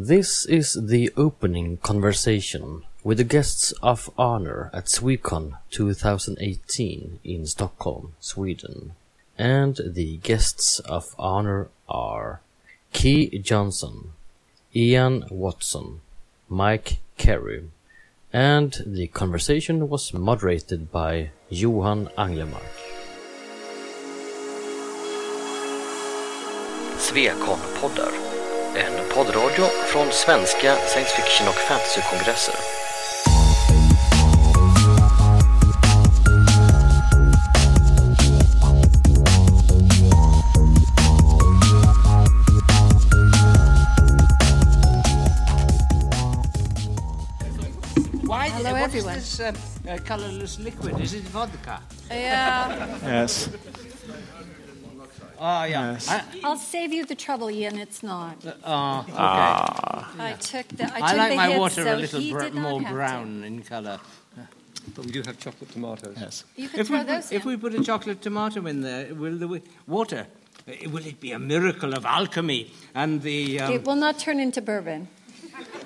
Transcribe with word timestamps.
This 0.00 0.46
is 0.46 0.74
the 0.74 1.10
opening 1.16 1.78
conversation 1.78 2.84
with 3.02 3.18
the 3.18 3.24
guests 3.24 3.72
of 3.82 4.08
honor 4.16 4.70
at 4.72 4.84
Swecon 4.84 5.58
2018 5.72 7.18
in 7.24 7.46
Stockholm, 7.46 8.12
Sweden. 8.20 8.92
And 9.36 9.80
the 9.84 10.18
guests 10.18 10.78
of 10.78 11.16
honor 11.18 11.66
are 11.88 12.42
Kij 12.94 13.42
Johnson, 13.42 14.12
Ian 14.72 15.24
Watson, 15.32 16.00
Mike 16.48 16.98
Carey, 17.16 17.64
and 18.32 18.80
the 18.86 19.08
conversation 19.08 19.88
was 19.88 20.14
moderated 20.14 20.92
by 20.92 21.30
Johan 21.50 22.08
Anglemark. 22.16 22.62
Svekon-poddar. 26.98 28.27
Poddradio 29.18 29.64
från 29.64 30.12
svenska 30.12 30.76
science 30.76 31.10
fiction 31.16 31.48
och 31.48 31.54
fantasykongresser. 31.54 32.54
Why? 48.22 48.48
Hello, 48.48 48.72
what 48.72 48.94
is 48.94 48.94
everyone. 48.94 49.14
this 49.14 49.40
uh, 49.40 49.52
uh, 49.88 49.98
colorless 49.98 50.58
liquid? 50.58 51.00
Is 51.00 51.14
it 51.14 51.24
vodka? 51.24 51.80
Yeah, 52.10 52.86
Yes. 53.02 53.48
Oh, 55.40 55.64
yeah. 55.64 55.92
Yes. 55.92 56.08
I, 56.08 56.24
I'll 56.44 56.56
save 56.56 56.92
you 56.92 57.04
the 57.04 57.14
trouble, 57.14 57.50
Ian. 57.50 57.78
It's 57.78 58.02
not. 58.02 58.36
oh, 58.64 59.00
okay. 59.08 59.12
I 59.18 60.36
took 60.40 60.66
the. 60.68 60.84
I, 60.92 61.12
I 61.12 61.14
like 61.14 61.30
the 61.30 61.36
my 61.36 61.46
hits, 61.48 61.58
water 61.60 61.82
so 61.84 61.94
a 61.94 61.96
little 61.96 62.20
he 62.20 62.32
br- 62.32 62.50
more 62.50 62.80
have 62.80 62.88
to. 62.90 62.94
brown 62.94 63.44
in 63.44 63.62
color. 63.62 64.00
But 64.94 65.04
we 65.04 65.12
do 65.12 65.22
have 65.22 65.38
chocolate 65.38 65.70
tomatoes. 65.70 66.16
Yes. 66.18 66.44
You 66.56 66.68
can 66.68 66.80
If 66.80 66.86
throw 66.86 66.98
we, 67.00 67.04
those 67.04 67.26
put, 67.26 67.34
if 67.36 67.42
in. 67.42 67.48
we 67.48 67.56
put 67.58 67.74
a 67.74 67.84
chocolate 67.84 68.22
tomato 68.22 68.66
in 68.66 68.80
there, 68.80 69.14
will 69.14 69.36
the 69.36 69.60
water? 69.86 70.26
uh, 70.66 70.72
Will 70.90 71.04
it 71.06 71.20
be 71.20 71.32
a 71.32 71.38
miracle 71.38 71.92
of 71.94 72.06
alchemy? 72.06 72.72
And 72.94 73.20
the 73.22 73.60
um, 73.60 73.72
It 73.72 73.84
will 73.84 73.96
not 73.96 74.18
turn 74.18 74.40
into 74.40 74.62
bourbon. 74.62 75.08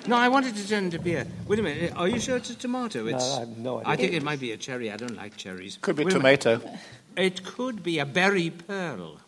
no, 0.07 0.15
I 0.15 0.29
wanted 0.29 0.55
it 0.55 0.61
to 0.61 0.67
turn 0.69 0.85
into 0.85 0.99
beer. 0.99 1.27
Wait 1.47 1.59
a 1.59 1.61
minute, 1.63 1.93
are 1.97 2.07
you 2.07 2.17
sure 2.19 2.37
it's 2.37 2.49
a 2.51 2.55
tomato? 2.55 3.05
It's, 3.07 3.35
I 3.35 3.39
have 3.41 3.57
no 3.57 3.79
idea. 3.79 3.91
I 3.91 3.95
think 3.97 4.13
it 4.13 4.23
might 4.23 4.39
be 4.39 4.51
a 4.53 4.57
cherry. 4.57 4.89
I 4.89 4.95
don't 4.95 5.17
like 5.17 5.35
cherries. 5.35 5.77
Could 5.81 5.97
be 5.97 6.05
Wait 6.05 6.13
a 6.13 6.19
minute. 6.19 6.41
tomato. 6.41 6.77
It 7.17 7.43
could 7.43 7.83
be 7.83 7.99
a 7.99 8.05
berry 8.05 8.51
pearl. 8.51 9.19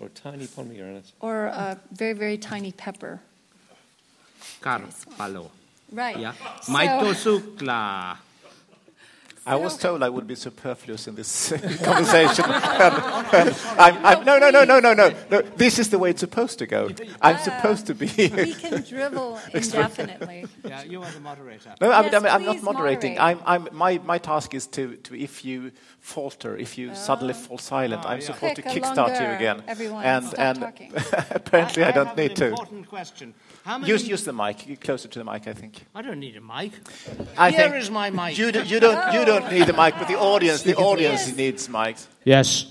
Or 0.00 0.08
tiny 0.08 0.46
pomegranate. 0.46 1.04
Or 1.20 1.46
a 1.46 1.78
very, 1.92 2.12
very 2.14 2.38
tiny 2.38 2.72
pepper. 2.72 3.20
Carpalo. 4.60 5.50
Right. 5.92 6.18
Yeah. 6.18 6.32
So- 6.62 6.72
Maitosukla. 6.72 8.16
I 9.44 9.56
was 9.56 9.76
told 9.76 10.04
I 10.04 10.08
would 10.08 10.26
be 10.26 10.36
superfluous 10.36 11.08
in 11.08 11.16
this 11.16 11.50
conversation. 11.82 12.44
I'm, 12.48 14.06
I'm, 14.06 14.24
no, 14.24 14.38
no, 14.38 14.50
no, 14.50 14.64
no, 14.64 14.78
no, 14.78 14.94
no, 14.94 15.14
no. 15.30 15.42
This 15.56 15.80
is 15.80 15.90
the 15.90 15.98
way 15.98 16.10
it's 16.10 16.20
supposed 16.20 16.60
to 16.60 16.66
go. 16.66 16.90
I'm 17.20 17.38
supposed 17.38 17.86
to 17.88 17.94
be. 17.94 18.06
Uh, 18.06 18.36
we 18.36 18.54
can 18.64 18.82
drivel 18.82 19.40
indefinitely. 19.52 20.46
Yeah, 20.64 20.84
you 20.84 21.02
are 21.02 21.10
the 21.10 21.20
moderator. 21.20 21.74
No, 21.80 21.90
I 21.90 22.02
mean, 22.02 22.12
Yes, 22.12 22.22
I 22.22 22.38
mean, 22.38 22.48
I'm 22.48 22.54
not 22.54 22.62
moderating. 22.62 23.18
I'm, 23.18 23.40
I'm, 23.44 23.68
my, 23.72 23.98
my 24.04 24.18
task 24.18 24.54
is 24.54 24.68
to, 24.68 24.96
to, 24.96 25.20
if 25.20 25.44
you 25.44 25.72
falter, 25.98 26.56
if 26.56 26.78
you 26.78 26.90
oh. 26.90 26.94
suddenly 26.94 27.34
fall 27.34 27.58
silent, 27.58 28.02
ah, 28.04 28.10
I'm 28.10 28.20
yeah. 28.20 28.26
supposed 28.26 28.56
to 28.56 28.62
Quick, 28.62 28.76
a 28.76 28.80
kickstart 28.80 29.20
you 29.20 29.26
again. 29.26 29.64
Everyone, 29.66 30.04
and 30.04 30.24
stop 30.26 30.38
and 30.38 30.60
talking. 30.60 30.92
apparently 31.30 31.82
I, 31.82 31.90
don't 31.90 32.06
have 32.06 32.16
need 32.16 32.30
an 32.32 32.36
to. 32.36 32.46
important 32.48 32.88
question. 32.88 33.34
How 33.64 33.78
many? 33.78 33.92
Use, 33.92 34.08
use 34.08 34.24
the 34.24 34.32
mic. 34.32 34.66
You're 34.66 34.76
closer 34.76 35.08
to 35.08 35.18
the 35.18 35.24
mic, 35.24 35.46
I 35.46 35.52
think. 35.52 35.84
I 35.94 36.02
don't 36.02 36.18
need 36.18 36.36
a 36.36 36.40
mic. 36.40 36.72
I 37.38 37.50
Here 37.50 37.70
think 37.70 37.82
is 37.82 37.90
my 37.90 38.10
mic. 38.10 38.36
You, 38.36 38.50
do, 38.50 38.62
you 38.64 38.80
don't. 38.80 39.14
You 39.14 39.24
don't 39.24 39.50
need 39.52 39.66
the 39.66 39.72
mic, 39.72 39.94
but 39.98 40.08
the 40.08 40.18
audience. 40.18 40.62
The 40.62 40.74
audience 40.76 41.28
Yes. 41.28 41.36
needs 41.36 41.68
mics. 41.68 42.06
Yes. 42.24 42.66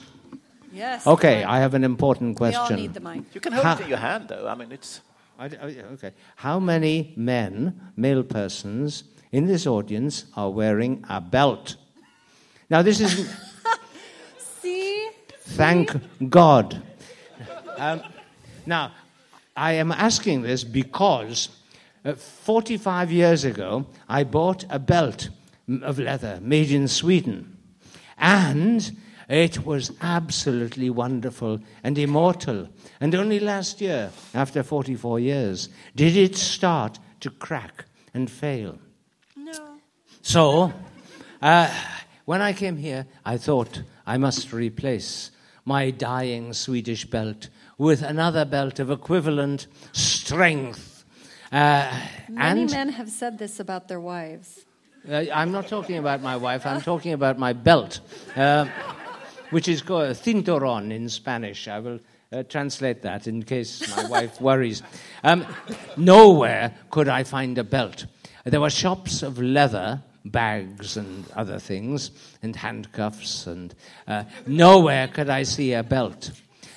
Yes. 0.73 1.07
Okay. 1.07 1.43
I 1.43 1.59
have 1.59 1.73
an 1.73 1.83
important 1.83 2.35
question. 2.37 2.57
We 2.59 2.61
all 2.61 2.67
question. 2.67 2.81
need 2.83 2.93
the 2.93 2.99
mic. 2.99 3.33
You 3.35 3.41
can 3.41 3.53
hold 3.53 3.65
Ha- 3.65 3.77
it 3.79 3.83
in 3.83 3.89
your 3.89 3.97
hand, 3.99 4.27
though. 4.27 4.47
I 4.47 4.55
mean, 4.55 4.71
it's. 4.71 5.01
I 5.39 5.47
d- 5.47 5.57
I- 5.61 5.93
okay. 5.93 6.11
How 6.35 6.59
many 6.59 7.13
men, 7.15 7.91
male 7.95 8.23
persons, 8.23 9.03
in 9.31 9.47
this 9.47 9.65
audience 9.67 10.25
are 10.35 10.49
wearing 10.49 11.03
a 11.09 11.21
belt? 11.21 11.77
Now, 12.69 12.81
this 12.81 12.99
is 12.99 13.33
See? 14.61 15.09
thank 15.57 15.95
God. 16.29 16.81
Um, 17.77 18.01
now, 18.65 18.91
I 19.55 19.73
am 19.73 19.91
asking 19.91 20.43
this 20.43 20.63
because 20.63 21.49
uh, 22.05 22.13
45 22.13 23.11
years 23.11 23.43
ago, 23.43 23.85
I 24.07 24.23
bought 24.23 24.65
a 24.69 24.79
belt 24.79 25.29
of 25.81 25.99
leather 25.99 26.39
made 26.41 26.71
in 26.71 26.87
Sweden. 26.87 27.57
And 28.17 28.91
it 29.29 29.65
was 29.65 29.93
absolutely 30.01 30.89
wonderful 30.89 31.59
and 31.83 31.97
immortal. 31.97 32.69
And 32.99 33.15
only 33.15 33.39
last 33.39 33.81
year, 33.81 34.11
after 34.33 34.63
44 34.63 35.19
years, 35.19 35.69
did 35.95 36.17
it 36.17 36.35
start 36.35 36.99
to 37.21 37.29
crack 37.29 37.85
and 38.13 38.29
fail. 38.29 38.77
No. 39.35 39.77
So, 40.21 40.73
uh, 41.41 41.73
when 42.25 42.41
I 42.41 42.53
came 42.53 42.77
here, 42.77 43.05
I 43.25 43.37
thought 43.37 43.83
I 44.05 44.17
must 44.17 44.51
replace 44.53 45.31
my 45.65 45.91
dying 45.91 46.53
Swedish 46.53 47.05
belt 47.05 47.49
with 47.81 48.03
another 48.03 48.45
belt 48.45 48.79
of 48.79 48.91
equivalent 48.91 49.65
strength. 49.91 51.03
Uh, 51.51 51.91
Many 52.29 52.61
and 52.61 52.71
men 52.71 52.89
have 52.89 53.09
said 53.09 53.39
this 53.39 53.59
about 53.59 53.87
their 53.87 53.99
wives. 53.99 54.65
uh, 55.09 55.25
I'm 55.33 55.51
not 55.51 55.67
talking 55.67 55.97
about 55.97 56.21
my 56.21 56.37
wife, 56.37 56.67
I'm 56.67 56.81
talking 56.81 57.11
about 57.13 57.39
my 57.39 57.53
belt, 57.53 58.01
uh, 58.35 58.67
which 59.49 59.67
is 59.67 59.81
called 59.81 60.11
cinturón 60.11 60.91
in 60.91 61.09
Spanish. 61.09 61.67
I 61.67 61.79
will 61.79 61.99
uh, 62.31 62.43
translate 62.43 63.01
that 63.01 63.25
in 63.25 63.41
case 63.41 63.97
my 63.97 64.07
wife 64.07 64.39
worries. 64.39 64.83
Um, 65.23 65.43
nowhere 65.97 66.75
could 66.91 67.09
I 67.09 67.23
find 67.23 67.57
a 67.57 67.63
belt. 67.63 68.05
There 68.45 68.61
were 68.61 68.69
shops 68.69 69.23
of 69.23 69.39
leather, 69.39 70.03
bags, 70.23 70.97
and 70.97 71.25
other 71.35 71.57
things, 71.57 72.11
and 72.43 72.55
handcuffs, 72.55 73.47
and 73.47 73.73
uh, 74.07 74.25
nowhere 74.45 75.07
could 75.07 75.31
I 75.31 75.41
see 75.41 75.73
a 75.73 75.81
belt. 75.81 76.29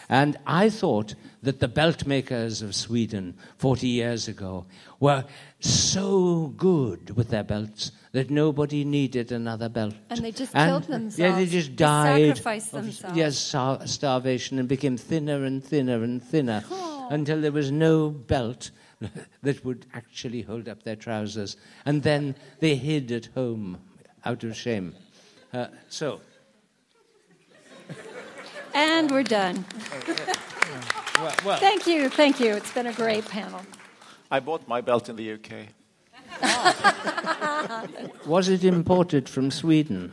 And 0.09 0.37
I 0.47 0.69
thought 0.71 1.15
that 1.43 1.61
the 1.61 1.69
belt 1.69 2.07
makers 2.07 2.63
of 2.63 2.75
Sweden 2.75 3.35
40 3.59 3.87
years 3.87 4.29
ago 4.29 4.67
were 5.01 5.25
so 5.61 6.49
good 6.57 7.17
with 7.17 7.29
their 7.31 7.43
belts 7.45 7.91
that 8.13 8.31
nobody 8.31 8.85
needed 8.85 9.33
another 9.33 9.69
belt. 9.69 9.95
And 10.11 10.21
they 10.21 10.31
just 10.33 10.53
killed 10.53 10.85
themselves. 10.85 11.19
Yeah, 11.19 11.35
they 11.35 11.47
just 11.47 11.71
They 11.71 11.75
died. 11.77 12.27
sacrificed 12.37 12.75
of- 12.75 12.83
themselves. 12.85 13.17
Yes, 13.17 13.37
star- 13.39 13.87
starvation 13.87 14.59
and 14.59 14.69
became 14.69 14.97
thinner 14.97 15.45
and 15.45 15.63
thinner 15.65 16.03
and 16.03 16.23
thinner 16.23 16.63
Oh. 16.71 17.09
until 17.11 17.41
there 17.41 17.53
was 17.53 17.71
no 17.71 18.11
belt 18.11 18.71
that 19.43 19.65
would 19.65 19.87
actually 19.95 20.43
hold 20.43 20.69
up 20.69 20.83
their 20.85 20.97
trousers. 20.97 21.57
And 21.85 22.03
then 22.03 22.35
they 22.61 22.77
hid 22.77 23.11
at 23.11 23.27
home 23.35 23.79
out 24.25 24.45
of 24.45 24.57
shame. 24.57 24.95
Uh, 25.53 25.67
so, 25.89 26.21
And 28.75 29.11
we're 29.11 29.23
done. 29.23 29.65
well, 31.19 31.35
well, 31.45 31.59
Thank 31.59 31.87
you. 31.87 32.09
Thank 32.09 32.41
you. 32.41 32.55
It's 32.55 32.73
been 32.73 32.87
a 32.87 32.93
great 32.93 33.25
panel. 33.27 33.61
I 34.31 34.41
bought 34.41 34.67
my 34.67 34.81
belt 34.81 35.09
in 35.09 35.17
the 35.17 35.33
UK. 35.33 35.69
was 38.27 38.49
it 38.49 38.65
imported 38.65 39.29
from 39.29 39.51
Sweden? 39.51 40.13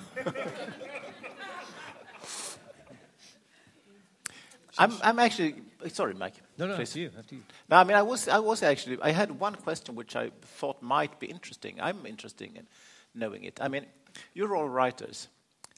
I'm, 4.78 4.93
I'm 5.03 5.19
actually 5.19 5.55
sorry, 5.91 6.13
Mike. 6.13 6.35
No, 6.57 6.67
no, 6.67 6.75
please. 6.75 6.89
after 6.89 6.99
you. 6.99 7.11
After 7.17 7.35
you. 7.35 7.41
No, 7.69 7.78
I 7.78 7.83
mean, 7.83 7.97
I 7.97 8.01
was, 8.03 8.28
I 8.28 8.39
was 8.39 8.63
actually, 8.63 8.97
I 9.01 9.11
had 9.11 9.39
one 9.39 9.55
question 9.55 9.96
which 9.96 10.16
I 10.16 10.31
thought 10.41 10.81
might 10.81 11.19
be 11.19 11.28
interesting. 11.28 11.79
I'm 11.81 12.05
interested 12.05 12.55
in 12.55 12.67
knowing 13.16 13.43
it. 13.43 13.59
I 13.61 13.67
mean, 13.67 13.85
you're 14.34 14.55
all 14.55 14.67
writers, 14.67 15.28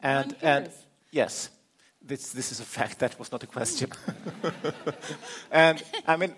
and 0.01 0.35
and 0.41 0.69
yes, 1.11 1.49
this 2.03 2.31
this 2.31 2.51
is 2.51 2.59
a 2.59 2.65
fact. 2.65 2.99
That 2.99 3.17
was 3.17 3.31
not 3.31 3.43
a 3.43 3.47
question. 3.47 3.89
and 5.51 5.83
I 6.07 6.17
mean, 6.17 6.35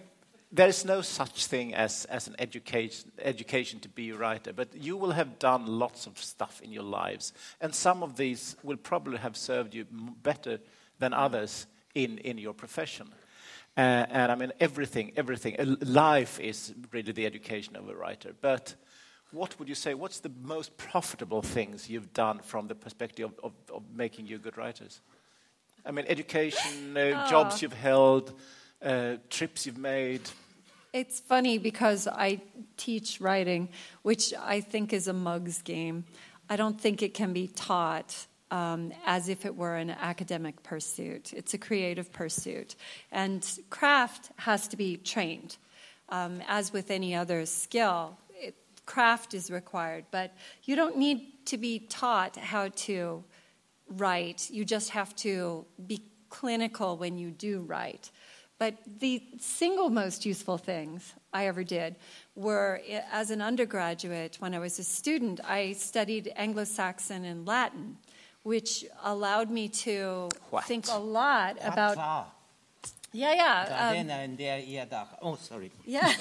there 0.52 0.68
is 0.68 0.86
no 0.86 1.02
such 1.02 1.48
thing 1.48 1.74
as 1.74 2.06
as 2.06 2.28
an 2.28 2.36
education 2.40 3.12
education 3.20 3.80
to 3.80 3.90
be 3.90 4.12
a 4.12 4.16
writer, 4.16 4.54
but 4.54 4.76
you 4.76 4.98
will 4.98 5.12
have 5.12 5.40
done 5.40 5.66
lots 5.66 6.08
of 6.08 6.18
stuff 6.18 6.62
in 6.62 6.72
your 6.72 6.84
lives, 6.84 7.34
and 7.60 7.74
some 7.74 8.04
of 8.04 8.16
these 8.16 8.56
will 8.64 8.78
probably 8.78 9.18
have 9.18 9.36
served 9.36 9.74
you 9.74 9.86
better 10.24 10.60
than 11.00 11.14
others 11.14 11.68
in 11.94 12.18
in 12.20 12.38
your 12.38 12.54
profession. 12.54 13.08
Uh, 13.78 14.06
and 14.10 14.32
I 14.32 14.36
mean, 14.36 14.54
everything, 14.60 15.12
everything. 15.18 15.60
Uh, 15.60 15.76
life 15.82 16.40
is 16.40 16.74
really 16.94 17.12
the 17.12 17.26
education 17.26 17.76
of 17.76 17.90
a 17.90 17.96
writer. 17.96 18.34
But 18.40 18.76
what 19.32 19.60
would 19.60 19.68
you 19.68 19.76
say? 19.76 19.94
What's 19.94 20.22
the 20.22 20.32
most 20.44 20.78
profitable 20.78 21.42
things 21.42 21.90
you've 21.90 22.14
done 22.14 22.40
from 22.40 22.68
the 22.68 22.76
perspective 22.76 23.26
of, 23.26 23.34
of, 23.44 23.76
of 23.76 23.84
making 23.94 24.28
you 24.28 24.38
good 24.38 24.58
writers? 24.58 25.02
I 25.86 25.92
mean, 25.92 26.06
education, 26.08 26.98
uh, 26.98 27.30
jobs 27.30 27.62
you've 27.62 27.74
held, 27.74 28.34
uh, 28.82 29.18
trips 29.30 29.66
you've 29.66 29.78
made. 29.78 30.22
It's 30.94 31.20
funny 31.20 31.58
because 31.58 32.08
I 32.08 32.42
teach 32.78 33.22
writing, 33.22 33.70
which 34.02 34.34
I 34.34 34.62
think 34.62 34.94
is 34.94 35.08
a 35.08 35.14
mug's 35.14 35.62
game. 35.62 36.06
I 36.50 36.56
don't 36.56 36.80
think 36.80 37.04
it 37.04 37.14
can 37.14 37.34
be 37.34 37.48
taught 37.48 38.28
um, 38.50 38.94
as 39.06 39.30
if 39.30 39.46
it 39.46 39.56
were 39.56 39.76
an 39.76 39.90
academic 39.90 40.64
pursuit. 40.64 41.34
It's 41.34 41.54
a 41.54 41.58
creative 41.58 42.12
pursuit. 42.12 42.76
And 43.12 43.46
craft 43.70 44.32
has 44.38 44.68
to 44.70 44.78
be 44.78 44.98
trained. 44.98 45.58
Um, 46.10 46.42
as 46.48 46.72
with 46.72 46.92
any 46.92 47.16
other 47.16 47.46
skill, 47.46 48.18
it, 48.36 48.56
craft 48.86 49.34
is 49.34 49.52
required, 49.52 50.06
but 50.12 50.34
you 50.64 50.76
don't 50.76 50.98
need 50.98 51.46
to 51.48 51.58
be 51.58 51.80
taught 51.80 52.38
how 52.38 52.70
to 52.70 53.24
write. 53.90 54.50
You 54.50 54.66
just 54.66 54.92
have 54.92 55.16
to 55.18 55.66
be 55.86 56.02
clinical 56.30 56.98
when 56.98 57.18
you 57.18 57.32
do 57.32 57.62
write. 57.62 58.12
But 58.58 58.76
the 59.00 59.22
single 59.40 59.90
most 59.90 60.26
useful 60.26 60.58
things 60.58 61.14
I 61.34 61.48
ever 61.48 61.64
did 61.64 61.98
were 62.36 62.82
as 63.12 63.30
an 63.30 63.42
undergraduate, 63.42 64.38
when 64.40 64.54
I 64.54 64.60
was 64.60 64.80
a 64.80 64.84
student, 64.84 65.42
I 65.44 65.74
studied 65.74 66.32
Anglo 66.38 66.64
Saxon 66.64 67.26
and 67.26 67.46
Latin, 67.46 67.98
which 68.44 68.86
allowed 69.04 69.50
me 69.50 69.68
to 69.70 70.30
What? 70.52 70.64
think 70.64 70.86
a 70.90 70.98
lot 70.98 71.58
about. 71.62 71.98
Yeah, 73.12 73.34
yeah. 73.34 73.90
um, 73.90 73.96
Oh, 75.22 75.36
sorry. 75.36 75.72
yeah. 75.86 76.12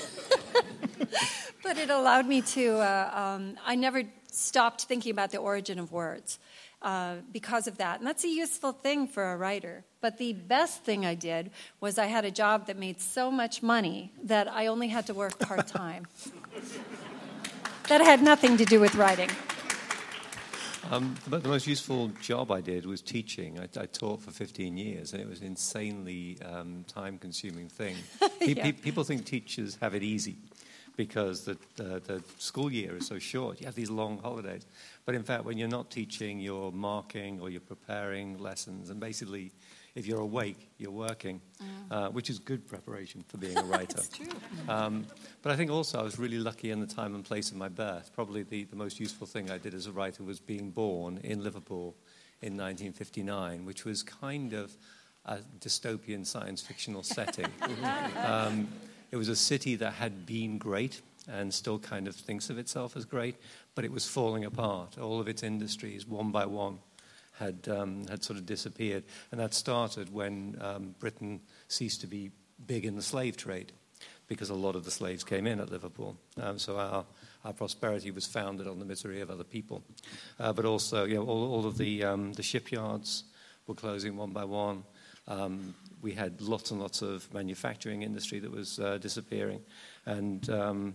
but 1.62 1.76
it 1.76 1.90
allowed 1.90 2.26
me 2.26 2.40
to, 2.42 2.78
uh, 2.78 3.10
um, 3.12 3.56
I 3.64 3.74
never 3.74 4.04
stopped 4.30 4.84
thinking 4.84 5.10
about 5.12 5.30
the 5.30 5.38
origin 5.38 5.78
of 5.78 5.92
words 5.92 6.38
uh, 6.84 7.16
because 7.32 7.66
of 7.66 7.78
that. 7.78 7.98
And 7.98 8.06
that's 8.06 8.24
a 8.24 8.28
useful 8.28 8.72
thing 8.72 9.08
for 9.08 9.32
a 9.32 9.36
writer. 9.36 9.84
But 10.00 10.18
the 10.18 10.34
best 10.34 10.84
thing 10.84 11.04
I 11.06 11.14
did 11.14 11.50
was 11.80 11.98
I 11.98 12.06
had 12.06 12.24
a 12.24 12.30
job 12.30 12.66
that 12.66 12.76
made 12.76 13.00
so 13.00 13.30
much 13.30 13.62
money 13.62 14.12
that 14.22 14.46
I 14.52 14.66
only 14.66 14.88
had 14.88 15.06
to 15.06 15.14
work 15.14 15.38
part 15.38 15.66
time. 15.66 16.06
that 17.88 18.00
had 18.02 18.22
nothing 18.22 18.58
to 18.58 18.64
do 18.64 18.80
with 18.80 18.94
writing. 18.94 19.30
Um, 20.90 21.14
but 21.26 21.42
the 21.42 21.48
most 21.48 21.66
useful 21.66 22.08
job 22.20 22.50
I 22.50 22.60
did 22.60 22.84
was 22.84 23.00
teaching. 23.00 23.58
I, 23.58 23.64
I 23.80 23.86
taught 23.86 24.20
for 24.20 24.30
15 24.30 24.76
years, 24.76 25.14
and 25.14 25.22
it 25.22 25.28
was 25.28 25.40
an 25.40 25.46
insanely 25.46 26.36
um, 26.44 26.84
time-consuming 26.86 27.70
thing. 27.70 27.96
Pe- 28.40 28.52
Yeah. 28.52 28.64
pe- 28.64 28.72
people 28.72 29.02
think 29.02 29.24
teachers 29.24 29.78
have 29.80 29.94
it 29.94 30.02
easy 30.02 30.36
because 30.96 31.44
the, 31.44 31.56
the, 31.76 32.00
the 32.04 32.22
school 32.38 32.72
year 32.72 32.96
is 32.96 33.06
so 33.06 33.18
short. 33.18 33.60
You 33.60 33.66
have 33.66 33.74
these 33.74 33.90
long 33.90 34.18
holidays. 34.18 34.66
But 35.04 35.14
in 35.14 35.22
fact, 35.22 35.44
when 35.44 35.58
you're 35.58 35.68
not 35.68 35.90
teaching, 35.90 36.38
you're 36.38 36.72
marking 36.72 37.40
or 37.40 37.50
you're 37.50 37.60
preparing 37.60 38.38
lessons, 38.38 38.90
and 38.90 39.00
basically, 39.00 39.52
if 39.94 40.06
you're 40.06 40.20
awake, 40.20 40.70
you're 40.78 40.90
working, 40.90 41.40
uh, 41.90 42.08
which 42.08 42.28
is 42.28 42.38
good 42.38 42.66
preparation 42.66 43.24
for 43.28 43.36
being 43.36 43.56
a 43.56 43.62
writer. 43.64 44.02
Um, 44.68 45.06
but 45.42 45.52
I 45.52 45.56
think 45.56 45.70
also 45.70 46.00
I 46.00 46.02
was 46.02 46.18
really 46.18 46.38
lucky 46.38 46.70
in 46.70 46.80
the 46.80 46.86
time 46.86 47.14
and 47.14 47.24
place 47.24 47.50
of 47.50 47.56
my 47.56 47.68
birth. 47.68 48.10
Probably 48.12 48.42
the, 48.42 48.64
the 48.64 48.76
most 48.76 48.98
useful 48.98 49.26
thing 49.26 49.50
I 49.50 49.58
did 49.58 49.72
as 49.72 49.86
a 49.86 49.92
writer 49.92 50.24
was 50.24 50.40
being 50.40 50.70
born 50.70 51.20
in 51.22 51.44
Liverpool 51.44 51.94
in 52.42 52.56
1959, 52.56 53.64
which 53.64 53.84
was 53.84 54.02
kind 54.02 54.52
of 54.52 54.76
a 55.26 55.38
dystopian 55.60 56.26
science 56.26 56.60
fictional 56.60 57.02
setting. 57.02 57.46
um, 58.24 58.68
it 59.14 59.16
was 59.16 59.28
a 59.28 59.36
city 59.36 59.76
that 59.76 59.92
had 59.92 60.26
been 60.26 60.58
great 60.58 61.00
and 61.28 61.54
still 61.54 61.78
kind 61.78 62.08
of 62.08 62.16
thinks 62.16 62.50
of 62.50 62.58
itself 62.58 62.96
as 62.96 63.04
great, 63.04 63.36
but 63.76 63.84
it 63.84 63.92
was 63.92 64.04
falling 64.08 64.44
apart. 64.44 64.98
All 64.98 65.20
of 65.20 65.28
its 65.28 65.44
industries, 65.44 66.04
one 66.04 66.32
by 66.32 66.46
one, 66.46 66.80
had, 67.38 67.68
um, 67.68 68.08
had 68.08 68.24
sort 68.24 68.40
of 68.40 68.44
disappeared. 68.44 69.04
And 69.30 69.40
that 69.40 69.54
started 69.54 70.12
when 70.12 70.58
um, 70.60 70.96
Britain 70.98 71.40
ceased 71.68 72.00
to 72.00 72.08
be 72.08 72.32
big 72.66 72.84
in 72.84 72.96
the 72.96 73.02
slave 73.02 73.36
trade 73.36 73.70
because 74.26 74.50
a 74.50 74.54
lot 74.54 74.74
of 74.74 74.84
the 74.84 74.90
slaves 74.90 75.22
came 75.22 75.46
in 75.46 75.60
at 75.60 75.70
Liverpool. 75.70 76.16
Um, 76.42 76.58
so 76.58 76.76
our, 76.76 77.04
our 77.44 77.52
prosperity 77.52 78.10
was 78.10 78.26
founded 78.26 78.66
on 78.66 78.80
the 78.80 78.84
misery 78.84 79.20
of 79.20 79.30
other 79.30 79.44
people. 79.44 79.84
Uh, 80.40 80.52
but 80.52 80.64
also, 80.64 81.04
you 81.04 81.14
know, 81.14 81.24
all, 81.24 81.52
all 81.52 81.66
of 81.66 81.78
the, 81.78 82.02
um, 82.02 82.32
the 82.32 82.42
shipyards 82.42 83.22
were 83.68 83.76
closing 83.76 84.16
one 84.16 84.32
by 84.32 84.44
one. 84.44 84.82
Um, 85.28 85.76
we 86.04 86.12
had 86.12 86.42
lots 86.42 86.70
and 86.70 86.80
lots 86.80 87.00
of 87.00 87.32
manufacturing 87.32 88.02
industry 88.02 88.38
that 88.38 88.52
was 88.52 88.78
uh, 88.78 88.98
disappearing. 88.98 89.60
And 90.04 90.48
um, 90.50 90.94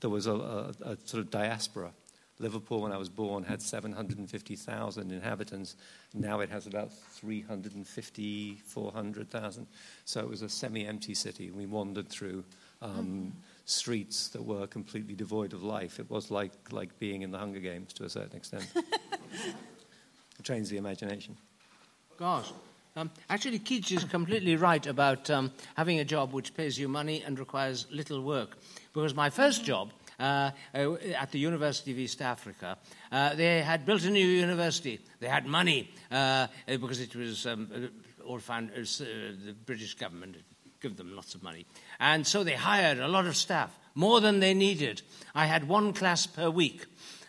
there 0.00 0.10
was 0.10 0.26
a, 0.26 0.34
a, 0.34 0.74
a 0.82 0.96
sort 1.04 1.22
of 1.22 1.30
diaspora. 1.30 1.92
Liverpool, 2.40 2.82
when 2.82 2.92
I 2.92 2.98
was 2.98 3.08
born, 3.08 3.44
had 3.44 3.62
750,000 3.62 5.12
inhabitants. 5.12 5.76
Now 6.12 6.40
it 6.40 6.50
has 6.50 6.66
about 6.66 6.92
350, 6.92 8.56
400,000. 8.66 9.66
So 10.04 10.20
it 10.20 10.28
was 10.28 10.42
a 10.42 10.48
semi 10.48 10.84
empty 10.84 11.14
city. 11.14 11.50
We 11.52 11.66
wandered 11.66 12.08
through 12.08 12.44
um, 12.82 13.32
streets 13.64 14.28
that 14.30 14.42
were 14.42 14.66
completely 14.66 15.14
devoid 15.14 15.52
of 15.52 15.62
life. 15.62 16.00
It 16.00 16.10
was 16.10 16.32
like, 16.32 16.52
like 16.72 16.98
being 16.98 17.22
in 17.22 17.30
the 17.30 17.38
Hunger 17.38 17.60
Games 17.60 17.92
to 17.94 18.04
a 18.04 18.10
certain 18.10 18.36
extent. 18.36 18.66
it 18.74 20.42
trains 20.42 20.68
the 20.68 20.78
imagination. 20.78 21.36
Gosh. 22.18 22.52
Um, 22.98 23.10
actually, 23.28 23.58
Keats 23.58 23.92
is 23.92 24.04
completely 24.04 24.56
right 24.56 24.86
about 24.86 25.28
um, 25.28 25.52
having 25.76 26.00
a 26.00 26.04
job 26.04 26.32
which 26.32 26.54
pays 26.54 26.78
you 26.78 26.88
money 26.88 27.22
and 27.22 27.38
requires 27.38 27.86
little 27.90 28.22
work. 28.22 28.56
Because 28.94 29.14
my 29.14 29.28
first 29.28 29.66
job 29.66 29.92
uh, 30.18 30.50
uh, 30.74 30.94
at 31.14 31.30
the 31.30 31.38
University 31.38 31.92
of 31.92 31.98
East 31.98 32.22
Africa, 32.22 32.78
uh, 33.12 33.34
they 33.34 33.60
had 33.60 33.84
built 33.84 34.02
a 34.04 34.10
new 34.10 34.26
university. 34.26 34.98
They 35.20 35.28
had 35.28 35.44
money 35.44 35.90
uh, 36.10 36.46
because 36.66 37.00
it 37.00 37.14
was 37.14 37.46
um, 37.46 37.68
uh, 37.70 38.24
all 38.26 38.38
found, 38.38 38.70
uh, 38.70 38.80
uh, 38.80 39.04
the 39.44 39.54
British 39.66 39.94
government 39.94 40.36
given 40.80 40.96
them 40.96 41.14
lots 41.14 41.34
of 41.34 41.42
money. 41.42 41.66
And 42.00 42.26
so 42.26 42.44
they 42.44 42.54
hired 42.54 42.98
a 42.98 43.08
lot 43.08 43.26
of 43.26 43.36
staff, 43.36 43.78
more 43.94 44.22
than 44.22 44.40
they 44.40 44.54
needed. 44.54 45.02
I 45.34 45.44
had 45.44 45.68
one 45.68 45.92
class 45.92 46.26
per 46.26 46.48
week. 46.48 46.86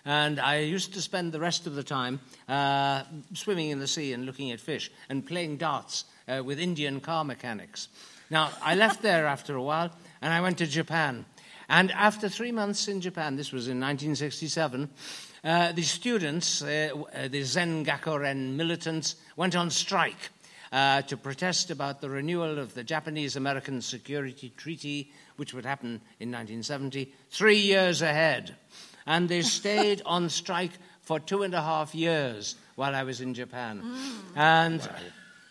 And 0.07 0.39
I 0.39 0.59
used 0.59 0.93
to 0.93 1.01
spend 1.01 1.33
the 1.33 1.39
rest 1.41 1.67
of 1.67 1.75
the 1.75 1.83
time 1.83 2.21
uh, 2.47 3.03
swimming 3.33 3.71
in 3.71 3.79
the 3.79 3.87
sea 3.87 4.13
and 4.13 4.25
looking 4.25 4.51
at 4.51 4.61
fish 4.61 4.89
and 5.09 5.27
playing 5.27 5.57
darts 5.57 6.05
uh, 6.29 6.41
with 6.45 6.61
Indian 6.61 7.01
car 7.01 7.25
mechanics. 7.25 7.89
Now, 8.29 8.51
I 8.63 8.75
left 8.75 9.01
there 9.01 9.25
after 9.25 9.57
a 9.57 9.61
while 9.61 9.91
and 10.21 10.33
I 10.33 10.39
went 10.39 10.59
to 10.59 10.65
Japan. 10.65 11.25
And 11.67 11.91
after 11.91 12.29
three 12.29 12.53
months 12.53 12.87
in 12.87 13.01
Japan, 13.01 13.35
this 13.35 13.51
was 13.51 13.67
in 13.67 13.81
1967, 13.81 14.89
uh, 15.43 15.73
the 15.73 15.83
students, 15.83 16.61
uh, 16.61 16.89
uh, 16.93 17.27
the 17.27 17.41
Zengakuren 17.41 18.55
militants, 18.55 19.17
went 19.35 19.57
on 19.57 19.69
strike 19.69 20.29
uh, 20.71 21.01
to 21.01 21.17
protest 21.17 21.69
about 21.69 21.99
the 21.99 22.09
renewal 22.09 22.59
of 22.59 22.73
the 22.75 22.83
Japanese 22.85 23.35
American 23.35 23.81
Security 23.81 24.53
Treaty, 24.55 25.11
which 25.35 25.53
would 25.53 25.65
happen 25.65 25.99
in 26.21 26.31
1970, 26.31 27.13
three 27.29 27.59
years 27.59 28.01
ahead. 28.01 28.55
And 29.07 29.27
they 29.27 29.41
stayed 29.41 30.01
on 30.05 30.29
strike 30.29 30.73
for 31.01 31.19
two 31.19 31.43
and 31.43 31.53
a 31.53 31.61
half 31.61 31.95
years 31.95 32.55
while 32.75 32.93
I 32.93 33.03
was 33.03 33.21
in 33.21 33.33
Japan. 33.33 33.81
And 34.35 34.87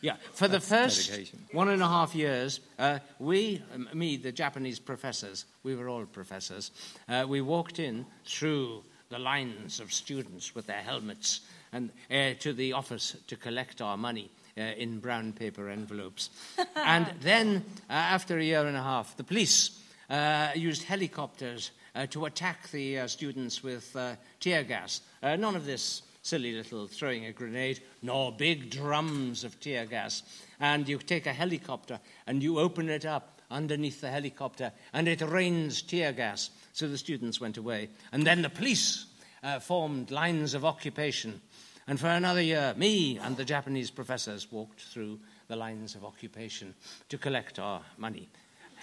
yeah, 0.00 0.16
for 0.34 0.46
the 0.46 0.60
first 0.60 1.08
dedication. 1.08 1.46
one 1.52 1.68
and 1.68 1.82
a 1.82 1.88
half 1.88 2.14
years, 2.14 2.60
uh, 2.78 2.98
we, 3.18 3.62
um, 3.74 3.88
me, 3.94 4.16
the 4.16 4.30
Japanese 4.30 4.78
professors, 4.78 5.46
we 5.62 5.74
were 5.74 5.88
all 5.88 6.04
professors, 6.04 6.70
uh, 7.08 7.24
we 7.26 7.40
walked 7.40 7.78
in 7.78 8.06
through 8.24 8.84
the 9.08 9.18
lines 9.18 9.80
of 9.80 9.92
students 9.92 10.54
with 10.54 10.66
their 10.66 10.82
helmets 10.82 11.40
and 11.72 11.90
uh, 12.10 12.34
to 12.38 12.52
the 12.52 12.72
office 12.72 13.16
to 13.26 13.36
collect 13.36 13.80
our 13.80 13.96
money. 13.96 14.30
Uh, 14.58 14.72
in 14.78 15.00
brown 15.00 15.34
paper 15.34 15.68
envelopes. 15.68 16.30
and 16.76 17.12
then, 17.20 17.62
uh, 17.90 17.92
after 17.92 18.38
a 18.38 18.42
year 18.42 18.66
and 18.66 18.74
a 18.74 18.82
half, 18.82 19.14
the 19.18 19.22
police 19.22 19.82
uh, 20.08 20.48
used 20.54 20.84
helicopters 20.84 21.72
to 22.04 22.26
attack 22.26 22.70
the 22.70 22.98
uh, 22.98 23.06
students 23.06 23.62
with 23.62 23.96
uh, 23.96 24.16
tear 24.40 24.62
gas. 24.62 25.00
Uh, 25.22 25.36
none 25.36 25.56
of 25.56 25.64
this 25.64 26.02
silly 26.22 26.52
little 26.52 26.86
throwing 26.86 27.24
a 27.24 27.32
grenade, 27.32 27.80
nor 28.02 28.32
big 28.32 28.68
drums 28.68 29.44
of 29.44 29.58
tear 29.60 29.86
gas. 29.86 30.22
And 30.60 30.88
you 30.88 30.98
take 30.98 31.26
a 31.26 31.32
helicopter 31.32 32.00
and 32.26 32.42
you 32.42 32.58
open 32.58 32.90
it 32.90 33.06
up 33.06 33.40
underneath 33.50 34.00
the 34.00 34.10
helicopter, 34.10 34.72
and 34.92 35.06
it 35.06 35.22
rains 35.22 35.82
tear 35.82 36.12
gas. 36.12 36.50
So 36.72 36.88
the 36.88 36.98
students 36.98 37.40
went 37.40 37.56
away. 37.56 37.88
And 38.12 38.26
then 38.26 38.42
the 38.42 38.50
police 38.50 39.06
uh, 39.42 39.60
formed 39.60 40.10
lines 40.10 40.54
of 40.54 40.64
occupation. 40.64 41.40
And 41.86 42.00
for 42.00 42.08
another 42.08 42.42
year, 42.42 42.74
me 42.76 43.18
and 43.18 43.36
the 43.36 43.44
Japanese 43.44 43.92
professors 43.92 44.50
walked 44.50 44.80
through 44.80 45.20
the 45.46 45.54
lines 45.54 45.94
of 45.94 46.04
occupation 46.04 46.74
to 47.08 47.18
collect 47.18 47.60
our 47.60 47.82
money. 47.96 48.28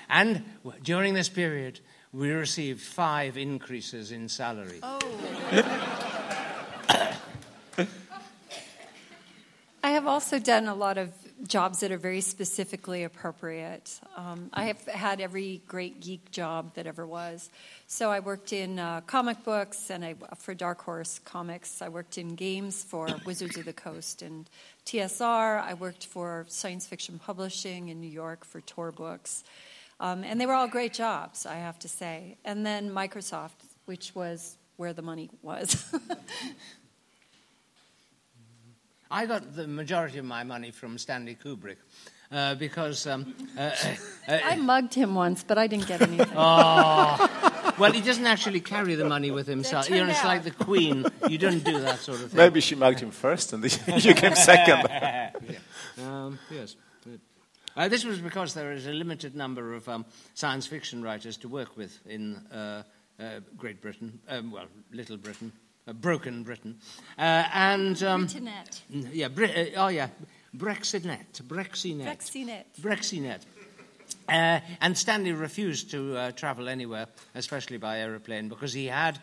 And 0.10 0.44
during 0.84 1.14
this 1.14 1.30
period, 1.30 1.82
we 2.14 2.32
received 2.32 2.82
five 2.82 3.38
increases 3.38 4.12
in 4.12 4.30
salary. 4.30 4.80
Oh. 4.84 5.00
I 9.86 9.90
have 9.90 10.08
also 10.08 10.40
done 10.40 10.68
a 10.68 10.76
lot 10.76 10.98
of 10.98 11.12
jobs 11.46 11.82
that 11.82 11.92
are 11.92 11.98
very 11.98 12.22
specifically 12.22 13.04
appropriate. 13.04 14.00
Um, 14.16 14.50
I 14.54 14.66
have 14.66 14.82
had 14.86 15.20
every 15.20 15.62
great 15.68 16.00
geek 16.00 16.32
job 16.32 16.74
that 16.76 16.88
ever 16.88 17.06
was. 17.06 17.50
So 17.88 18.10
I 18.10 18.22
worked 18.22 18.54
in 18.54 18.80
uh, 18.80 19.02
comic 19.02 19.44
books 19.44 19.90
and 19.90 20.06
I, 20.06 20.16
for 20.38 20.54
Dark 20.54 20.82
Horse 20.82 21.20
Comics. 21.26 21.82
I 21.82 21.90
worked 21.90 22.18
in 22.18 22.36
games 22.36 22.84
for 22.84 23.08
Wizards 23.26 23.58
of 23.58 23.66
the 23.66 23.74
Coast 23.74 24.22
and 24.22 24.50
TSR. 24.86 25.62
I 25.62 25.74
worked 25.74 26.06
for 26.06 26.46
science 26.48 26.88
fiction 26.88 27.20
publishing 27.20 27.90
in 27.90 28.00
New 28.00 28.08
York 28.08 28.46
for 28.46 28.62
Tor 28.62 28.92
Books. 28.92 29.44
Um, 30.00 30.24
and 30.24 30.40
they 30.40 30.46
were 30.46 30.54
all 30.54 30.68
great 30.68 30.94
jobs, 30.94 31.46
I 31.46 31.56
have 31.56 31.80
to 31.80 31.88
say. 31.88 32.38
And 32.44 32.66
then 32.66 32.90
Microsoft, 32.90 33.64
which 33.86 34.14
was 34.16 34.58
where 34.78 34.94
the 34.94 35.02
money 35.02 35.30
was. 35.42 35.94
I 39.12 39.26
got 39.28 39.56
the 39.56 39.68
majority 39.68 40.18
of 40.18 40.26
my 40.26 40.44
money 40.44 40.72
from 40.72 40.98
Stanley 40.98 41.38
Kubrick. 41.42 41.78
Uh, 42.32 42.56
because 42.56 43.06
um, 43.06 43.32
uh, 43.56 43.70
uh, 44.28 44.40
I 44.44 44.56
mugged 44.56 44.96
him 44.96 45.14
once, 45.14 45.44
but 45.44 45.60
I 45.60 45.68
didn't 45.68 45.86
get 45.86 46.02
anything. 46.02 46.28
oh, 46.36 47.74
well, 47.78 47.92
he 47.92 48.02
doesn't 48.02 48.26
actually 48.26 48.60
carry 48.60 48.96
the 48.96 49.06
money 49.06 49.30
with 49.30 49.46
himself. 49.46 49.88
You 49.88 49.98
know, 49.98 50.10
it's 50.10 50.18
out. 50.22 50.26
like 50.26 50.44
the 50.44 50.50
Queen. 50.50 51.06
You 51.30 51.38
don't 51.38 51.64
do 51.64 51.80
that 51.82 52.00
sort 52.00 52.22
of 52.22 52.30
thing. 52.32 52.38
Maybe 52.40 52.60
she 52.60 52.74
mugged 52.74 53.02
him 53.02 53.12
first 53.12 53.54
and 53.54 53.64
you 54.04 54.16
came 54.16 54.34
second. 54.34 54.90
Um, 56.04 56.40
yes. 56.50 56.76
Uh, 57.76 57.88
this 57.88 58.06
was 58.06 58.20
because 58.20 58.54
there 58.54 58.72
is 58.72 58.86
a 58.88 58.92
limited 58.92 59.36
number 59.36 59.74
of 59.74 59.88
um, 59.90 60.06
science 60.34 60.68
fiction 60.68 61.02
writers 61.02 61.38
to 61.38 61.48
work 61.48 61.76
with 61.76 62.00
in 62.06 62.36
uh, 62.52 62.84
uh, 63.20 63.40
Great 63.58 63.82
Britain, 63.82 64.20
um, 64.30 64.52
well, 64.52 64.68
Little 64.92 65.18
Britain, 65.18 65.52
uh, 65.88 65.94
Broken 65.94 66.44
Britain, 66.44 66.78
uh, 67.18 67.46
and 67.54 68.02
um, 68.04 68.24
Internet. 68.24 68.82
yeah, 68.90 69.28
Bri- 69.28 69.76
uh, 69.76 69.86
oh 69.86 69.88
yeah, 69.88 70.10
Brexinet, 70.56 71.42
Brexinet, 71.48 72.06
Brexinet. 72.06 72.66
Brexinet. 72.80 73.42
Uh, 74.30 74.60
and 74.80 74.98
Stanley 74.98 75.32
refused 75.32 75.92
to 75.92 76.16
uh, 76.16 76.32
travel 76.32 76.70
anywhere, 76.70 77.08
especially 77.36 77.78
by 77.78 78.00
aeroplane, 78.00 78.50
because 78.50 78.74
he 78.74 78.86
had 78.86 79.20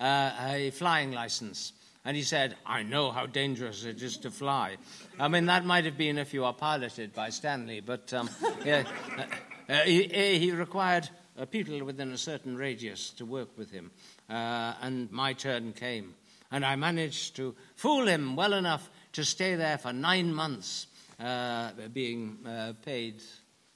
uh, 0.00 0.32
a 0.40 0.70
flying 0.70 1.12
license. 1.12 1.72
And 2.04 2.16
he 2.16 2.22
said, 2.22 2.56
I 2.66 2.82
know 2.82 3.12
how 3.12 3.26
dangerous 3.26 3.84
it 3.84 4.02
is 4.02 4.16
to 4.18 4.30
fly. 4.30 4.76
I 5.20 5.28
mean, 5.28 5.46
that 5.46 5.64
might 5.64 5.84
have 5.84 5.96
been 5.96 6.18
if 6.18 6.34
you 6.34 6.44
are 6.44 6.52
piloted 6.52 7.12
by 7.12 7.30
Stanley, 7.30 7.80
but 7.80 8.12
um, 8.12 8.28
yeah, 8.64 8.84
uh, 9.16 9.72
uh, 9.72 9.82
he, 9.84 10.04
he 10.38 10.50
required 10.50 11.08
uh, 11.38 11.46
people 11.46 11.82
within 11.84 12.10
a 12.12 12.18
certain 12.18 12.56
radius 12.56 13.10
to 13.10 13.24
work 13.24 13.56
with 13.56 13.70
him. 13.70 13.90
Uh, 14.28 14.74
and 14.82 15.10
my 15.12 15.32
turn 15.32 15.72
came. 15.72 16.14
And 16.50 16.64
I 16.64 16.76
managed 16.76 17.36
to 17.36 17.54
fool 17.76 18.06
him 18.06 18.36
well 18.36 18.52
enough 18.52 18.90
to 19.12 19.24
stay 19.24 19.54
there 19.54 19.78
for 19.78 19.92
nine 19.92 20.34
months, 20.34 20.86
uh, 21.20 21.70
being 21.92 22.38
uh, 22.46 22.72
paid 22.84 23.22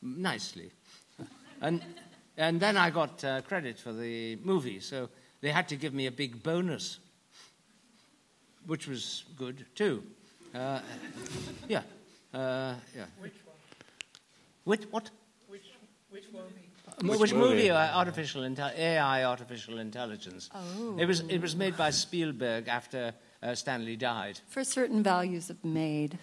nicely. 0.02 0.70
And, 1.60 1.82
and 2.36 2.60
then 2.60 2.76
I 2.76 2.90
got 2.90 3.24
uh, 3.24 3.40
credit 3.42 3.78
for 3.78 3.92
the 3.92 4.36
movie, 4.36 4.80
so 4.80 5.08
they 5.40 5.50
had 5.50 5.68
to 5.68 5.76
give 5.76 5.94
me 5.94 6.06
a 6.06 6.10
big 6.10 6.42
bonus, 6.42 6.98
which 8.66 8.88
was 8.88 9.24
good 9.36 9.64
too. 9.74 10.02
Uh, 10.54 10.80
yeah. 11.68 11.82
Uh, 12.32 12.74
yeah. 12.94 13.04
Which 13.20 13.32
one? 13.44 13.56
Which, 14.64 14.82
what? 14.90 15.10
Which, 15.48 15.62
which 16.10 16.24
movie? 16.32 16.66
Which, 17.02 17.20
Which 17.20 17.34
movie? 17.34 17.54
movie? 17.56 17.70
Uh, 17.70 17.98
artificial 17.98 18.42
inte- 18.42 18.78
AI, 18.78 19.24
artificial 19.24 19.78
intelligence. 19.78 20.48
Oh. 20.54 20.96
It 20.98 21.06
was 21.06 21.20
it 21.20 21.42
was 21.42 21.54
made 21.54 21.76
by 21.76 21.90
Spielberg 21.90 22.68
after 22.68 23.12
uh, 23.42 23.54
Stanley 23.54 23.96
died. 23.96 24.40
For 24.48 24.64
certain 24.64 25.02
values 25.02 25.50
of 25.50 25.62
made. 25.64 26.18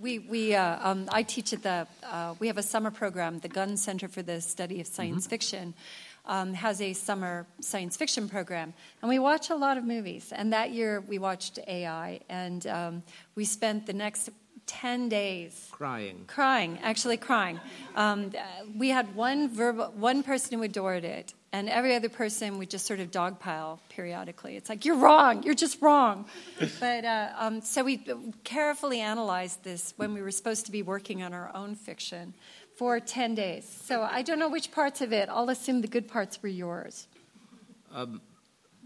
we, 0.00 0.18
we, 0.18 0.54
uh, 0.54 0.90
um, 0.90 1.06
I 1.12 1.22
teach 1.22 1.52
at 1.52 1.62
the, 1.62 1.86
uh, 2.02 2.34
we 2.40 2.46
have 2.48 2.58
a 2.58 2.62
summer 2.62 2.90
program, 2.90 3.38
the 3.38 3.48
Gunn 3.48 3.76
Center 3.76 4.08
for 4.08 4.22
the 4.22 4.40
Study 4.40 4.80
of 4.80 4.86
Science 4.86 5.26
Fiction. 5.26 5.74
Um, 6.28 6.52
has 6.52 6.82
a 6.82 6.92
summer 6.92 7.46
science 7.60 7.96
fiction 7.96 8.28
program, 8.28 8.74
and 9.00 9.08
we 9.08 9.18
watch 9.18 9.48
a 9.48 9.56
lot 9.56 9.78
of 9.78 9.84
movies. 9.84 10.30
And 10.30 10.52
that 10.52 10.72
year 10.72 11.00
we 11.00 11.18
watched 11.18 11.58
AI, 11.66 12.20
and 12.28 12.66
um, 12.66 13.02
we 13.34 13.46
spent 13.46 13.86
the 13.86 13.94
next 13.94 14.28
10 14.68 15.08
days 15.08 15.68
Crying. 15.72 16.24
crying, 16.26 16.78
actually 16.82 17.16
crying. 17.16 17.58
Um, 17.96 18.30
we 18.76 18.90
had 18.90 19.14
one 19.14 19.48
verbal, 19.48 19.92
one 19.96 20.22
person 20.22 20.58
who 20.58 20.62
adored 20.62 21.04
it, 21.04 21.32
and 21.52 21.68
every 21.70 21.96
other 21.96 22.10
person 22.10 22.58
would 22.58 22.68
just 22.68 22.84
sort 22.84 23.00
of 23.00 23.10
dogpile 23.10 23.78
periodically. 23.88 24.56
It's 24.56 24.68
like 24.68 24.84
you're 24.84 24.98
wrong, 24.98 25.42
you're 25.42 25.54
just 25.54 25.80
wrong. 25.80 26.26
but 26.80 27.04
uh, 27.04 27.30
um, 27.38 27.62
so 27.62 27.82
we 27.82 28.04
carefully 28.44 29.00
analyzed 29.00 29.64
this 29.64 29.94
when 29.96 30.12
we 30.12 30.20
were 30.20 30.30
supposed 30.30 30.66
to 30.66 30.72
be 30.72 30.82
working 30.82 31.22
on 31.22 31.32
our 31.32 31.50
own 31.54 31.74
fiction 31.74 32.34
for 32.78 33.00
ten 33.00 33.34
days. 33.34 33.64
So 33.88 34.02
I 34.02 34.22
don't 34.22 34.38
know 34.38 34.48
which 34.48 34.70
parts 34.70 35.00
of 35.00 35.12
it. 35.12 35.28
I'll 35.28 35.50
assume 35.50 35.80
the 35.82 35.88
good 35.88 36.08
parts 36.08 36.40
were 36.42 36.48
yours. 36.48 37.08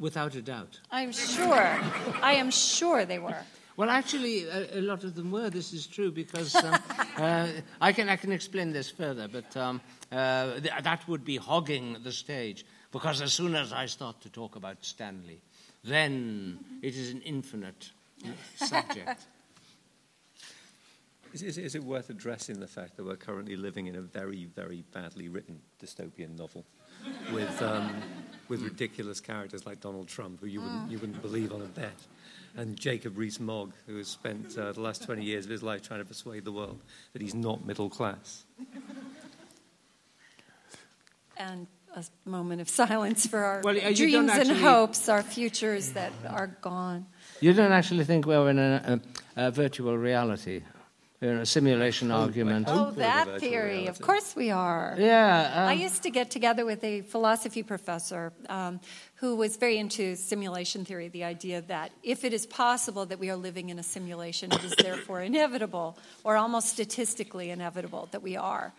Without 0.01 0.35
a 0.35 0.43
doubt. 0.43 0.81
I'm 0.91 1.13
sure. 1.13 1.79
I 2.23 2.35
am 2.35 2.51
sure 2.51 3.05
they 3.05 3.19
were. 3.19 3.45
Well, 3.77 3.91
actually, 3.91 4.45
a, 4.49 4.79
a 4.79 4.81
lot 4.81 5.05
of 5.05 5.15
them 5.15 5.31
were. 5.31 5.51
This 5.51 5.73
is 5.73 5.87
true 5.87 6.11
because 6.11 6.55
um, 6.55 6.75
uh, 7.17 7.49
I 7.81 7.93
can 7.93 8.09
I 8.09 8.17
can 8.17 8.33
explain 8.33 8.73
this 8.73 8.91
further, 8.91 9.29
but 9.29 9.57
um, 9.57 9.81
uh, 10.11 10.61
th- 10.61 10.83
that 10.83 11.07
would 11.09 11.25
be 11.25 11.37
hogging 11.37 11.99
the 12.03 12.13
stage. 12.13 12.65
Because 12.91 13.23
as 13.23 13.33
soon 13.33 13.55
as 13.55 13.73
I 13.73 13.87
start 13.87 14.21
to 14.23 14.29
talk 14.29 14.57
about 14.57 14.85
Stanley, 14.85 15.41
then 15.85 16.59
it 16.83 16.95
is 16.95 17.11
an 17.11 17.23
infinite 17.23 17.91
subject. 18.57 19.27
Is, 21.33 21.43
is, 21.43 21.59
is 21.59 21.75
it 21.75 21.83
worth 21.83 22.11
addressing 22.11 22.61
the 22.61 22.67
fact 22.67 22.97
that 22.97 23.05
we're 23.05 23.17
currently 23.17 23.57
living 23.57 23.87
in 23.87 23.97
a 23.97 24.03
very, 24.03 24.45
very 24.55 24.85
badly 24.93 25.29
written 25.29 25.61
dystopian 25.83 26.37
novel 26.37 26.65
with, 27.33 27.62
um, 27.62 27.91
with 28.49 28.62
ridiculous 28.62 29.21
characters 29.21 29.65
like 29.65 29.81
Donald 29.81 30.09
Trump, 30.09 30.41
who 30.41 30.47
you 30.47 30.61
wouldn't, 30.61 30.91
you 30.91 30.99
wouldn't 30.99 31.23
believe 31.23 31.53
on 31.53 31.62
a 31.62 31.67
bet, 31.67 31.97
and 32.57 32.79
Jacob 32.79 33.17
Rees-Mogg, 33.17 33.73
who 33.87 33.97
has 33.97 34.09
spent 34.09 34.59
uh, 34.59 34.73
the 34.73 34.81
last 34.81 35.05
20 35.05 35.25
years 35.25 35.47
of 35.47 35.51
his 35.51 35.62
life 35.62 35.81
trying 35.83 36.01
to 36.01 36.05
persuade 36.05 36.45
the 36.45 36.53
world 36.53 36.81
that 37.15 37.23
he's 37.23 37.35
not 37.35 37.65
middle 37.65 37.89
class? 37.89 38.45
And 41.39 41.67
a 41.95 42.05
moment 42.25 42.61
of 42.61 42.69
silence 42.69 43.27
for 43.27 43.39
our 43.39 43.61
Well, 43.62 43.77
you 43.77 43.95
dreams 43.95 44.31
and 44.33 44.51
hopes, 44.51 45.09
our 45.09 45.23
futures 45.23 45.93
that 45.93 46.12
are 46.27 46.47
gone. 46.61 47.07
You 47.41 47.53
don't 47.53 47.73
actually 47.73 48.05
think 48.05 48.27
we're 48.27 48.49
in 48.51 48.59
a, 48.59 49.01
a, 49.37 49.47
a 49.47 49.51
virtual 49.51 49.97
reality, 49.97 50.62
We're 51.23 51.35
in 51.35 51.38
a 51.38 51.47
simulation 51.47 52.11
argument. 52.11 52.67
Oh, 52.69 52.91
that 52.97 53.38
theory. 53.38 53.75
reality. 53.75 53.87
Of 53.87 54.00
course 54.00 54.35
we 54.35 54.50
are. 54.50 54.97
Yeah. 54.99 55.69
I 55.69 55.75
um, 55.75 55.79
used 55.79 56.02
to 56.02 56.11
get 56.11 56.33
together 56.33 56.64
with 56.64 56.83
a 56.83 57.02
philosophy 57.02 57.62
professor 57.62 58.33
um, 58.49 58.81
who 59.14 59.37
was 59.37 59.57
very 59.57 59.79
into 59.79 60.17
simulation 60.17 60.85
theory, 60.85 61.07
the 61.07 61.23
idea 61.23 61.61
that 61.69 61.93
if 62.02 62.25
it 62.25 62.33
is 62.33 62.45
possible 62.45 63.07
that 63.07 63.21
we 63.21 63.31
are 63.31 63.37
living 63.37 63.71
in 63.71 63.79
a 63.79 63.85
simulation, 63.85 64.50
it 64.50 64.64
is 64.64 64.75
therefore 64.75 65.23
inevitable, 65.33 65.97
or 66.25 66.37
almost 66.37 66.71
statistically 66.71 67.50
inevitable, 67.50 68.09
that 68.11 68.21
we 68.21 68.37
are. 68.37 68.73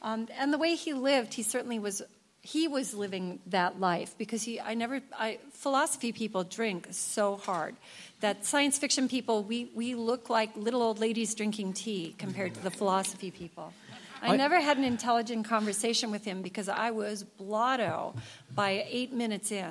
Um, 0.00 0.28
and 0.38 0.52
the 0.52 0.58
way 0.58 0.76
he 0.76 0.94
lived, 0.94 1.34
he 1.34 1.42
certainly 1.42 1.80
was. 1.80 2.00
He 2.40 2.68
was 2.68 2.94
living 2.94 3.40
that 3.48 3.80
life 3.80 4.14
because 4.16 4.44
he. 4.44 4.60
I 4.60 4.74
never. 4.74 5.00
I, 5.18 5.40
philosophy 5.50 6.12
people 6.12 6.44
drink 6.44 6.86
so 6.92 7.38
hard 7.38 7.74
that 8.20 8.44
science 8.44 8.78
fiction 8.78 9.08
people 9.08 9.42
we, 9.44 9.70
we 9.74 9.94
look 9.94 10.28
like 10.28 10.56
little 10.56 10.82
old 10.82 10.98
ladies 10.98 11.34
drinking 11.34 11.72
tea 11.74 12.14
compared 12.18 12.54
to 12.54 12.62
the 12.62 12.70
philosophy 12.70 13.30
people. 13.30 13.72
I 14.22 14.32
I- 14.32 14.36
never 14.36 14.60
had 14.60 14.76
an 14.78 14.84
intelligent 14.84 15.46
conversation 15.46 16.10
with 16.10 16.24
him 16.24 16.42
because 16.42 16.68
I 16.68 16.90
was 16.90 17.22
blotto 17.22 18.14
by 18.54 18.84
eight 18.90 19.12
minutes 19.12 19.52
in. 19.52 19.70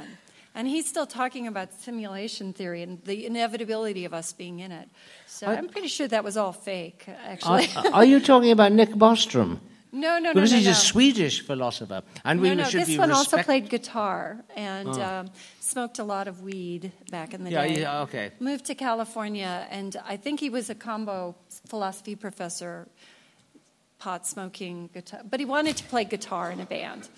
And 0.55 0.67
he's 0.67 0.87
still 0.87 1.05
talking 1.05 1.45
about 1.45 1.71
simulation 1.81 2.51
theory 2.51 2.81
and 2.81 3.03
the 3.03 3.27
inevitability 3.27 4.05
of 4.05 4.13
us 4.13 4.33
being 4.33 4.59
in 4.59 4.71
it. 4.71 4.89
So 5.27 5.45
I- 5.47 5.55
I'm 5.57 5.67
pretty 5.67 5.87
sure 5.87 6.07
that 6.07 6.23
was 6.23 6.35
all 6.37 6.51
fake, 6.53 7.05
actually. 7.25 7.67
are, 7.75 7.93
are 7.93 8.05
you 8.05 8.19
talking 8.19 8.51
about 8.51 8.71
Nick 8.71 8.89
Bostrom? 8.89 9.59
No, 9.97 10.19
no, 10.19 10.19
no, 10.19 10.33
Because 10.33 10.51
no, 10.51 10.57
he's 10.57 10.65
no. 10.67 10.71
a 10.71 10.75
Swedish 10.75 11.41
philosopher, 11.45 12.01
and 12.23 12.39
we 12.41 12.49
no, 12.49 12.55
no, 12.55 12.63
should 12.69 12.81
this 12.81 12.87
be 12.89 12.97
one 12.97 13.11
also 13.11 13.37
played 13.43 13.69
guitar 13.69 14.43
and 14.55 14.87
um, 14.89 15.29
smoked 15.59 15.99
a 15.99 16.03
lot 16.03 16.27
of 16.27 16.41
weed 16.41 16.91
back 17.11 17.33
in 17.33 17.43
the 17.43 17.51
Yeah, 17.51 17.67
day. 17.67 17.81
yeah, 17.81 18.01
okay. 18.01 18.31
Moved 18.39 18.65
to 18.65 18.75
California, 18.75 19.67
and 19.69 19.95
I 20.07 20.17
think 20.17 20.39
he 20.39 20.49
was 20.49 20.69
a 20.69 20.75
combo 20.75 21.35
philosophy 21.67 22.15
professor, 22.15 22.87
pot 23.99 24.25
smoking 24.27 24.89
guitar, 24.93 25.21
but 25.29 25.39
he 25.39 25.45
wanted 25.45 25.75
to 25.77 25.83
play 25.85 26.03
guitar 26.05 26.51
in 26.51 26.59
a 26.59 26.65
band. 26.65 27.09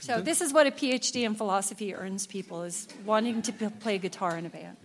So 0.00 0.20
this 0.20 0.40
is 0.40 0.52
what 0.52 0.66
a 0.66 0.70
PhD 0.70 1.22
in 1.24 1.34
philosophy 1.34 1.94
earns 1.94 2.26
people: 2.26 2.62
is 2.64 2.88
wanting 3.04 3.42
to 3.42 3.52
p- 3.52 3.68
play 3.80 3.98
guitar 3.98 4.36
in 4.36 4.46
a 4.46 4.48
band. 4.50 4.76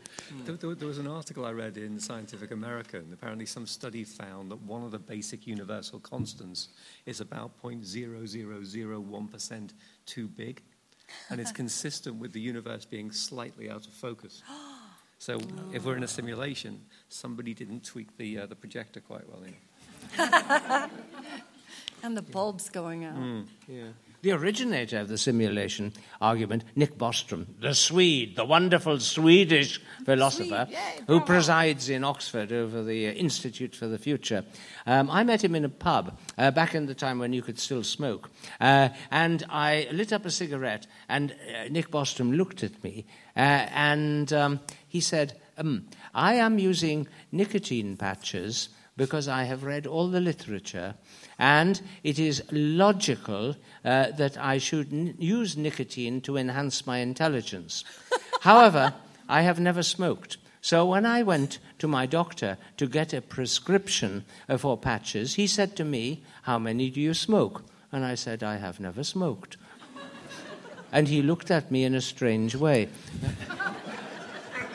There, 0.45 0.55
there, 0.55 0.75
there 0.75 0.87
was 0.87 0.97
an 0.97 1.07
article 1.07 1.45
I 1.45 1.51
read 1.51 1.77
in 1.77 1.99
Scientific 1.99 2.51
American. 2.51 3.11
Apparently, 3.13 3.45
some 3.45 3.67
study 3.67 4.03
found 4.03 4.51
that 4.51 4.61
one 4.61 4.83
of 4.83 4.91
the 4.91 4.99
basic 4.99 5.47
universal 5.47 5.99
constants 5.99 6.69
is 7.05 7.21
about 7.21 7.51
0.0001% 7.61 9.69
too 10.05 10.27
big, 10.27 10.61
and 11.29 11.39
it's 11.39 11.51
consistent 11.53 12.17
with 12.17 12.33
the 12.33 12.41
universe 12.41 12.83
being 12.85 13.11
slightly 13.11 13.69
out 13.69 13.85
of 13.87 13.93
focus. 13.93 14.41
So, 15.19 15.39
if 15.73 15.83
we're 15.83 15.97
in 15.97 16.03
a 16.03 16.07
simulation, 16.07 16.79
somebody 17.09 17.55
didn't 17.55 17.83
tweak 17.83 18.15
the, 18.17 18.37
uh, 18.37 18.45
the 18.45 18.55
projector 18.55 18.99
quite 18.99 19.23
well. 19.27 19.41
And 22.03 22.15
the 22.15 22.21
bulbs 22.21 22.69
going 22.69 23.03
out. 23.03 23.15
Yeah. 23.67 23.85
The 24.27 24.33
originator 24.33 24.99
of 24.99 25.07
the 25.07 25.17
simulation 25.17 25.93
argument, 26.19 26.65
Nick 26.75 26.97
Bostrom, 26.97 27.45
the 27.61 27.73
Swede, 27.73 28.35
the 28.35 28.43
wonderful 28.43 28.99
Swedish 28.99 29.79
philosopher 30.03 30.67
Swede, 30.67 30.77
yay, 30.77 31.03
who 31.07 31.21
presides 31.21 31.87
in 31.87 32.03
Oxford 32.03 32.51
over 32.51 32.83
the 32.83 33.07
uh, 33.07 33.11
Institute 33.11 33.73
for 33.73 33.87
the 33.87 33.97
Future. 33.97 34.43
Um, 34.85 35.09
I 35.09 35.23
met 35.23 35.41
him 35.41 35.55
in 35.55 35.63
a 35.63 35.69
pub 35.69 36.19
uh, 36.37 36.51
back 36.51 36.75
in 36.75 36.87
the 36.87 36.93
time 36.93 37.19
when 37.19 37.31
you 37.31 37.41
could 37.41 37.57
still 37.57 37.83
smoke. 37.83 38.29
Uh, 38.59 38.89
and 39.11 39.45
I 39.49 39.87
lit 39.93 40.11
up 40.11 40.25
a 40.25 40.31
cigarette, 40.31 40.87
and 41.07 41.31
uh, 41.31 41.69
Nick 41.69 41.89
Bostrom 41.89 42.35
looked 42.35 42.63
at 42.63 42.83
me, 42.83 43.05
uh, 43.37 43.39
and 43.39 44.33
um, 44.33 44.59
he 44.89 44.99
said, 44.99 45.39
um, 45.57 45.87
I 46.13 46.33
am 46.33 46.59
using 46.59 47.07
nicotine 47.31 47.95
patches 47.95 48.67
because 48.97 49.27
I 49.27 49.43
have 49.43 49.63
read 49.63 49.85
all 49.87 50.09
the 50.09 50.19
literature, 50.19 50.95
and 51.37 51.79
it 52.03 52.17
is 52.17 52.43
logical 52.51 53.55
uh, 53.85 54.11
that 54.17 54.37
I 54.37 54.57
should 54.57 54.91
n- 54.91 55.15
use 55.19 55.55
nicotine 55.55 56.19
to 56.21 56.35
enhance 56.35 56.85
my 56.87 56.97
intelligence. 56.97 57.83
However, 58.41 58.95
I 59.29 59.41
have 59.41 59.59
never 59.59 59.83
smoked. 59.83 60.37
So 60.61 60.85
when 60.85 61.05
I 61.05 61.23
went 61.23 61.59
to 61.79 61.87
my 61.87 62.07
doctor 62.07 62.57
to 62.77 62.87
get 62.87 63.13
a 63.13 63.21
prescription 63.21 64.25
uh, 64.49 64.57
for 64.57 64.77
patches, 64.77 65.35
he 65.35 65.47
said 65.47 65.75
to 65.77 65.85
me, 65.85 66.23
How 66.41 66.57
many 66.57 66.89
do 66.89 66.99
you 66.99 67.13
smoke? 67.13 67.63
And 67.91 68.03
I 68.03 68.15
said, 68.15 68.43
I 68.43 68.57
have 68.57 68.79
never 68.79 69.03
smoked. 69.03 69.57
And 70.91 71.07
he 71.07 71.21
looked 71.21 71.51
at 71.51 71.71
me 71.71 71.83
in 71.83 71.93
a 71.93 72.01
strange 72.01 72.55
way. 72.55 72.89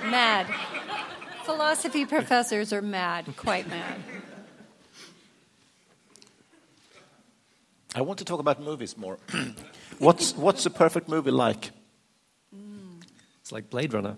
Mad. 0.04 0.46
Philosophy 1.52 2.06
professors 2.06 2.72
are 2.72 2.80
mad, 2.80 3.36
quite 3.36 3.68
mad. 3.68 4.00
I 7.94 8.00
want 8.00 8.18
to 8.20 8.24
talk 8.24 8.40
about 8.40 8.58
movies 8.62 8.96
more. 8.96 9.18
what's, 9.98 10.34
what's 10.34 10.64
a 10.64 10.70
perfect 10.70 11.10
movie 11.10 11.30
like? 11.30 11.72
It's 13.42 13.52
like 13.52 13.68
Blade 13.68 13.92
Runner. 13.92 14.16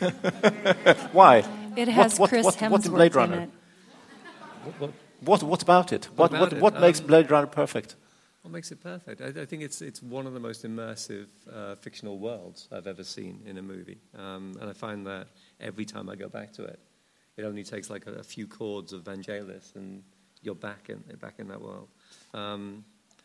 Why? 1.12 1.44
It 1.76 1.88
has 1.88 2.18
what, 2.18 2.30
Chris 2.30 2.46
what, 2.46 2.54
Hemsworth 2.54 2.70
what 2.70 2.86
in 2.86 2.92
Blade 2.92 3.12
in 3.12 3.18
Runner? 3.18 3.42
it. 3.42 4.90
What, 5.20 5.42
what 5.42 5.62
about 5.62 5.92
it? 5.92 6.06
What, 6.16 6.30
about 6.30 6.40
what, 6.40 6.52
it? 6.54 6.62
what 6.62 6.80
makes 6.80 7.00
Um, 7.00 7.06
Blade 7.08 7.30
Runner 7.30 7.46
perfect? 7.46 7.96
What 8.40 8.52
makes 8.52 8.72
it 8.72 8.82
perfect? 8.82 9.20
I, 9.20 9.42
I 9.42 9.44
think 9.44 9.62
it's, 9.62 9.82
it's 9.82 10.02
one 10.02 10.26
of 10.26 10.32
the 10.32 10.40
most 10.40 10.64
immersive 10.64 11.26
uh, 11.52 11.74
fictional 11.74 12.18
worlds 12.18 12.68
I've 12.72 12.86
ever 12.86 13.04
seen 13.04 13.42
in 13.44 13.58
a 13.58 13.62
movie. 13.62 13.98
Um, 14.16 14.56
and 14.58 14.70
I 14.70 14.72
find 14.72 15.06
that 15.06 15.26
every 15.60 15.84
time 15.84 16.08
I 16.08 16.16
go 16.16 16.28
back 16.28 16.52
to 16.54 16.64
it, 16.64 16.78
it 17.36 17.44
only 17.44 17.62
takes 17.64 17.90
like 17.90 18.06
a, 18.06 18.12
a 18.12 18.22
few 18.22 18.46
chords 18.46 18.92
of 18.92 19.04
Vangelis 19.04 19.74
and 19.76 20.02
you're 20.42 20.54
back 20.54 20.88
in, 20.90 20.98
back 21.20 21.34
in 21.38 21.48
that 21.48 21.60
world. 21.60 21.88
Um, 22.34 22.84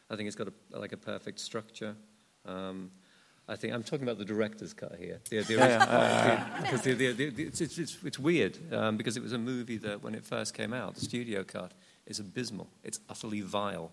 I 0.10 0.16
think 0.16 0.28
it's 0.28 0.36
got 0.36 0.48
a, 0.48 0.80
like 0.80 0.92
a 0.92 0.98
perfect 0.98 1.40
structure. 1.40 1.96
Um, 2.46 2.92
I 3.48 3.56
think 3.56 3.74
I'm 3.74 3.84
talking 3.84 4.04
about 4.04 4.18
the 4.18 4.26
director's 4.26 4.74
cut 4.74 4.96
here. 5.00 5.20
The, 5.30 5.42
the, 5.42 5.56
the- 5.56 6.46
because 6.62 6.82
the, 6.82 6.94
the, 6.94 7.12
the, 7.14 7.30
the- 7.30 7.44
it's, 7.44 7.62
it's, 7.62 7.78
it's, 7.78 7.98
it's 8.04 8.20
weird 8.20 8.58
um, 8.74 8.98
because 8.98 9.18
it 9.18 9.24
was 9.24 9.34
a 9.34 9.38
movie 9.38 9.78
that 9.78 10.02
when 10.04 10.16
it 10.16 10.26
first 10.26 10.54
came 10.54 10.74
out, 10.74 10.96
the 10.96 11.02
studio 11.02 11.44
cut 11.44 11.72
is 12.06 12.20
abysmal. 12.20 12.68
It's 12.84 13.00
utterly 13.10 13.42
vile. 13.42 13.92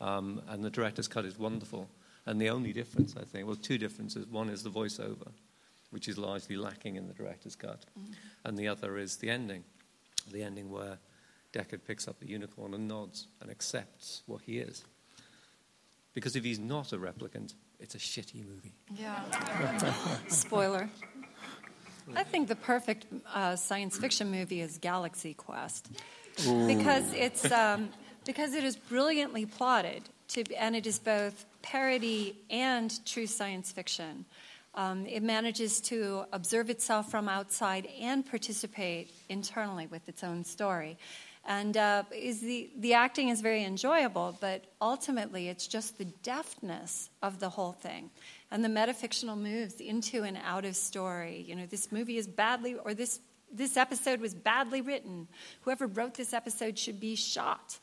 Um, 0.00 0.42
and 0.48 0.62
the 0.64 0.70
director's 0.70 1.08
cut 1.08 1.24
is 1.24 1.38
wonderful. 1.38 1.88
And 2.26 2.40
the 2.40 2.50
only 2.50 2.72
difference, 2.72 3.14
I 3.20 3.24
think, 3.24 3.46
well, 3.46 3.56
two 3.56 3.78
differences. 3.78 4.26
One 4.26 4.48
is 4.48 4.62
the 4.62 4.70
voiceover, 4.70 5.28
which 5.90 6.08
is 6.08 6.18
largely 6.18 6.56
lacking 6.56 6.96
in 6.96 7.06
the 7.06 7.14
director's 7.14 7.56
cut, 7.56 7.84
and 8.44 8.58
the 8.58 8.68
other 8.68 8.98
is 8.98 9.16
the 9.16 9.30
ending. 9.30 9.64
The 10.30 10.42
ending 10.42 10.70
where 10.70 10.98
Deckard 11.52 11.84
picks 11.86 12.06
up 12.06 12.20
the 12.20 12.28
unicorn 12.28 12.74
and 12.74 12.86
nods 12.86 13.28
and 13.40 13.50
accepts 13.50 14.22
what 14.26 14.42
he 14.42 14.58
is. 14.58 14.84
Because 16.12 16.36
if 16.36 16.44
he's 16.44 16.58
not 16.58 16.92
a 16.92 16.98
replicant, 16.98 17.54
it's 17.80 17.94
a 17.94 17.98
shitty 17.98 18.46
movie. 18.46 18.74
Yeah. 18.96 19.22
Spoiler. 20.28 20.90
I 22.14 22.24
think 22.24 22.48
the 22.48 22.56
perfect 22.56 23.06
uh, 23.34 23.56
science 23.56 23.98
fiction 23.98 24.30
movie 24.30 24.60
is 24.60 24.78
Galaxy 24.78 25.34
Quest 25.34 25.90
because 26.66 27.12
it's 27.12 27.50
um, 27.52 27.90
because 28.24 28.54
it 28.54 28.64
is 28.64 28.76
brilliantly 28.76 29.46
plotted 29.46 30.02
to, 30.28 30.44
and 30.54 30.74
it 30.76 30.86
is 30.86 30.98
both 30.98 31.44
parody 31.62 32.36
and 32.50 33.04
true 33.04 33.26
science 33.26 33.72
fiction. 33.72 34.24
Um, 34.74 35.06
it 35.06 35.22
manages 35.22 35.80
to 35.82 36.24
observe 36.32 36.70
itself 36.70 37.10
from 37.10 37.28
outside 37.28 37.88
and 38.00 38.24
participate 38.24 39.10
internally 39.28 39.86
with 39.86 40.08
its 40.08 40.22
own 40.22 40.44
story. 40.44 40.98
And 41.44 41.76
uh, 41.76 42.02
is 42.14 42.40
the, 42.40 42.70
the 42.76 42.94
acting 42.94 43.30
is 43.30 43.40
very 43.40 43.64
enjoyable, 43.64 44.36
but 44.38 44.64
ultimately 44.82 45.48
it's 45.48 45.66
just 45.66 45.96
the 45.96 46.04
deftness 46.04 47.08
of 47.22 47.40
the 47.40 47.48
whole 47.48 47.72
thing 47.72 48.10
and 48.50 48.62
the 48.62 48.68
metafictional 48.68 49.36
moves 49.36 49.80
into 49.80 50.24
and 50.24 50.38
out 50.44 50.64
of 50.66 50.76
story. 50.76 51.44
You 51.48 51.56
know, 51.56 51.66
this 51.66 51.90
movie 51.90 52.18
is 52.18 52.26
badly, 52.26 52.74
or 52.74 52.92
this, 52.92 53.20
this 53.50 53.78
episode 53.78 54.20
was 54.20 54.34
badly 54.34 54.82
written. 54.82 55.26
Whoever 55.62 55.86
wrote 55.86 56.14
this 56.14 56.34
episode 56.34 56.78
should 56.78 57.00
be 57.00 57.16
shot. 57.16 57.78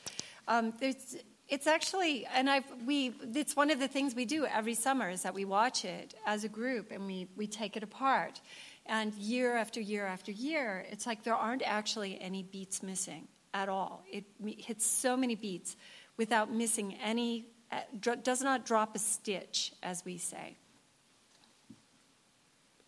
Um, 0.48 0.74
there's, 0.80 1.18
it's 1.48 1.68
actually, 1.68 2.26
and 2.34 2.50
I've, 2.50 2.66
we, 2.86 3.14
it's 3.34 3.56
one 3.56 3.70
of 3.70 3.80
the 3.80 3.88
things 3.88 4.16
we 4.16 4.26
do 4.26 4.46
every 4.46 4.74
summer 4.74 5.10
is 5.10 5.24
that 5.24 5.34
we 5.34 5.46
watch 5.46 5.86
it 5.86 6.16
as 6.26 6.44
a 6.44 6.50
group 6.50 6.92
and 6.92 7.06
we, 7.06 7.28
we 7.36 7.46
take 7.46 7.78
it 7.78 7.84
apart. 7.84 8.42
And 8.88 9.14
year 9.16 9.56
after 9.56 9.80
year 9.80 10.06
after 10.06 10.32
year, 10.32 10.86
it's 10.90 11.06
like 11.06 11.24
there 11.24 11.36
aren't 11.36 11.62
actually 11.64 12.20
any 12.20 12.44
beats 12.44 12.82
missing 12.82 13.28
at 13.54 13.70
all. 13.70 14.04
It 14.12 14.26
hits 14.58 14.86
so 14.86 15.16
many 15.16 15.36
beats 15.36 15.76
without 16.18 16.52
missing 16.52 16.96
any, 17.04 17.48
uh, 17.72 17.82
does 18.00 18.42
not 18.42 18.66
drop 18.66 18.96
a 18.96 19.00
stitch, 19.00 19.72
as 19.84 20.04
we 20.04 20.18
say. 20.18 20.58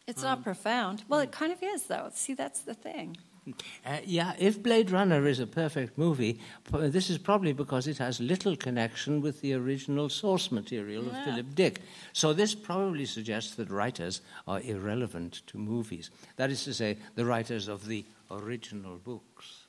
It's 0.08 0.24
not 0.24 0.42
profound. 0.42 1.04
Well, 1.10 1.20
it 1.20 1.32
kind 1.34 1.52
of 1.52 1.62
is, 1.62 1.84
though. 1.84 2.10
See, 2.14 2.34
that's 2.34 2.62
the 2.62 2.74
thing. 2.74 3.18
Uh, 3.86 3.98
yeah, 4.06 4.34
if 4.38 4.62
Blade 4.62 4.92
Runner 4.92 5.26
is 5.26 5.40
a 5.40 5.48
perfect 5.48 5.98
movie, 5.98 6.40
this 6.72 7.10
is 7.10 7.18
probably 7.18 7.54
because 7.54 7.88
it 7.88 7.98
has 7.98 8.20
little 8.20 8.56
connection 8.56 9.22
with 9.22 9.42
the 9.42 9.54
original 9.54 10.10
source 10.10 10.52
material 10.52 11.08
of 11.08 11.24
Philip 11.24 11.56
Dick. 11.56 11.82
So 12.14 12.34
this 12.34 12.54
probably 12.54 13.06
suggests 13.06 13.56
that 13.56 13.70
writers 13.70 14.22
are 14.48 14.62
irrelevant 14.62 15.42
to 15.48 15.58
movies. 15.58 16.10
That 16.36 16.52
is 16.52 16.64
to 16.66 16.74
say, 16.74 16.98
the 17.16 17.26
writers 17.26 17.68
of 17.68 17.88
the 17.88 18.06
original 18.30 18.98
books. 18.98 19.64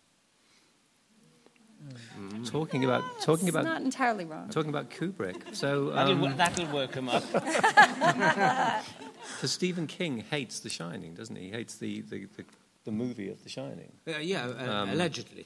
Talking 2.44 2.84
about 2.84 3.04
talking 3.22 3.48
about 3.48 3.64
not 3.64 3.82
entirely 3.82 4.24
wrong. 4.24 4.48
talking 4.48 4.70
about 4.70 4.90
Kubrick. 4.90 5.36
So 5.54 5.90
That'll, 5.90 6.24
um, 6.24 6.36
that'll 6.36 6.66
work 6.74 6.94
him 6.94 7.08
up. 7.08 7.22
So 9.40 9.46
Stephen 9.46 9.86
King 9.86 10.24
hates 10.30 10.60
The 10.60 10.68
Shining, 10.68 11.14
doesn't 11.14 11.36
he? 11.36 11.44
He 11.44 11.50
hates 11.50 11.76
the, 11.76 12.00
the, 12.02 12.26
the, 12.36 12.44
the 12.88 12.92
movie 12.92 13.28
of 13.28 13.42
The 13.44 13.50
Shining. 13.50 13.92
Uh, 14.06 14.16
yeah, 14.18 14.46
uh, 14.46 14.82
Um, 14.82 14.88
allegedly. 14.90 15.44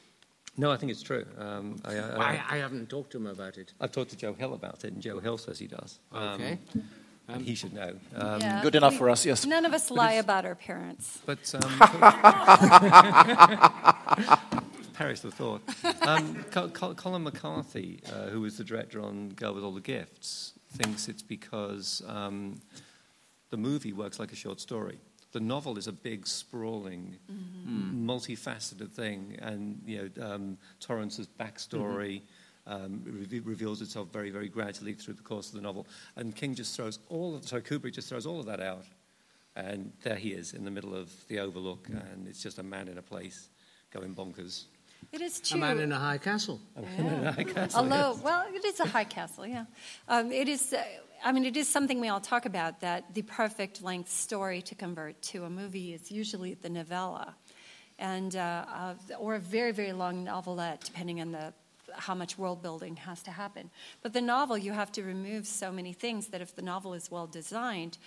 No, 0.56 0.70
I 0.70 0.76
think 0.76 0.92
it's 0.92 1.02
true. 1.02 1.26
Um, 1.38 1.76
I, 1.84 1.96
I, 1.98 2.00
I, 2.00 2.42
I 2.50 2.56
haven't 2.58 2.88
talked 2.88 3.10
to 3.12 3.18
him 3.18 3.26
about 3.26 3.58
it. 3.58 3.72
I've 3.80 3.90
talked 3.90 4.10
to 4.10 4.16
Joe 4.16 4.32
Hill 4.34 4.54
about 4.54 4.84
it, 4.84 4.92
and 4.92 5.02
Joe 5.02 5.18
Hill 5.18 5.38
says 5.38 5.58
he 5.58 5.66
does. 5.66 5.98
Um, 6.12 6.22
Okay. 6.40 6.58
and 7.26 7.44
he 7.44 7.56
should 7.56 7.72
know. 7.72 7.94
Um, 8.14 8.40
Yeah. 8.40 8.62
Good 8.62 8.76
enough 8.76 8.92
We- 8.92 8.98
for 8.98 9.10
us, 9.10 9.26
yes. 9.26 9.44
None 9.44 9.64
of 9.66 9.72
us 9.74 9.90
lie 9.90 10.12
about 10.12 10.44
our 10.44 10.54
parents. 10.54 11.18
But 11.26 11.52
um, 11.54 11.62
perish 14.94 15.20
the 15.20 15.30
thought. 15.32 15.62
Um, 16.06 16.44
Col- 16.52 16.68
Col- 16.68 16.94
Colm 16.94 17.22
McCarthy, 17.24 18.00
uh, 18.06 18.28
who 18.30 18.40
was 18.42 18.56
the 18.56 18.64
director 18.64 19.00
on 19.00 19.30
Girl 19.30 19.54
with 19.54 19.64
All 19.64 19.72
the 19.74 19.80
Gifts, 19.80 20.52
thinks 20.76 21.08
it's 21.08 21.22
because 21.22 22.02
um, 22.06 22.60
the 23.50 23.56
movie 23.56 23.92
works 23.92 24.20
like 24.20 24.30
a 24.32 24.36
short 24.36 24.60
story. 24.60 24.98
The 25.32 25.40
novel 25.40 25.78
is 25.78 25.86
a 25.86 25.92
big, 25.92 26.26
sprawling, 26.26 27.16
multifaceted 27.66 28.90
thing, 28.90 29.38
and 29.40 29.80
you 29.86 30.10
know 30.16 30.26
um, 30.34 30.58
Torrance's 30.80 31.26
backstory 31.40 32.20
um, 32.66 33.02
re- 33.30 33.40
reveals 33.40 33.80
itself 33.82 34.08
very, 34.12 34.30
very 34.30 34.48
gradually 34.48 34.92
through 34.92 35.14
the 35.14 35.22
course 35.22 35.48
of 35.48 35.54
the 35.54 35.60
novel. 35.62 35.86
And 36.16 36.34
King 36.36 36.54
just 36.54 36.76
throws 36.76 36.98
all 37.08 37.34
of, 37.34 37.46
sorry, 37.48 37.62
Kubrick 37.62 37.94
just 37.94 38.08
throws 38.08 38.26
all 38.26 38.40
of 38.40 38.46
that 38.46 38.60
out, 38.60 38.84
and 39.56 39.92
there 40.02 40.16
he 40.16 40.30
is 40.32 40.52
in 40.52 40.64
the 40.64 40.70
middle 40.70 40.94
of 40.94 41.10
the 41.28 41.38
Overlook, 41.40 41.88
and 41.88 42.28
it's 42.28 42.42
just 42.42 42.58
a 42.58 42.62
man 42.62 42.88
in 42.88 42.98
a 42.98 43.02
place 43.02 43.48
going 43.90 44.14
bonkers. 44.14 44.64
It 45.10 45.20
is 45.20 45.40
A 45.40 45.42
true. 45.42 45.60
man 45.60 45.80
in 45.80 45.90
a 45.92 45.98
high 45.98 46.18
castle. 46.18 46.60
Although, 47.74 48.18
well, 48.22 48.44
it 48.52 48.64
is 48.64 48.78
a 48.80 48.86
high 48.86 49.04
castle, 49.04 49.46
yeah. 49.46 49.64
Um, 50.08 50.30
it 50.30 50.48
is. 50.48 50.72
Uh, 50.72 50.82
I 51.24 51.30
mean, 51.30 51.44
it 51.44 51.56
is 51.56 51.68
something 51.68 52.00
we 52.00 52.08
all 52.08 52.20
talk 52.20 52.46
about 52.46 52.80
that 52.80 53.14
the 53.14 53.22
perfect 53.22 53.82
length 53.82 54.10
story 54.10 54.60
to 54.62 54.74
convert 54.74 55.20
to 55.22 55.44
a 55.44 55.50
movie 55.50 55.94
is 55.94 56.10
usually 56.10 56.54
the 56.54 56.68
novella, 56.68 57.36
and 57.98 58.34
uh, 58.34 58.94
or 59.18 59.36
a 59.36 59.38
very 59.38 59.70
very 59.70 59.92
long 59.92 60.24
novelette, 60.24 60.80
depending 60.84 61.20
on 61.20 61.30
the 61.30 61.52
how 61.94 62.14
much 62.14 62.38
world 62.38 62.62
building 62.62 62.96
has 62.96 63.22
to 63.22 63.30
happen. 63.30 63.70
But 64.02 64.14
the 64.14 64.20
novel, 64.20 64.56
you 64.56 64.72
have 64.72 64.90
to 64.92 65.02
remove 65.02 65.46
so 65.46 65.70
many 65.70 65.92
things 65.92 66.28
that 66.28 66.40
if 66.40 66.56
the 66.56 66.62
novel 66.62 66.94
is 66.94 67.10
well 67.10 67.26
designed, 67.26 67.98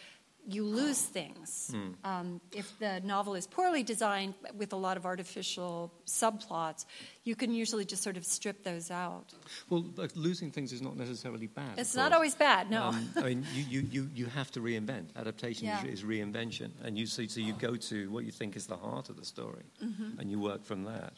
you 0.48 0.64
lose 0.64 1.02
things. 1.02 1.74
Um, 2.04 2.40
if 2.52 2.78
the 2.80 3.00
novel 3.04 3.34
is 3.36 3.48
poorly 3.48 3.82
designed 3.84 4.36
with 4.56 4.74
a 4.74 4.76
lot 4.76 4.96
of 4.98 5.06
artificial 5.06 5.92
subplots, 6.06 6.86
you 7.24 7.36
can 7.36 7.52
usually 7.52 7.86
just 7.86 8.04
sort 8.04 8.16
of 8.18 8.26
strip 8.26 8.64
those 8.64 8.92
out. 8.92 9.34
Well, 9.70 9.86
like, 9.96 10.12
losing 10.16 10.52
things 10.52 10.72
is 10.72 10.82
not 10.82 10.96
necessarily 10.98 11.48
bad. 11.48 11.80
It's 11.80 11.96
not 11.96 12.14
always 12.14 12.36
bad, 12.36 12.70
no. 12.70 12.84
Um, 12.84 13.10
I 13.18 13.22
mean, 13.24 13.46
you, 13.56 13.64
you, 13.70 13.88
you, 13.92 14.10
you 14.14 14.26
have 14.28 14.52
to 14.52 14.60
reinvent. 14.60 15.16
Adaptation 15.16 15.68
Yeah. 15.68 15.84
is, 15.86 16.02
is 16.02 16.04
reinvention. 16.04 16.72
And 16.84 16.98
you, 16.98 17.08
so, 17.08 17.26
so 17.26 17.40
you 17.40 17.54
go 17.54 17.76
to 17.76 18.12
what 18.12 18.24
you 18.26 18.32
think 18.32 18.56
is 18.56 18.68
the 18.68 18.78
heart 18.78 19.10
of 19.10 19.16
the 19.18 19.26
story 19.26 19.64
Mm-hmm. 19.84 20.20
and 20.20 20.30
you 20.30 20.40
work 20.40 20.64
from 20.64 20.84
that. 20.84 21.14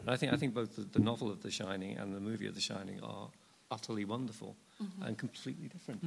And 0.00 0.10
I 0.10 0.16
think, 0.16 0.32
I 0.32 0.36
think 0.36 0.54
both 0.54 0.76
the, 0.76 0.82
the 0.82 0.98
novel 1.00 1.30
of 1.30 1.42
The 1.42 1.50
Shining 1.50 1.96
and 1.98 2.14
the 2.14 2.20
movie 2.20 2.46
of 2.46 2.54
The 2.54 2.60
Shining 2.60 3.00
are 3.02 3.28
utterly 3.70 4.04
wonderful 4.04 4.56
Mm-hmm. 4.82 5.02
and 5.02 5.18
completely 5.18 5.68
different. 5.68 6.00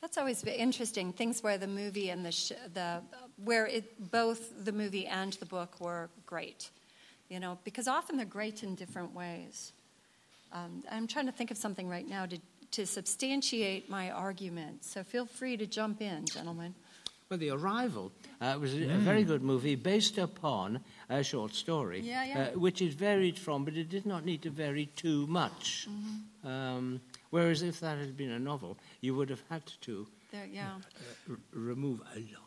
That's 0.00 0.16
always 0.16 0.44
interesting. 0.44 1.12
Things 1.12 1.42
where 1.42 1.58
the 1.58 1.66
movie 1.66 2.10
and 2.10 2.24
the 2.24 2.32
sh- 2.32 2.52
the 2.72 3.02
where 3.44 3.66
it 3.66 4.10
both 4.10 4.64
the 4.64 4.72
movie 4.72 5.06
and 5.06 5.32
the 5.34 5.46
book 5.46 5.80
were 5.80 6.08
great, 6.24 6.70
you 7.28 7.40
know, 7.40 7.58
because 7.64 7.88
often 7.88 8.16
they're 8.16 8.26
great 8.26 8.62
in 8.62 8.74
different 8.76 9.12
ways. 9.12 9.72
Um, 10.52 10.84
I'm 10.90 11.06
trying 11.06 11.26
to 11.26 11.32
think 11.32 11.50
of 11.50 11.56
something 11.56 11.88
right 11.88 12.08
now 12.08 12.26
to 12.26 12.38
to 12.70 12.86
substantiate 12.86 13.88
my 13.88 14.10
argument. 14.10 14.84
So 14.84 15.02
feel 15.02 15.26
free 15.26 15.56
to 15.56 15.66
jump 15.66 16.00
in, 16.00 16.26
gentlemen. 16.26 16.74
Well, 17.30 17.38
The 17.38 17.50
Arrival 17.50 18.10
uh, 18.40 18.56
was 18.58 18.72
a, 18.74 18.84
a 18.84 18.96
very 18.96 19.22
good 19.22 19.42
movie 19.42 19.74
based 19.74 20.16
upon 20.16 20.80
a 21.10 21.22
short 21.22 21.54
story, 21.54 22.00
Yeah, 22.00 22.24
yeah. 22.24 22.38
Uh, 22.54 22.58
which 22.58 22.80
it 22.80 22.94
varied 22.94 23.38
from, 23.38 23.66
but 23.66 23.74
it 23.76 23.90
did 23.90 24.06
not 24.06 24.24
need 24.24 24.40
to 24.42 24.50
vary 24.50 24.86
too 24.96 25.26
much. 25.26 25.88
Um, 26.42 27.02
whereas 27.28 27.60
if 27.60 27.80
that 27.80 27.98
had 27.98 28.16
been 28.16 28.30
a 28.30 28.38
novel, 28.38 28.78
you 29.02 29.14
would 29.14 29.28
have 29.28 29.42
had 29.50 29.60
to 29.82 30.06
There, 30.32 30.46
yeah. 30.50 30.76
r- 31.28 31.36
remove 31.52 32.00
a 32.16 32.18
lot. 32.18 32.44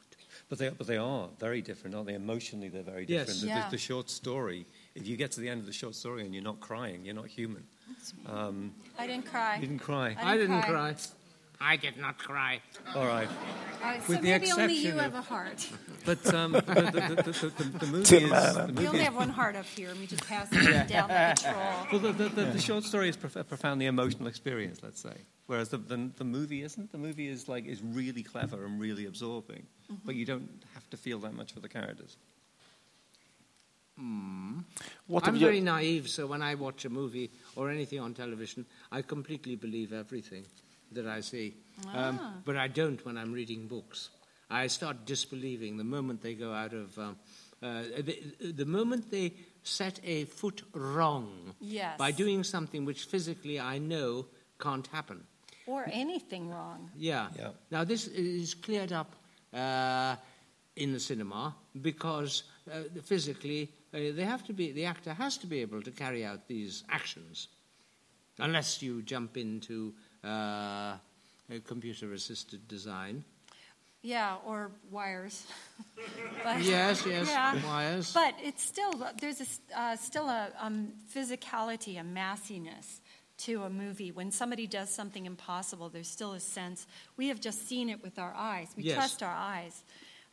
But 0.49 0.57
they, 0.57 0.69
but 0.69 0.87
they 0.87 0.97
are 0.97 1.27
very 1.39 1.61
different, 1.61 1.95
aren't 1.95 2.07
they? 2.07 2.15
Emotionally, 2.15 2.69
they're 2.69 2.81
very 2.81 3.05
Yes. 3.07 3.27
different. 3.27 3.41
The, 3.41 3.47
Yeah. 3.49 3.65
the, 3.65 3.71
the 3.71 3.77
short 3.77 4.09
story, 4.09 4.65
if 4.95 5.05
you 5.07 5.15
get 5.15 5.31
to 5.33 5.41
the 5.41 5.49
end 5.49 5.59
of 5.59 5.67
the 5.67 5.73
short 5.73 5.93
story 5.93 6.25
and 6.25 6.33
you're 6.33 6.43
not 6.43 6.59
crying, 6.59 7.05
you're 7.05 7.13
not 7.13 7.27
human. 7.27 7.63
Um, 8.25 8.73
I 8.97 9.05
didn't 9.05 9.27
cry. 9.27 9.55
you 9.57 9.61
didn't 9.61 9.79
cry. 9.79 10.15
I 10.19 10.37
didn't 10.37 10.49
didn't 10.55 10.63
cry. 10.63 10.93
cry. 10.93 10.95
I 11.61 11.75
did 11.75 11.97
not 11.97 12.17
cry. 12.17 12.59
All 12.95 13.05
right. 13.05 13.29
Uh, 13.83 13.99
so 13.99 14.09
With 14.09 14.21
the 14.21 14.31
maybe 14.31 14.51
only 14.51 14.73
you 14.73 14.89
exception 14.89 14.99
have 14.99 15.13
a 15.15 15.21
heart. 15.21 15.69
But 16.03 16.33
um, 16.33 16.53
the, 16.53 16.61
the, 16.61 16.73
the, 16.73 17.31
the, 17.31 17.63
the, 17.63 17.63
the 17.77 17.85
movie 17.85 18.03
Tin 18.05 18.23
is... 18.23 18.31
Man. 18.31 18.73
The 18.73 18.81
We 18.81 18.87
only 18.87 19.03
have 19.03 19.15
one 19.15 19.29
heart 19.29 19.55
up 19.55 19.65
here, 19.65 19.91
and 19.91 19.99
we 19.99 20.07
just 20.07 20.25
pass 20.27 20.47
it 20.51 20.87
down 20.87 21.09
the 21.09 21.35
patrol. 21.37 21.61
Well, 21.91 22.01
the, 22.01 22.11
the, 22.11 22.29
the, 22.29 22.45
the 22.53 22.59
short 22.59 22.85
story 22.85 23.07
is 23.07 23.15
prof- 23.15 23.35
a 23.35 23.43
profoundly 23.43 23.85
emotional 23.85 24.27
experience, 24.27 24.81
let's 24.81 24.99
say, 24.99 25.13
whereas 25.45 25.69
the, 25.69 25.77
the, 25.77 26.09
the 26.17 26.23
movie 26.23 26.63
isn't. 26.63 26.91
The 26.91 26.97
movie 26.97 27.27
is 27.27 27.47
like 27.47 27.67
is 27.67 27.83
really 27.83 28.23
clever 28.23 28.65
and 28.65 28.79
really 28.79 29.05
absorbing, 29.05 29.67
but 30.03 30.15
you 30.15 30.25
don't 30.25 30.49
have 30.73 30.89
to 30.89 30.97
feel 30.97 31.19
that 31.19 31.35
much 31.35 31.53
for 31.53 31.59
the 31.59 31.69
characters. 31.69 32.17
What 35.05 35.27
I'm 35.27 35.37
very 35.37 35.59
naive, 35.61 36.09
so 36.09 36.25
when 36.25 36.41
I 36.41 36.55
watch 36.55 36.85
a 36.85 36.89
movie 36.89 37.29
or 37.55 37.69
anything 37.69 37.99
on 37.99 38.15
television, 38.15 38.65
I 38.91 39.03
completely 39.03 39.55
believe 39.55 39.93
everything 39.93 40.45
that 40.91 41.07
I 41.07 41.21
see. 41.21 41.55
Um, 41.93 42.19
but 42.45 42.55
I 42.57 42.67
don't 42.67 43.03
when 43.05 43.17
I'm 43.17 43.31
reading 43.33 43.67
books. 43.67 44.09
I 44.49 44.67
start 44.67 45.05
disbelieving 45.05 45.77
the 45.77 45.83
moment 45.83 46.21
they 46.21 46.33
go 46.33 46.53
out 46.53 46.73
of. 46.73 46.97
Um, 46.97 47.17
uh, 47.63 47.83
the, 48.01 48.51
the 48.53 48.65
moment 48.65 49.09
they 49.11 49.33
set 49.63 49.99
a 50.03 50.25
foot 50.25 50.63
wrong 50.73 51.53
Yes. 51.59 51.97
by 51.97 52.11
doing 52.11 52.43
something 52.43 52.85
which 52.85 53.05
physically 53.05 53.59
I 53.59 53.77
know 53.77 54.25
can't 54.59 54.85
happen. 54.87 55.23
Or 55.67 55.85
anything 55.91 56.49
wrong. 56.49 56.89
Yeah. 56.97 57.27
Yeah. 57.37 57.49
Now 57.71 57.83
this 57.83 58.07
is 58.07 58.53
cleared 58.55 58.91
up 58.91 59.15
uh, 59.53 60.15
in 60.75 60.91
the 60.91 60.99
cinema 60.99 61.55
because 61.81 62.43
uh, 62.71 62.81
physically 63.03 63.71
uh, 63.93 63.99
they 64.15 64.23
have 64.23 64.43
to 64.47 64.53
be. 64.53 64.71
The 64.71 64.85
actor 64.85 65.13
has 65.13 65.37
to 65.37 65.47
be 65.47 65.61
able 65.61 65.81
to 65.83 65.91
carry 65.91 66.25
out 66.25 66.47
these 66.47 66.83
actions, 66.89 67.47
unless 68.39 68.81
you 68.81 69.01
jump 69.03 69.37
into 69.37 69.93
uh, 70.23 70.97
computer-assisted 71.65 72.67
design. 72.67 73.23
Yeah, 74.03 74.37
or 74.45 74.71
wires. 74.89 75.45
But- 76.43 76.63
Yes, 76.63 77.05
yes, 77.05 77.27
Yeah. 77.27 77.63
wires. 77.65 78.13
But 78.13 78.33
it's 78.41 78.63
still 78.63 78.91
there's 79.19 79.41
a, 79.41 79.79
uh, 79.79 79.95
still 79.95 80.27
a 80.27 80.49
um, 80.59 80.93
physicality, 81.13 81.99
a 81.99 82.03
massiness 82.03 82.99
to 83.39 83.63
a 83.63 83.69
movie. 83.69 84.11
When 84.11 84.31
somebody 84.31 84.65
does 84.67 84.89
something 84.89 85.25
impossible, 85.27 85.89
there's 85.89 86.07
still 86.07 86.33
a 86.33 86.39
sense. 86.39 86.87
We 87.17 87.27
have 87.27 87.39
just 87.39 87.67
seen 87.67 87.89
it 87.89 88.01
with 88.01 88.17
our 88.17 88.33
eyes. 88.35 88.69
We 88.75 88.83
Yes. 88.83 88.95
trust 88.95 89.23
our 89.23 89.33
eyes, 89.35 89.83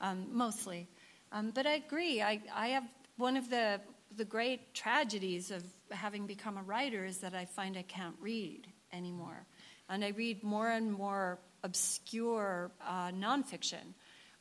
um, 0.01 0.27
mostly. 0.33 0.89
Um, 1.33 1.51
but 1.51 1.67
I 1.67 1.73
agree. 1.75 2.23
I, 2.23 2.41
I 2.55 2.69
have 2.69 2.85
one 3.17 3.37
of 3.37 3.51
the 3.51 3.81
the 4.17 4.25
great 4.25 4.73
tragedies 4.75 5.51
of 5.51 5.63
having 5.91 6.27
become 6.27 6.57
a 6.57 6.63
writer 6.63 7.05
is 7.05 7.19
that 7.19 7.35
I 7.35 7.45
find 7.45 7.77
I 7.77 7.83
can't 7.83 8.17
read 8.21 8.67
anymore, 8.93 9.45
and 9.89 10.05
I 10.05 10.09
read 10.09 10.43
more 10.43 10.71
and 10.71 10.93
more 10.93 11.39
obscure 11.63 12.71
uh, 12.87 13.09
nonfiction. 13.09 13.95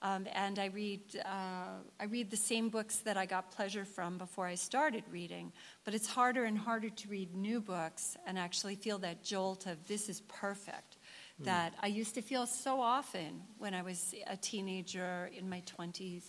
Um, 0.03 0.27
and 0.31 0.59
I 0.59 0.65
read, 0.67 1.01
uh, 1.25 1.81
I 1.99 2.05
read 2.05 2.29
the 2.29 2.37
same 2.37 2.69
books 2.69 2.97
that 2.97 3.17
I 3.17 3.25
got 3.25 3.51
pleasure 3.51 3.83
from 3.83 4.19
before 4.19 4.45
I 4.45 4.53
started 4.53 5.03
reading. 5.11 5.51
But 5.85 5.95
it's 5.95 6.07
harder 6.07 6.43
and 6.43 6.55
harder 6.55 6.89
to 6.89 7.07
read 7.09 7.35
new 7.35 7.59
books 7.59 8.15
and 8.27 8.37
actually 8.37 8.75
feel 8.75 8.99
that 8.99 9.23
jolt 9.23 9.65
of 9.65 9.87
this 9.87 10.07
is 10.07 10.21
perfect 10.27 10.97
that 11.43 11.73
I 11.81 11.87
used 11.87 12.15
to 12.15 12.21
feel 12.21 12.45
so 12.45 12.81
often 12.81 13.41
when 13.57 13.73
I 13.73 13.81
was 13.81 14.15
a 14.27 14.35
teenager 14.37 15.29
in 15.37 15.49
my 15.49 15.61
20s. 15.61 16.23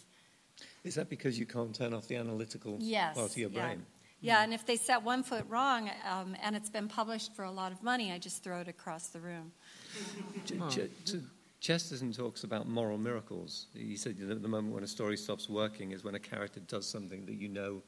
Is 0.84 0.94
that 0.96 1.08
because 1.08 1.38
you 1.38 1.46
can't 1.46 1.74
turn 1.74 1.94
off 1.94 2.08
the 2.08 2.16
analytical 2.16 2.76
Yes. 2.80 3.14
part 3.14 3.30
of 3.30 3.36
your 3.38 3.50
brain? 3.50 3.84
Yeah, 4.20 4.42
and 4.42 4.52
if 4.52 4.66
they 4.66 4.76
set 4.76 5.02
one 5.02 5.22
foot 5.22 5.44
wrong 5.48 5.90
um, 6.10 6.36
and 6.42 6.56
it's 6.56 6.70
been 6.70 6.88
published 6.88 7.34
for 7.34 7.44
a 7.44 7.50
lot 7.50 7.70
of 7.70 7.82
money, 7.82 8.12
I 8.12 8.18
just 8.18 8.42
throw 8.42 8.60
it 8.60 8.68
across 8.68 9.08
the 9.08 9.20
room. 9.20 9.52
Ch- 10.44 10.54
Ch- 10.70 10.90
Ch- 11.04 11.22
Chesterton 11.60 12.12
talks 12.12 12.44
about 12.44 12.68
moral 12.68 12.98
miracles. 12.98 13.66
He 13.74 13.96
said 13.96 14.16
you 14.18 14.26
know, 14.26 14.34
the 14.34 14.48
moment 14.48 14.74
when 14.74 14.84
a 14.84 14.88
story 14.88 15.16
stops 15.16 15.48
working 15.48 15.92
is 15.92 16.04
when 16.04 16.14
a 16.14 16.18
character 16.18 16.60
does 16.60 16.86
something 16.86 17.26
that 17.26 17.34
you 17.34 17.48
know 17.48 17.82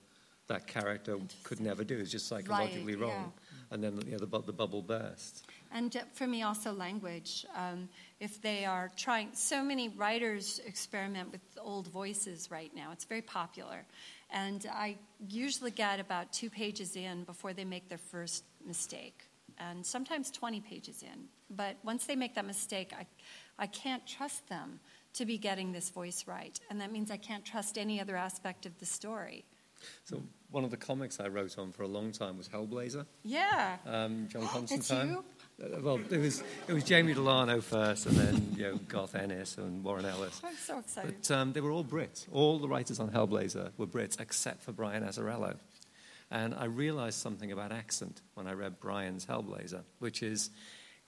that 0.47 0.67
character 0.67 1.17
could 1.45 1.61
never 1.61 1.85
do. 1.85 1.99
It's 1.99 2.11
just 2.11 2.27
psychologically 2.27 2.97
Right, 2.97 3.07
wrong. 3.07 3.33
And 3.71 3.83
then 3.83 4.01
you 4.05 4.13
know, 4.13 4.19
the, 4.19 4.27
bu- 4.27 4.43
the 4.43 4.53
bubble 4.53 4.83
bursts. 4.83 5.45
And 5.73 5.97
for 6.13 6.27
me, 6.27 6.43
also 6.43 6.73
language. 6.73 7.47
Um, 7.55 7.89
if 8.19 8.43
they 8.43 8.65
are 8.65 8.91
trying, 8.97 9.29
so 9.33 9.63
many 9.63 9.89
writers 9.91 10.61
experiment 10.67 11.31
with 11.31 11.41
old 11.61 11.87
voices 11.87 12.51
right 12.51 12.75
now. 12.75 12.91
It's 12.91 13.05
very 13.05 13.23
popular. 13.23 13.85
And 14.33 14.67
I 14.73 14.97
usually 15.29 15.71
get 15.71 16.01
about 16.01 16.33
two 16.33 16.51
pages 16.51 16.97
in 16.97 17.25
before 17.25 17.53
they 17.53 17.65
make 17.65 17.89
their 17.89 17.99
first 17.99 18.45
mistake, 18.65 19.25
and 19.59 19.85
sometimes 19.85 20.31
20 20.31 20.61
pages 20.61 21.03
in. 21.03 21.29
But 21.51 21.77
once 21.83 22.07
they 22.07 22.17
make 22.17 22.35
that 22.37 22.47
mistake, 22.47 22.93
I, 22.97 23.07
I 23.59 23.67
can't 23.67 24.07
trust 24.07 24.49
them 24.49 24.81
to 25.15 25.27
be 25.27 25.37
getting 25.39 25.73
this 25.73 25.91
voice 25.91 26.25
right. 26.27 26.59
And 26.71 26.81
that 26.81 26.93
means 26.93 27.11
I 27.11 27.17
can't 27.17 27.45
trust 27.45 27.77
any 27.77 28.01
other 28.01 28.17
aspect 28.17 28.67
of 28.67 28.79
the 28.79 28.87
story. 28.87 29.45
So 30.05 30.23
one 30.51 30.65
of 30.65 30.71
the 30.71 30.77
comics 30.77 31.21
I 31.21 31.29
wrote 31.29 31.59
on 31.59 31.73
for 31.73 31.83
a 31.83 31.89
long 31.89 32.13
time 32.13 32.37
was 32.37 32.49
Hellblazer. 32.49 33.07
Yeah. 33.25 33.77
Um, 33.87 34.29
John 34.31 34.43
Constantine. 34.47 35.19
Uh, 35.61 35.81
well, 35.81 36.01
it 36.11 36.19
was 36.19 36.43
it 36.69 36.73
was 36.73 36.85
Jamie 36.85 37.15
Delano 37.15 37.61
first, 37.61 38.07
and 38.07 38.17
then 38.17 38.55
you 38.57 38.63
know 38.63 38.77
Garth 38.89 39.15
Ennis 39.15 39.59
and 39.59 39.85
Warren 39.85 40.05
Ellis. 40.05 40.41
I'm 40.45 40.55
so 40.57 40.79
excited. 40.79 41.17
But 41.21 41.31
um, 41.31 41.53
they 41.53 41.61
were 41.61 41.71
all 41.71 41.85
Brits. 41.85 42.27
All 42.33 42.59
the 42.59 42.69
writers 42.69 42.99
on 42.99 43.11
Hellblazer 43.11 43.71
were 43.77 43.87
Brits, 43.87 44.21
except 44.21 44.63
for 44.63 44.73
Brian 44.73 45.05
Azzarello. 45.05 45.57
And 46.31 46.55
I 46.55 46.67
realized 46.67 47.19
something 47.19 47.51
about 47.51 47.73
accent 47.73 48.23
when 48.35 48.47
I 48.47 48.53
read 48.53 48.79
Brian's 48.81 49.27
Hellblazer, 49.27 49.83
which 49.99 50.23
is 50.23 50.51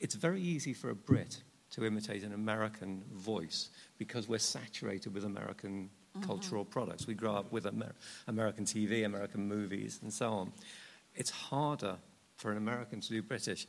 it's 0.00 0.14
very 0.14 0.42
easy 0.42 0.74
for 0.74 0.90
a 0.90 0.94
Brit 0.94 1.42
to 1.70 1.86
imitate 1.86 2.22
an 2.22 2.34
American 2.34 3.04
voice 3.14 3.70
because 3.98 4.28
we're 4.28 4.38
saturated 4.38 5.14
with 5.14 5.24
American 5.24 5.88
cultural 6.20 6.64
products. 6.64 7.06
We 7.06 7.14
grow 7.14 7.34
up 7.34 7.50
with 7.52 7.66
Amer- 7.66 7.94
American 8.26 8.66
TV, 8.66 9.06
American 9.06 9.48
movies, 9.48 10.00
and 10.02 10.12
so 10.12 10.30
on. 10.30 10.52
It's 11.14 11.30
harder 11.30 11.96
for 12.42 12.50
an 12.50 12.58
American 12.58 13.00
to 13.00 13.08
do 13.08 13.22
British. 13.22 13.66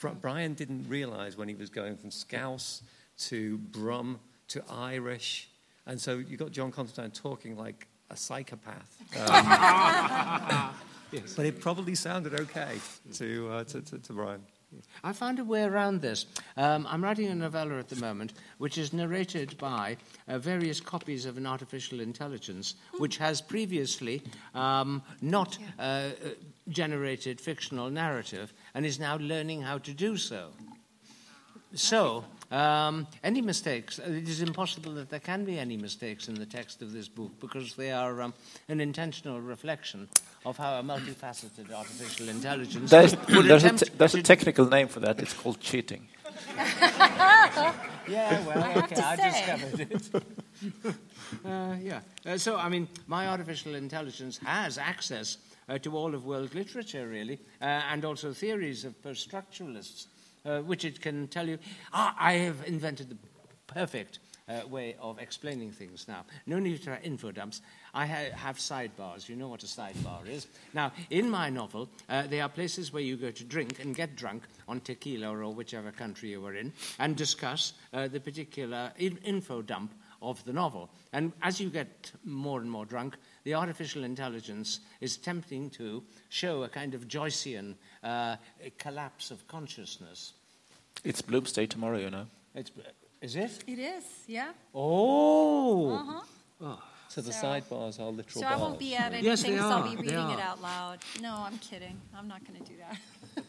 Bri- 0.00 0.12
Brian 0.20 0.54
didn't 0.54 0.88
realize 0.88 1.36
when 1.36 1.48
he 1.48 1.54
was 1.54 1.68
going 1.68 1.96
from 1.96 2.10
Scouse 2.10 2.82
to 3.18 3.58
Brum 3.58 4.20
to 4.48 4.62
Irish. 4.70 5.48
And 5.86 6.00
so 6.00 6.18
you 6.18 6.36
got 6.36 6.52
John 6.52 6.70
Constantine 6.70 7.10
talking 7.10 7.56
like 7.58 7.88
a 8.10 8.16
psychopath. 8.16 8.90
Um, 11.14 11.20
But 11.36 11.46
it 11.46 11.60
probably 11.60 11.94
sounded 11.94 12.34
okay 12.40 12.80
to, 13.14 13.48
uh, 13.48 13.64
to, 13.64 13.80
to, 13.82 13.98
to 13.98 14.12
Brian. 14.12 14.40
I 15.02 15.12
found 15.12 15.38
a 15.38 15.44
way 15.44 15.62
around 15.62 16.00
this. 16.00 16.26
Um, 16.56 16.86
I'm 16.90 17.04
writing 17.04 17.28
a 17.28 17.34
novella 17.34 17.78
at 17.78 17.88
the 17.88 17.96
moment 17.96 18.32
which 18.58 18.78
is 18.78 18.92
narrated 18.92 19.56
by 19.58 19.96
uh, 20.26 20.38
various 20.38 20.80
copies 20.80 21.26
of 21.26 21.36
an 21.36 21.46
artificial 21.46 22.00
intelligence 22.00 22.74
which 22.98 23.18
has 23.18 23.40
previously 23.40 24.22
um, 24.54 25.02
not 25.22 25.58
uh, 25.78 25.82
uh, 25.82 26.10
generated 26.68 27.40
fictional 27.40 27.90
narrative 27.90 28.52
and 28.74 28.86
is 28.86 28.98
now 28.98 29.16
learning 29.16 29.62
how 29.62 29.78
to 29.78 29.92
do 29.92 30.16
so. 30.16 30.50
So, 31.74 32.24
Um, 32.50 33.06
any 33.24 33.40
mistakes? 33.42 33.98
uh, 33.98 34.02
It 34.04 34.28
is 34.28 34.40
impossible 34.40 34.92
that 34.94 35.08
there 35.08 35.18
can 35.20 35.44
be 35.44 35.58
any 35.58 35.76
mistakes 35.76 36.28
in 36.28 36.34
the 36.34 36.46
text 36.46 36.82
of 36.82 36.92
this 36.92 37.08
book 37.08 37.32
because 37.40 37.74
they 37.74 37.90
are 37.90 38.22
um, 38.22 38.34
an 38.68 38.80
intentional 38.80 39.40
reflection 39.40 40.08
of 40.44 40.56
how 40.58 40.78
a 40.78 40.82
multifaceted 40.82 41.72
artificial 41.72 42.28
intelligence 42.28 42.90
There's, 42.90 43.16
would 43.28 43.46
there's, 43.46 43.64
a, 43.64 43.70
te- 43.70 43.90
there's 43.98 44.14
a 44.14 44.22
technical 44.22 44.66
name 44.66 44.88
for 44.88 45.00
that. 45.00 45.18
It's 45.20 45.32
called 45.34 45.58
cheating. 45.60 46.06
Yeah, 48.08 48.44
well, 48.46 48.62
have 48.62 48.84
okay, 48.84 48.94
to 48.96 49.06
I 49.06 49.16
say. 49.16 49.30
discovered 49.30 49.80
it. 49.80 50.94
uh, 51.44 51.76
yeah. 51.82 52.00
Uh, 52.26 52.36
so, 52.38 52.56
I 52.56 52.68
mean, 52.68 52.86
my 53.06 53.26
artificial 53.28 53.74
intelligence 53.74 54.38
has 54.44 54.78
access 54.78 55.38
uh, 55.68 55.78
to 55.78 55.96
all 55.96 56.14
of 56.14 56.24
world 56.24 56.54
literature, 56.54 57.06
really, 57.08 57.38
uh, 57.60 57.64
and 57.64 58.04
also 58.04 58.32
theories 58.32 58.84
of 58.84 59.00
post-structuralists, 59.02 60.06
uh, 60.44 60.60
which 60.60 60.84
it 60.84 61.00
can 61.00 61.28
tell 61.28 61.48
you. 61.48 61.58
Ah, 61.92 62.14
I 62.18 62.34
have 62.34 62.64
invented 62.66 63.08
the 63.10 63.16
perfect 63.66 64.18
uh, 64.46 64.60
way 64.68 64.94
of 65.00 65.18
explaining 65.18 65.72
things 65.72 66.06
now. 66.06 66.24
No 66.46 66.58
need 66.58 66.80
for 66.82 66.98
info 67.02 67.30
dumps. 67.32 67.62
I 67.94 68.06
ha- 68.06 68.36
have 68.36 68.58
sidebars. 68.58 69.26
You 69.28 69.36
know 69.36 69.48
what 69.48 69.62
a 69.62 69.66
sidebar 69.66 70.28
is. 70.28 70.46
Now, 70.74 70.92
in 71.08 71.30
my 71.30 71.48
novel, 71.48 71.88
uh, 72.10 72.24
there 72.26 72.42
are 72.42 72.48
places 72.50 72.92
where 72.92 73.02
you 73.02 73.16
go 73.16 73.30
to 73.30 73.44
drink 73.44 73.80
and 73.82 73.96
get 73.96 74.16
drunk 74.16 74.42
on 74.68 74.80
tequila 74.80 75.28
or 75.30 75.48
whichever 75.50 75.92
country 75.92 76.30
you 76.30 76.42
were 76.42 76.54
in 76.54 76.72
and 76.98 77.16
discuss 77.16 77.72
uh, 77.94 78.06
the 78.08 78.20
particular 78.20 78.92
in- 78.98 79.18
info 79.24 79.62
dump 79.62 79.92
of 80.20 80.44
the 80.44 80.52
novel. 80.52 80.90
And 81.14 81.32
as 81.42 81.58
you 81.60 81.70
get 81.70 82.12
more 82.24 82.60
and 82.60 82.70
more 82.70 82.84
drunk, 82.84 83.16
the 83.44 83.54
artificial 83.54 84.04
intelligence 84.04 84.80
is 85.00 85.16
attempting 85.16 85.70
to 85.70 86.02
show 86.30 86.64
a 86.64 86.68
kind 86.68 86.94
of 86.94 87.06
Joycean 87.06 87.74
uh, 88.02 88.36
collapse 88.78 89.30
of 89.30 89.46
consciousness. 89.46 90.32
It's 91.04 91.22
Bloomsday 91.22 91.68
tomorrow, 91.68 91.98
you 91.98 92.10
know. 92.10 92.26
It's, 92.54 92.70
is 93.20 93.36
it? 93.36 93.64
It 93.66 93.78
is, 93.78 94.04
yeah. 94.26 94.52
Oh! 94.74 96.22
Uh-huh. 96.60 96.76
So 97.08 97.20
the 97.20 97.32
So- 97.32 97.46
sidebars 97.46 98.00
are 98.00 98.10
literal 98.10 98.42
So 98.42 98.46
I 98.46 98.56
won't 98.56 98.78
be 98.78 98.96
at 98.96 99.12
anything, 99.12 99.24
Yes, 99.24 99.42
they 99.42 99.56
so 99.56 99.68
I'll 99.68 99.88
be 99.88 99.96
reading 99.96 100.30
it 100.30 100.40
out 100.40 100.60
loud. 100.62 100.98
No, 101.20 101.36
I'm 101.46 101.58
kidding. 101.58 102.00
I'm 102.16 102.26
not 102.26 102.40
going 102.46 102.60
to 102.60 102.66
do 102.72 102.76
that. 102.78 102.98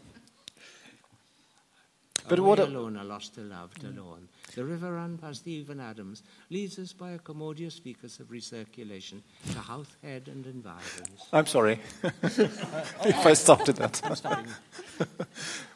But 2.28 2.40
Away 2.40 2.50
what 2.50 2.60
a- 2.60 2.66
alone, 2.66 2.98
I 2.98 3.04
lost 3.04 3.36
to 3.36 3.42
loved 3.42 3.84
alone. 3.84 4.28
The 4.56 4.64
river 4.64 4.94
run 4.94 5.18
past 5.18 5.44
the 5.44 5.52
Even 5.52 5.80
Adams 5.80 6.24
leads 6.50 6.80
us 6.80 6.94
by 6.94 7.12
a 7.12 7.20
commodious 7.20 7.78
vicus 7.80 8.20
of 8.20 8.30
recirculation 8.30 9.22
to 9.52 9.60
Howth 9.60 9.96
Head 10.02 10.28
and 10.28 10.46
environs. 10.46 11.28
I'm 11.32 11.46
sorry 11.46 11.80
if 12.24 13.26
I 13.26 13.34
stopped 13.34 13.70
at 13.70 13.76
that. 13.76 14.02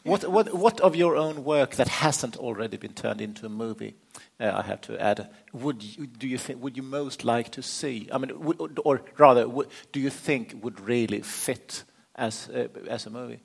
what, 0.02 0.28
what, 0.30 0.54
what 0.54 0.80
of 0.80 0.96
your 0.96 1.16
own 1.16 1.44
work 1.44 1.76
that 1.76 1.88
hasn't 1.88 2.36
already 2.36 2.76
been 2.76 2.94
turned 2.94 3.20
into 3.20 3.46
a 3.46 3.50
movie, 3.50 3.94
uh, 4.40 4.52
I 4.54 4.62
have 4.62 4.80
to 4.82 5.00
add, 5.00 5.28
would 5.52 5.82
you, 5.82 6.06
do 6.06 6.26
you 6.26 6.38
think, 6.38 6.62
would 6.62 6.76
you 6.76 6.82
most 6.82 7.24
like 7.24 7.50
to 7.52 7.62
see? 7.62 8.08
I 8.12 8.18
mean, 8.18 8.38
would, 8.40 8.80
or 8.84 9.02
rather, 9.18 9.48
would, 9.48 9.68
do 9.92 10.00
you 10.00 10.10
think 10.10 10.54
would 10.62 10.80
really 10.80 11.20
fit 11.20 11.84
as, 12.16 12.48
uh, 12.48 12.68
as 12.88 13.06
a 13.06 13.10
movie? 13.10 13.40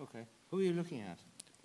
Okay. 0.00 0.24
Who 0.50 0.58
are 0.58 0.62
you 0.62 0.72
looking 0.72 1.00
at? 1.00 1.18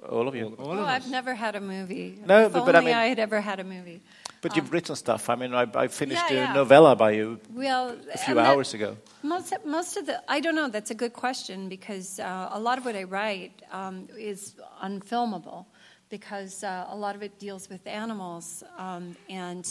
All 0.10 0.28
of 0.28 0.36
you. 0.36 0.56
All 0.60 0.72
Oh, 0.72 0.82
of 0.84 0.88
I've 0.88 1.10
never 1.10 1.34
had 1.34 1.56
a 1.56 1.62
movie. 1.62 2.20
No, 2.26 2.46
if 2.46 2.54
but- 2.54 2.60
only 2.62 2.74
but 2.74 2.76
I 2.76 2.86
mean- 2.86 2.94
I 2.96 3.06
had 3.08 3.20
ever 3.20 3.42
had 3.42 3.60
a 3.60 3.64
movie. 3.64 4.02
But 4.42 4.56
you've 4.56 4.72
written 4.72 4.96
stuff. 4.96 5.30
I 5.30 5.36
mean, 5.36 5.56
I, 5.56 5.66
I 5.74 5.88
finished 5.88 6.22
Yeah, 6.30 6.52
a 6.52 6.54
novella 6.54 6.96
by 6.96 7.12
you 7.12 7.40
Well, 7.52 7.98
a 8.14 8.18
few 8.18 8.38
and 8.38 8.38
that- 8.38 8.46
hours 8.54 8.74
ago. 8.76 8.98
Most 9.24 9.54
most 9.66 9.98
of 9.98 10.06
the 10.06 10.22
I 10.28 10.40
don't 10.40 10.54
know. 10.56 10.70
That's 10.70 10.92
a 10.92 10.96
good 10.96 11.14
question 11.14 11.68
because 11.68 12.20
uh, 12.20 12.50
a 12.52 12.60
lot 12.60 12.78
of 12.78 12.86
what 12.86 12.96
I 12.96 13.04
write 13.06 13.54
um, 13.72 14.08
is 14.16 14.54
unfilmable 14.84 15.66
because 16.10 16.64
uh, 16.64 16.86
a 16.90 16.96
lot 16.96 17.16
of 17.16 17.24
it 17.24 17.40
deals 17.40 17.70
with 17.70 17.86
animals 17.88 18.64
um, 18.78 19.16
and. 19.30 19.66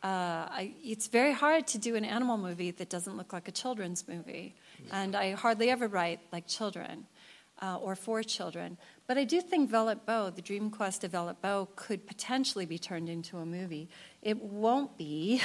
Uh, 0.00 0.46
I, 0.62 0.74
it's 0.84 1.08
very 1.08 1.32
hard 1.32 1.66
to 1.68 1.78
do 1.78 1.96
an 1.96 2.04
animal 2.04 2.38
movie 2.38 2.70
that 2.70 2.88
doesn't 2.88 3.16
look 3.16 3.32
like 3.32 3.48
a 3.48 3.50
children's 3.50 4.06
movie, 4.06 4.54
and 4.92 5.16
I 5.16 5.32
hardly 5.32 5.70
ever 5.70 5.88
write 5.88 6.20
like 6.30 6.46
children 6.46 7.04
uh, 7.60 7.78
or 7.82 7.96
for 7.96 8.22
children. 8.22 8.78
But 9.08 9.16
I 9.16 9.24
do 9.24 9.40
think 9.40 9.70
Vellitt 9.70 10.04
Boe, 10.04 10.28
the 10.28 10.42
Dream 10.42 10.68
Quest 10.68 11.02
of 11.02 11.12
Vellitt 11.12 11.40
Boe, 11.40 11.66
could 11.76 12.06
potentially 12.06 12.66
be 12.66 12.78
turned 12.78 13.08
into 13.08 13.38
a 13.38 13.46
movie. 13.46 13.88
It 14.20 14.42
won't 14.42 14.98
be, 14.98 15.40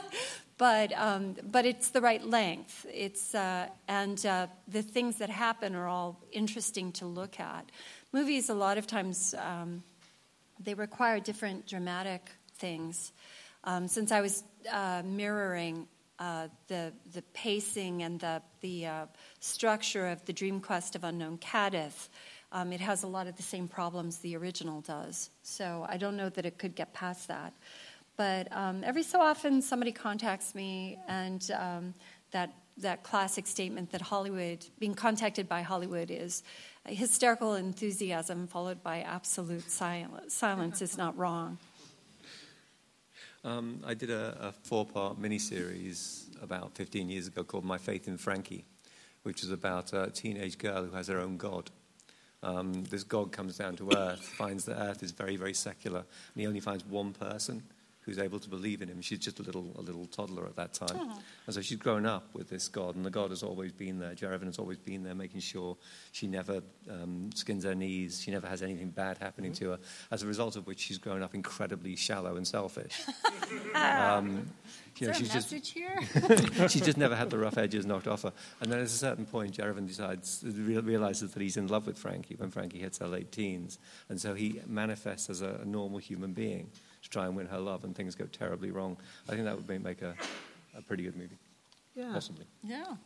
but 0.58 0.92
um, 0.92 1.34
but 1.42 1.64
it's 1.64 1.88
the 1.88 2.02
right 2.02 2.22
length. 2.22 2.84
It's 2.92 3.34
uh, 3.34 3.68
and 3.88 4.24
uh, 4.26 4.48
the 4.68 4.82
things 4.82 5.16
that 5.16 5.30
happen 5.30 5.74
are 5.74 5.88
all 5.88 6.22
interesting 6.32 6.92
to 6.92 7.06
look 7.06 7.40
at. 7.40 7.72
Movies, 8.12 8.50
a 8.50 8.54
lot 8.54 8.76
of 8.76 8.86
times, 8.86 9.34
um, 9.38 9.82
they 10.60 10.74
require 10.74 11.18
different 11.18 11.66
dramatic 11.66 12.28
things. 12.58 13.12
Um, 13.64 13.88
since 13.88 14.12
I 14.12 14.20
was 14.20 14.44
uh, 14.70 15.00
mirroring 15.02 15.88
uh, 16.18 16.48
the 16.66 16.92
the 17.14 17.22
pacing 17.32 18.02
and 18.02 18.20
the 18.20 18.42
the 18.60 18.86
uh, 18.86 19.06
structure 19.40 20.08
of 20.08 20.22
the 20.26 20.34
Dream 20.34 20.60
Quest 20.60 20.94
of 20.94 21.04
Unknown 21.04 21.38
Kadath, 21.38 22.08
um, 22.52 22.72
it 22.72 22.80
has 22.80 23.02
a 23.02 23.06
lot 23.06 23.26
of 23.26 23.36
the 23.36 23.42
same 23.42 23.68
problems 23.68 24.18
the 24.18 24.36
original 24.36 24.80
does. 24.80 25.30
So 25.42 25.86
I 25.88 25.96
don't 25.96 26.16
know 26.16 26.28
that 26.30 26.46
it 26.46 26.58
could 26.58 26.74
get 26.74 26.92
past 26.94 27.28
that. 27.28 27.52
But 28.16 28.48
um, 28.50 28.82
every 28.84 29.04
so 29.04 29.20
often, 29.20 29.62
somebody 29.62 29.92
contacts 29.92 30.54
me, 30.54 30.98
and 31.06 31.48
um, 31.56 31.94
that 32.32 32.52
that 32.78 33.02
classic 33.02 33.46
statement 33.46 33.90
that 33.90 34.00
Hollywood, 34.00 34.64
being 34.78 34.94
contacted 34.94 35.48
by 35.48 35.62
Hollywood, 35.62 36.10
is 36.10 36.42
hysterical 36.86 37.54
enthusiasm 37.54 38.46
followed 38.46 38.82
by 38.82 39.00
absolute 39.00 39.70
silence. 39.70 40.34
Silence 40.34 40.80
is 40.80 40.96
not 40.96 41.16
wrong. 41.18 41.58
Um, 43.44 43.80
I 43.86 43.94
did 43.94 44.10
a, 44.10 44.36
a 44.40 44.52
four-part 44.52 45.20
miniseries 45.20 46.26
about 46.42 46.74
15 46.74 47.08
years 47.08 47.28
ago 47.28 47.44
called 47.44 47.64
My 47.64 47.78
Faith 47.78 48.08
in 48.08 48.18
Frankie, 48.18 48.64
which 49.22 49.42
is 49.42 49.50
about 49.50 49.92
a 49.92 50.10
teenage 50.10 50.58
girl 50.58 50.84
who 50.84 50.94
has 50.96 51.08
her 51.08 51.20
own 51.20 51.36
god. 51.36 51.70
Um, 52.42 52.84
this 52.84 53.02
god 53.02 53.32
comes 53.32 53.58
down 53.58 53.76
to 53.76 53.90
Earth, 53.96 54.20
finds 54.20 54.64
that 54.66 54.78
Earth 54.80 55.02
is 55.02 55.10
very, 55.10 55.36
very 55.36 55.54
secular, 55.54 55.98
and 55.98 56.40
he 56.40 56.46
only 56.46 56.60
finds 56.60 56.84
one 56.84 57.12
person 57.12 57.62
who's 58.08 58.18
able 58.18 58.38
to 58.38 58.48
believe 58.48 58.80
in 58.80 58.88
him. 58.88 59.02
She's 59.02 59.18
just 59.18 59.38
a 59.38 59.42
little, 59.42 59.70
a 59.76 59.82
little 59.82 60.06
toddler 60.06 60.46
at 60.46 60.56
that 60.56 60.72
time. 60.72 61.12
And 61.46 61.54
so 61.54 61.60
she's 61.60 61.76
grown 61.76 62.06
up 62.06 62.34
with 62.34 62.48
this 62.48 62.66
God, 62.66 62.96
and 62.96 63.04
the 63.04 63.10
God 63.10 63.28
has 63.28 63.42
always 63.42 63.70
been 63.70 63.98
there. 63.98 64.14
Jerevin 64.14 64.46
has 64.46 64.58
always 64.58 64.78
been 64.78 65.04
there, 65.04 65.14
making 65.14 65.40
sure 65.40 65.76
she 66.12 66.26
never 66.26 66.62
um, 66.90 67.28
skins 67.34 67.64
her 67.64 67.74
knees, 67.74 68.22
she 68.22 68.30
never 68.30 68.48
has 68.48 68.62
anything 68.62 68.88
bad 68.88 69.18
happening 69.18 69.52
to 69.52 69.72
her, 69.72 69.78
as 70.10 70.22
a 70.22 70.26
result 70.26 70.56
of 70.56 70.66
which 70.66 70.80
she's 70.80 70.96
grown 70.96 71.22
up 71.22 71.34
incredibly 71.34 71.96
shallow 71.96 72.36
and 72.36 72.48
selfish. 72.48 73.02
um, 73.74 74.48
you 74.96 75.06
know, 75.06 75.12
Is 75.12 75.18
she's 75.18 75.32
just 75.32 75.50
she's 76.72 76.82
just 76.82 76.96
never 76.96 77.14
had 77.14 77.28
the 77.28 77.38
rough 77.38 77.58
edges 77.58 77.84
knocked 77.84 78.08
off 78.08 78.22
her. 78.22 78.32
And 78.60 78.72
then 78.72 78.78
at 78.80 78.86
a 78.86 78.88
certain 78.88 79.26
point, 79.26 79.58
Jerevin 79.58 79.86
decides, 79.86 80.42
realizes 80.44 81.32
that 81.32 81.42
he's 81.42 81.56
in 81.58 81.68
love 81.68 81.86
with 81.86 81.98
Frankie 81.98 82.36
when 82.36 82.50
Frankie 82.50 82.78
hits 82.78 82.98
her 82.98 83.06
late 83.06 83.30
teens. 83.30 83.78
And 84.08 84.18
so 84.18 84.34
he 84.34 84.60
manifests 84.66 85.28
as 85.28 85.42
a, 85.42 85.60
a 85.62 85.64
normal 85.66 85.98
human 85.98 86.32
being 86.32 86.70
to 87.08 87.18
try 87.18 87.26
and 87.26 87.36
win 87.36 87.46
her 87.46 87.58
love, 87.58 87.84
and 87.84 87.94
things 87.94 88.14
go 88.14 88.26
terribly 88.26 88.70
wrong. 88.70 88.96
I 89.28 89.32
think 89.32 89.44
that 89.44 89.56
would 89.56 89.68
make- 89.68 89.82
make 89.82 90.02
a, 90.02 90.14
a 90.76 90.82
pretty 90.82 91.04
good 91.04 91.16
movie, 91.16 91.36
Yeah. 91.94 92.12
possibly. 92.12 92.44
yeah. 92.62 92.96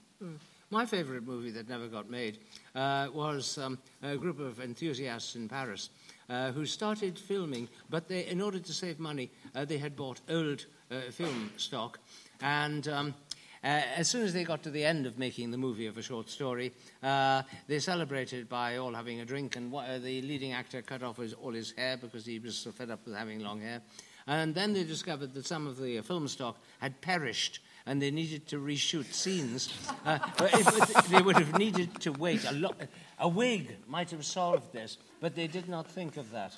My 0.71 0.87
favorite 0.87 1.25
movie 1.27 1.51
that 1.51 1.69
never 1.69 1.89
got 1.89 2.09
made 2.09 2.39
uh, 2.77 3.09
was 3.13 3.59
um, 3.59 3.79
a 4.05 4.17
group 4.17 4.39
of 4.39 4.61
enthusiasts 4.61 5.35
in 5.35 5.49
Paris 5.49 5.91
uh, 6.31 6.53
who 6.53 6.65
started 6.65 7.19
filming, 7.19 7.69
but 7.91 8.07
they, 8.09 8.27
in 8.27 8.41
order 8.41 8.61
to 8.61 8.73
save 8.73 9.01
money, 9.01 9.31
uh, 9.55 9.65
they 9.65 9.79
had 9.79 9.97
bought 9.97 10.21
old 10.31 10.65
uh, 10.93 11.01
film 11.11 11.51
stock. 11.57 11.99
And 12.41 12.87
um, 12.89 13.15
as 13.63 14.09
soon 14.09 14.23
as 14.25 14.33
they 14.33 14.45
got 14.45 14.63
to 14.65 14.71
the 14.71 14.85
end 14.85 15.07
of 15.07 15.19
making 15.19 15.51
the 15.51 15.59
movie 15.59 15.87
of 15.87 15.97
a 15.99 16.03
short 16.03 16.29
story, 16.29 16.73
uh, 17.03 17.43
they 17.69 17.79
celebrated 17.79 18.49
by 18.49 18.77
all 18.79 18.93
having 18.93 19.21
a 19.21 19.25
drink. 19.25 19.57
And 19.57 19.71
wha- 19.71 19.83
uh, 19.83 19.99
the 19.99 20.21
leading 20.23 20.53
actor 20.53 20.83
cut 20.83 21.03
off 21.03 21.19
his, 21.19 21.33
all 21.35 21.53
his 21.53 21.73
hair 21.73 21.97
because 21.97 22.27
he 22.27 22.39
was 22.39 22.57
so 22.57 22.73
fed 22.73 22.91
up 22.91 23.01
with 23.07 23.15
having 23.17 23.41
long 23.41 23.61
hair. 23.61 23.81
And 24.27 24.55
then 24.55 24.73
they 24.73 24.85
discovered 24.85 25.35
that 25.35 25.47
some 25.47 25.67
of 25.67 25.79
the 25.81 25.99
uh, 25.99 26.03
film 26.03 26.29
stock 26.29 26.57
had 26.81 27.01
perished 27.01 27.61
and 27.87 28.01
they 28.01 28.13
needed 28.13 28.47
to 28.49 28.59
reshoot 28.61 29.13
scenes. 29.13 29.73
Uh, 30.07 30.19
it- 30.41 31.09
they 31.11 31.21
would 31.21 31.37
have 31.37 31.59
needed 31.59 32.01
to 32.01 32.13
wait 32.13 32.45
a 32.45 32.53
lot. 32.53 32.77
A 33.19 33.29
wig 33.29 33.77
might 33.89 34.11
have 34.11 34.25
solved 34.25 34.73
this, 34.73 34.99
but 35.21 35.35
they 35.35 35.47
did 35.47 35.69
not 35.69 35.89
think 35.91 36.17
of 36.17 36.31
that. 36.31 36.57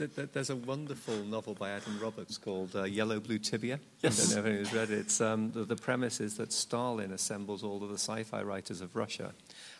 Th- 0.00 0.16
th- 0.16 0.30
There's 0.32 0.48
a 0.48 0.56
wonderful 0.56 1.14
novel 1.24 1.52
by 1.52 1.72
Adam 1.72 1.98
Roberts 2.00 2.38
called 2.38 2.74
uh, 2.74 2.84
Yellow 2.84 3.20
Blue 3.20 3.38
Tibia. 3.38 3.78
Yes. 4.00 4.18
I 4.18 4.24
don't 4.24 4.32
know 4.32 4.40
if 4.40 4.46
anyone's 4.46 4.72
read 4.72 4.90
it. 4.90 4.98
It's, 4.98 5.20
um, 5.20 5.52
the, 5.52 5.64
the 5.64 5.76
premise 5.76 6.20
is 6.20 6.38
that 6.38 6.54
Stalin 6.54 7.12
assembles 7.12 7.62
all 7.62 7.82
of 7.82 7.90
the 7.90 7.98
sci-fi 7.98 8.40
writers 8.40 8.80
of 8.80 8.96
Russia 8.96 9.34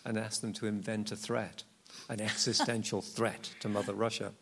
and 0.04 0.18
asks 0.18 0.40
them 0.40 0.52
to 0.52 0.66
invent 0.66 1.10
a 1.10 1.16
threat, 1.16 1.62
an 2.10 2.20
existential 2.20 3.00
threat 3.00 3.48
to 3.60 3.70
Mother 3.70 3.94
Russia. 3.94 4.32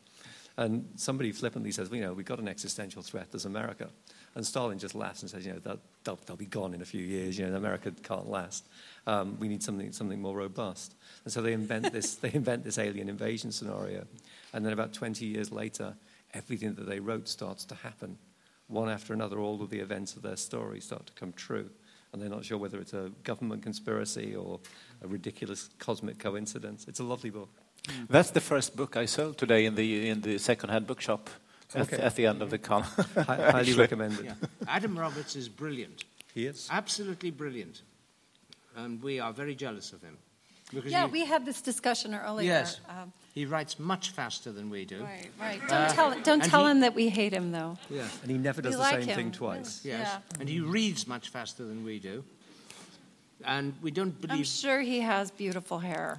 And 0.56 0.88
somebody 0.96 1.30
flippantly 1.30 1.70
says, 1.70 1.90
well, 1.90 2.00
you 2.00 2.06
know, 2.06 2.12
we've 2.12 2.26
got 2.26 2.40
an 2.40 2.48
existential 2.48 3.02
threat, 3.02 3.28
there's 3.30 3.44
America. 3.44 3.88
And 4.34 4.44
Stalin 4.44 4.80
just 4.80 4.96
laughs 4.96 5.22
and 5.22 5.30
says, 5.30 5.46
you 5.46 5.52
know, 5.52 5.60
they'll, 5.60 5.80
they'll, 6.02 6.18
they'll 6.26 6.36
be 6.36 6.46
gone 6.46 6.74
in 6.74 6.82
a 6.82 6.84
few 6.84 7.04
years, 7.04 7.38
you 7.38 7.46
know, 7.46 7.54
America 7.54 7.92
can't 8.02 8.28
last. 8.28 8.66
Um, 9.08 9.36
we 9.40 9.48
need 9.48 9.62
something, 9.62 9.90
something 9.92 10.20
more 10.20 10.36
robust. 10.36 10.94
And 11.24 11.32
so 11.32 11.40
they 11.40 11.54
invent 11.54 11.92
this, 11.96 12.16
they 12.16 12.32
invent 12.34 12.62
this 12.64 12.76
alien 12.78 13.08
invasion 13.08 13.50
scenario. 13.52 14.06
And 14.52 14.64
then 14.64 14.72
about 14.74 14.92
20 14.92 15.24
years 15.24 15.50
later, 15.50 15.94
everything 16.34 16.74
that 16.74 16.86
they 16.86 17.00
wrote 17.00 17.26
starts 17.28 17.64
to 17.66 17.74
happen. 17.74 18.18
One 18.66 18.90
after 18.90 19.14
another, 19.14 19.38
all 19.40 19.62
of 19.62 19.70
the 19.70 19.78
events 19.80 20.14
of 20.16 20.22
their 20.22 20.36
story 20.36 20.80
start 20.80 21.06
to 21.06 21.12
come 21.14 21.32
true. 21.32 21.70
And 22.12 22.20
they're 22.20 22.28
not 22.28 22.44
sure 22.44 22.58
whether 22.58 22.78
it's 22.80 22.92
a 22.92 23.10
government 23.24 23.62
conspiracy 23.62 24.34
or 24.36 24.60
a 25.02 25.06
ridiculous 25.08 25.70
cosmic 25.78 26.18
coincidence. 26.18 26.86
It's 26.88 27.00
a 27.00 27.04
lovely 27.04 27.30
book. 27.30 27.48
That's 28.10 28.30
the 28.30 28.40
first 28.42 28.76
book 28.76 28.96
I 28.96 29.06
sold 29.06 29.38
today 29.38 29.64
in 29.64 29.74
the 29.74 30.08
in 30.10 30.20
the 30.20 30.36
second-hand 30.38 30.86
bookshop 30.86 31.30
at, 31.74 31.80
Okay. 31.92 32.02
at 32.02 32.14
the 32.16 32.26
end 32.26 32.42
of 32.42 32.50
the 32.50 32.58
con. 32.58 32.82
Highly 32.82 33.42
Actually. 33.54 33.74
recommended. 33.78 34.24
Yeah. 34.26 34.34
Adam 34.66 34.98
Roberts 34.98 35.34
is 35.36 35.48
brilliant, 35.48 36.04
He 36.34 36.44
is. 36.46 36.68
absolutely 36.70 37.30
brilliant. 37.30 37.82
And 38.78 39.02
we 39.02 39.18
are 39.20 39.32
very 39.32 39.54
jealous 39.54 39.92
of 39.92 40.00
him. 40.02 40.16
Because 40.72 40.92
Yeah, 40.92 41.06
he, 41.06 41.12
we 41.12 41.24
had 41.24 41.44
this 41.46 41.60
discussion 41.62 42.14
earlier. 42.14 42.46
Yes. 42.46 42.80
Um, 42.88 43.12
he 43.34 43.46
writes 43.46 43.78
much 43.78 44.10
faster 44.10 44.52
than 44.52 44.68
we 44.70 44.84
do. 44.84 45.02
right, 45.02 45.30
right. 45.40 45.60
Don't 45.60 45.72
Uh, 45.72 45.92
tell, 45.92 46.20
don't 46.20 46.44
tell 46.44 46.64
he- 46.64 46.70
him 46.72 46.80
that 46.80 46.94
we 46.94 47.08
hate 47.08 47.32
him, 47.32 47.50
though. 47.52 47.76
Yeah. 47.90 48.06
And 48.22 48.30
he 48.30 48.38
never 48.38 48.60
does 48.62 48.72
We 48.72 48.76
the 48.76 48.82
like 48.82 48.94
same 49.00 49.08
him. 49.08 49.16
thing 49.16 49.32
twice. 49.32 49.84
Yes. 49.84 50.06
Yeah. 50.06 50.40
And 50.40 50.48
he 50.48 50.60
reads 50.60 51.06
much 51.06 51.30
faster 51.30 51.64
than 51.64 51.84
we 51.84 51.98
do. 51.98 52.22
And 53.44 53.72
we 53.82 53.90
don't 53.90 54.20
believe. 54.20 54.38
I'm 54.38 54.44
sure 54.44 54.80
he 54.80 55.00
has 55.00 55.30
beautiful 55.30 55.78
hair. 55.78 56.18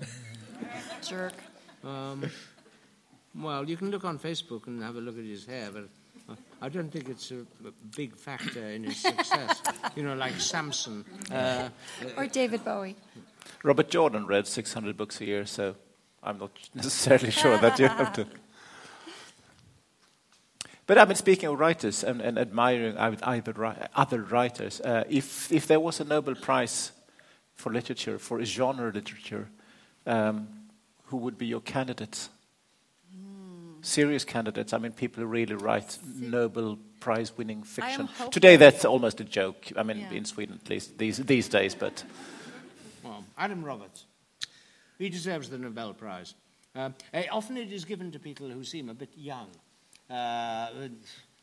Jerk. 1.08 1.34
Um, 1.84 2.30
well, 3.36 3.69
you 3.69 3.78
can 3.78 3.91
look 3.91 4.04
on 4.04 4.17
Facebook 4.19 4.67
and 4.67 4.82
have 4.82 4.95
a 4.95 5.02
look 5.02 5.17
at 5.17 5.26
his 5.26 5.45
hair, 5.45 5.69
but 5.72 5.88
I 6.62 6.70
don't 6.70 6.92
think 6.92 7.08
it's 7.10 7.32
a, 7.32 7.39
a 7.65 7.72
big 7.96 8.15
factor 8.15 8.70
in 8.70 8.84
his 8.84 8.98
success. 8.98 9.62
you 9.96 10.04
know, 10.04 10.15
like 10.15 10.39
Samson. 10.39 11.06
Uh, 11.32 11.70
Or 12.18 12.28
David 12.28 12.63
Bowie. 12.65 12.96
Robert 13.63 13.89
Jordan 13.89 14.26
read 14.28 14.48
600 14.48 14.98
books 14.98 15.22
a 15.22 15.26
year, 15.26 15.46
so 15.46 15.76
I'm 16.24 16.38
not 16.38 16.52
necessarily 16.76 17.32
sure 17.32 17.58
that 17.58 17.80
you 17.80 17.88
have 17.88 18.13
to. 18.13 18.28
But 20.86 20.98
I 20.98 21.06
mean, 21.06 21.15
speaking 21.15 21.50
of 21.50 21.60
writers 21.60 22.04
and, 22.04 22.20
and 22.20 22.39
admiring 22.39 22.98
other, 22.98 24.22
writers, 24.24 24.82
uh, 24.82 25.04
if, 25.08 25.52
if 25.52 25.68
there 25.68 25.80
was 25.80 26.00
a 26.00 26.04
Nobel 26.04 26.34
Prize 26.34 26.92
for 27.54 27.72
literature, 27.72 28.18
for 28.18 28.44
genre 28.44 28.92
literature, 28.92 29.50
um, 30.08 30.48
who 31.06 31.18
would 31.18 31.38
be 31.38 31.46
your 31.46 31.62
candidates? 31.62 32.30
Serious 33.82 34.26
candidates. 34.26 34.74
I 34.74 34.78
mean, 34.78 34.92
people 34.92 35.22
who 35.24 35.28
really 35.28 35.56
write 35.56 35.98
Nobel 36.15 36.78
Prize 37.00 37.36
winning 37.38 37.63
fiction. 37.63 38.10
Today, 38.32 38.58
that's 38.58 38.84
almost 38.86 39.22
a 39.22 39.24
joke. 39.24 39.72
I 39.78 39.84
mean, 39.84 40.00
Yeah. 40.00 40.12
in 40.12 40.26
Sweden 40.26 40.60
at 40.62 40.70
least, 40.70 40.98
these, 40.98 41.18
these 41.18 41.48
days, 41.48 41.76
but. 41.76 42.04
well, 43.04 43.24
Adam 43.38 43.63
Roberts. 43.63 44.06
He 44.98 45.10
deserves 45.10 45.50
the 45.50 45.58
Nobel 45.58 45.94
Prize. 45.94 46.36
Um, 46.76 46.94
eh, 47.13 47.26
often 47.32 47.58
it 47.58 47.72
is 47.72 47.86
given 47.86 48.12
to 48.12 48.20
people 48.20 48.50
who 48.50 48.63
seem 48.63 48.89
a 48.89 48.94
bit 48.94 49.10
young. 49.15 49.48
Uh, 50.10 50.89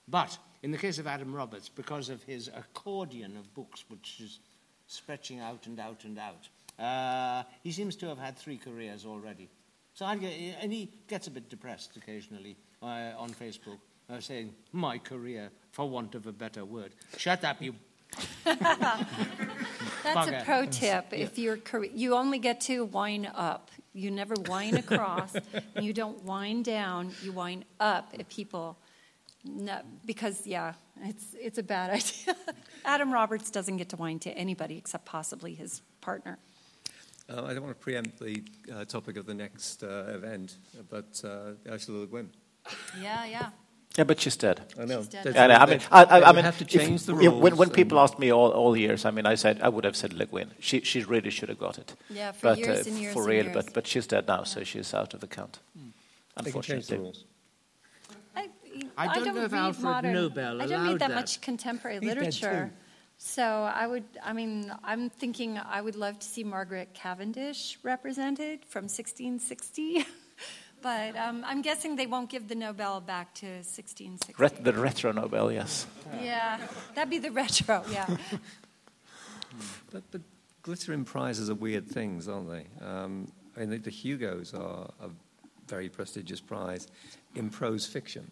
but 0.08 0.36
in 0.62 0.70
the 0.70 0.78
case 0.78 0.98
of 0.98 1.06
Adam 1.06 1.34
Roberts, 1.34 1.68
because 1.68 2.08
of 2.10 2.22
his 2.24 2.48
accordion 2.48 3.36
of 3.36 3.52
books, 3.54 3.84
which 3.88 4.20
is 4.20 4.40
stretching 4.86 5.40
out 5.40 5.66
and 5.66 5.80
out 5.80 6.04
and 6.04 6.18
out, 6.18 6.48
uh, 6.78 7.44
he 7.62 7.72
seems 7.72 7.96
to 7.96 8.06
have 8.06 8.18
had 8.18 8.36
three 8.36 8.58
careers 8.58 9.04
already. 9.06 9.48
So 9.96 10.04
I 10.04 10.16
get, 10.16 10.30
and 10.60 10.70
he 10.70 10.90
gets 11.08 11.26
a 11.26 11.30
bit 11.30 11.48
depressed 11.48 11.96
occasionally 11.96 12.58
uh, 12.82 13.12
on 13.16 13.30
Facebook, 13.30 13.78
uh, 14.10 14.20
saying, 14.20 14.54
"My 14.70 14.98
career, 14.98 15.50
for 15.72 15.88
want 15.88 16.14
of 16.14 16.26
a 16.26 16.32
better 16.32 16.66
word." 16.66 16.92
Shut 17.16 17.42
up, 17.44 17.62
you. 17.62 17.74
That's 18.44 18.60
Bugger. 20.04 20.42
a 20.42 20.44
pro 20.44 20.66
tip. 20.66 21.06
If 21.12 21.38
you're 21.38 21.58
you 21.94 22.14
only 22.14 22.38
get 22.38 22.60
to 22.62 22.84
wind 22.84 23.30
up. 23.34 23.70
You 23.94 24.10
never 24.10 24.34
wind 24.46 24.76
across. 24.76 25.34
you 25.80 25.94
don't 25.94 26.22
wind 26.24 26.66
down. 26.66 27.12
You 27.22 27.32
wind 27.32 27.64
up 27.80 28.12
at 28.18 28.28
people. 28.28 28.76
No, 29.46 29.80
because 30.04 30.46
yeah, 30.46 30.74
it's 31.04 31.34
it's 31.40 31.56
a 31.56 31.62
bad 31.62 31.90
idea. 31.98 32.36
Adam 32.84 33.10
Roberts 33.10 33.50
doesn't 33.50 33.78
get 33.78 33.88
to 33.88 33.96
wind 33.96 34.20
to 34.22 34.30
anybody 34.32 34.76
except 34.76 35.06
possibly 35.06 35.54
his 35.54 35.80
partner. 36.02 36.38
Uh, 37.28 37.44
I 37.44 37.54
don't 37.54 37.64
want 37.64 37.76
to 37.76 37.82
preempt 37.82 38.18
the 38.20 38.42
uh, 38.72 38.84
topic 38.84 39.16
of 39.16 39.26
the 39.26 39.34
next 39.34 39.82
uh, 39.82 40.04
event, 40.14 40.56
but 40.88 41.20
uh, 41.24 41.52
Ursula 41.72 42.00
Le 42.00 42.06
Guin. 42.06 42.30
Yeah, 43.02 43.24
yeah. 43.26 43.48
Yeah, 43.96 44.04
but 44.04 44.20
she's 44.20 44.36
dead. 44.36 44.60
I 44.78 44.84
know. 44.84 44.98
She's 45.00 45.08
dead. 45.08 45.24
They- 45.24 45.32
Yeah, 45.34 45.46
no, 45.48 45.54
I 45.54 45.66
mean, 45.66 45.80
I, 45.90 46.04
I, 46.04 46.22
I 46.28 46.32
mean, 46.32 46.44
have 46.44 46.58
to 46.58 46.64
if- 46.64 46.70
change 46.70 47.04
the 47.04 47.16
yeah, 47.16 47.30
rules. 47.30 47.42
when, 47.42 47.56
when 47.56 47.70
people 47.70 47.98
asked 47.98 48.18
me 48.18 48.30
all, 48.32 48.50
all 48.50 48.76
years, 48.76 49.04
I 49.04 49.10
mean, 49.10 49.26
I 49.26 49.34
said 49.36 49.60
I 49.60 49.68
would 49.68 49.84
have 49.84 49.96
said 49.96 50.12
Le 50.12 50.26
Guin. 50.26 50.50
She, 50.60 50.82
she 50.82 51.02
really 51.02 51.30
should 51.30 51.48
have 51.48 51.58
got 51.58 51.78
it. 51.78 51.94
Yeah, 52.10 52.30
for 52.32 52.48
but, 52.50 52.58
years 52.58 52.86
uh, 52.86 52.90
and 52.90 52.98
years 53.00 53.12
for 53.14 53.20
and 53.22 53.28
real, 53.30 53.44
years. 53.46 53.54
but 53.54 53.72
but 53.74 53.86
she's 53.86 54.06
dead 54.06 54.28
now, 54.28 54.44
so 54.44 54.62
she's 54.64 54.94
out 54.94 55.14
of 55.14 55.20
the 55.20 55.26
count. 55.26 55.58
they 56.44 56.52
can 56.52 56.62
change 56.62 56.86
the 56.86 56.94
Unfortunately, 56.96 56.98
rules. 56.98 57.24
I, 58.36 58.48
I 58.98 59.14
don't 59.14 59.34
know 59.34 59.44
if 59.44 59.52
read 59.52 59.58
Alfred 59.58 59.82
modern, 59.82 60.12
Nobel 60.12 60.60
I 60.62 60.66
don't 60.66 60.72
allowed 60.80 60.88
read 60.92 60.98
that, 61.00 61.08
that. 61.08 61.14
much 61.14 61.40
contemporary 61.40 61.98
He's 61.98 62.08
dead 62.14 62.18
literature. 62.18 62.72
Too. 63.18 63.24
So 63.24 63.42
I 63.42 63.86
would, 63.86 64.04
I 64.22 64.32
mean, 64.32 64.72
I'm 64.84 65.10
thinking 65.10 65.58
I 65.58 65.80
would 65.80 65.96
love 65.96 66.18
to 66.18 66.26
see 66.26 66.44
Margaret 66.44 66.94
Cavendish 66.94 67.78
represented 67.82 68.64
from 68.64 68.84
1660. 68.84 70.06
but 70.82 71.16
um, 71.16 71.44
I'm 71.46 71.62
guessing 71.62 71.96
they 71.96 72.06
won't 72.06 72.30
give 72.30 72.48
the 72.48 72.54
Nobel 72.54 73.00
back 73.00 73.34
to 73.36 73.46
1660. 73.46 74.34
Ret- 74.38 74.64
the 74.64 74.72
retro 74.72 75.12
Nobel, 75.12 75.50
yes. 75.50 75.86
yeah, 76.20 76.58
that'd 76.94 77.10
be 77.10 77.18
the 77.18 77.32
retro, 77.32 77.84
yeah. 77.90 78.06
But, 79.90 80.02
but 80.10 80.20
glittering 80.62 81.04
prizes 81.04 81.48
are 81.48 81.54
weird 81.54 81.88
things, 81.88 82.28
aren't 82.28 82.50
they? 82.50 82.66
Um, 82.84 83.32
I 83.56 83.60
mean, 83.60 83.70
the, 83.70 83.78
the 83.78 83.90
Hugos 83.90 84.52
are 84.52 84.90
a 85.00 85.08
very 85.68 85.88
prestigious 85.88 86.40
prize 86.40 86.88
in 87.34 87.50
prose 87.50 87.86
fiction. 87.86 88.30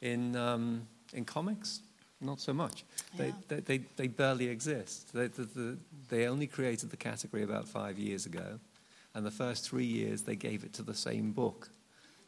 In, 0.00 0.36
um, 0.36 0.86
in 1.12 1.24
comics, 1.24 1.80
not 2.22 2.40
so 2.40 2.52
much. 2.52 2.84
They, 3.16 3.26
Yeah. 3.28 3.32
they, 3.48 3.60
they, 3.60 3.78
they 3.96 4.06
barely 4.08 4.48
exist. 4.48 5.12
They, 5.12 5.26
the, 5.28 5.44
the, 5.44 5.78
they 6.08 6.26
only 6.26 6.46
created 6.46 6.90
the 6.90 6.96
category 6.96 7.42
about 7.42 7.68
five 7.68 7.98
years 7.98 8.26
ago, 8.26 8.58
and 9.14 9.24
the 9.26 9.30
first 9.30 9.68
three 9.68 9.84
years 9.84 10.22
they 10.22 10.36
gave 10.36 10.64
it 10.64 10.72
to 10.74 10.82
the 10.82 10.94
same 10.94 11.32
book, 11.32 11.68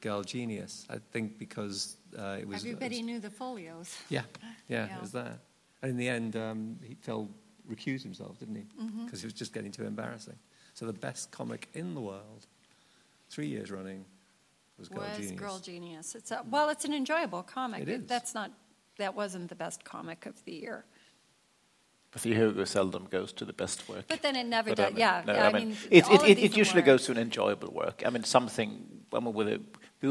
Girl 0.00 0.22
Genius. 0.22 0.87
I 0.90 0.98
think 1.12 1.38
because 1.38 1.96
uh, 2.18 2.37
it 2.40 2.46
was. 2.48 2.62
Everybody 2.64 3.02
knew 3.02 3.20
the 3.20 3.30
Foglios. 3.30 3.96
Yeah, 4.09 4.22
yeah, 4.68 4.87
Yeah. 4.87 4.96
it 4.96 5.00
was 5.00 5.12
that. 5.12 5.38
And 5.83 5.90
in 5.92 5.96
the 5.96 6.09
end, 6.09 6.37
um, 6.37 6.78
he 6.83 6.94
fell, 6.94 7.28
recused 7.70 8.02
himself, 8.02 8.38
didn't 8.38 8.57
he? 8.57 8.62
Because 8.62 8.90
Mm-hmm. 8.92 9.07
it 9.16 9.24
was 9.24 9.33
just 9.33 9.52
getting 9.52 9.70
too 9.72 9.85
embarrassing. 9.87 10.37
So 10.74 10.87
the 10.87 10.92
best 10.92 11.30
comic 11.30 11.68
in 11.74 11.94
the 11.94 12.00
world, 12.00 12.46
three 13.30 13.46
years 13.48 13.70
running, 13.70 14.04
was 14.78 14.88
Girl 14.88 14.98
was 15.00 15.18
Genius. 15.18 15.40
Girl 15.40 15.59
Genius. 15.59 16.14
It's 16.14 16.30
a, 16.33 16.42
well, 16.50 16.68
it's 16.68 16.85
an 16.85 16.92
enjoyable 16.94 17.42
comic. 17.42 17.83
It 17.83 17.88
is. 17.88 18.07
That's 18.07 18.35
not, 18.35 18.50
that 18.98 19.14
wasn't 19.14 19.48
the 19.48 19.54
best 19.54 19.85
comic 19.85 20.26
of 20.26 20.44
the 20.44 20.52
year. 20.52 20.85
But 22.12 22.22
the 22.22 22.33
Hugo 22.35 22.64
seldom 22.64 23.07
goes 23.11 23.33
to 23.33 23.44
the 23.44 23.52
best 23.52 23.88
work. 23.88 24.04
But 24.09 24.22
then 24.22 24.37
it 24.37 24.46
never 24.46 24.70
But, 24.70 24.78
I 24.80 24.83
does. 24.85 24.92
mean, 24.92 25.00
yeah, 25.00 25.22
no, 25.26 25.35
yeah, 25.35 25.48
I 25.48 25.52
mean, 25.52 25.76
it, 25.90 26.04
all 26.04 26.14
it, 26.14 26.22
of 26.22 26.28
it, 26.28 26.38
it 26.38 26.57
usually 26.57 26.83
awards- 26.83 27.02
goes 27.02 27.07
to 27.07 27.12
an 27.12 27.18
enjoyable 27.18 27.72
work. 27.72 28.02
I 28.07 28.11
mean, 28.11 28.22
something 28.24 28.87
I 29.12 29.18
mean, 29.20 29.35
with 29.35 29.48
a 29.48 29.61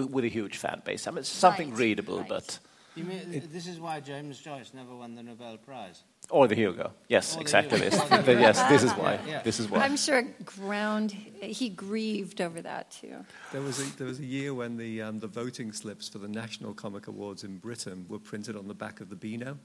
with 0.07 0.25
a 0.25 0.27
huge 0.29 0.57
fan 0.57 0.81
base. 0.83 1.07
I 1.07 1.11
mean, 1.11 1.23
something 1.23 1.69
Right, 1.69 1.79
readable, 1.79 2.19
right. 2.19 2.27
but 2.29 2.59
You 2.95 3.03
mean, 3.05 3.47
this 3.51 3.67
is 3.67 3.79
why 3.79 3.99
James 4.01 4.39
Joyce 4.39 4.73
never 4.73 4.95
won 4.95 5.15
the 5.15 5.23
Nobel 5.23 5.57
Prize. 5.57 6.03
Or 6.33 6.47
the 6.47 6.55
Hugo. 6.55 6.91
Yes, 7.07 7.33
Or 7.33 7.37
the 7.37 7.41
exactly 7.41 7.79
Hugo. 7.79 7.91
this. 7.97 8.09
But 8.25 8.39
yes, 8.39 8.61
this 8.63 8.83
is 8.83 8.91
why. 8.93 9.19
Yeah. 9.27 9.41
This 9.43 9.59
is 9.59 9.69
why. 9.69 9.79
I'm 9.85 9.95
sure 9.95 10.23
ground 10.43 11.11
he 11.11 11.69
grieved 11.69 12.41
over 12.41 12.61
that 12.61 12.89
too. 12.91 13.23
There 13.51 13.61
was 13.61 13.79
a, 13.79 13.97
there 13.97 14.07
was 14.07 14.19
a 14.19 14.25
year 14.25 14.53
when 14.53 14.75
the, 14.77 15.01
um, 15.01 15.19
the 15.19 15.27
voting 15.27 15.71
slips 15.71 16.09
for 16.09 16.17
the 16.17 16.27
National 16.27 16.73
Comic 16.73 17.07
Awards 17.07 17.43
in 17.43 17.57
Britain 17.59 18.05
were 18.09 18.19
printed 18.19 18.55
on 18.55 18.67
the 18.67 18.73
back 18.73 18.99
of 18.99 19.09
the 19.09 19.15
Beano. 19.15 19.57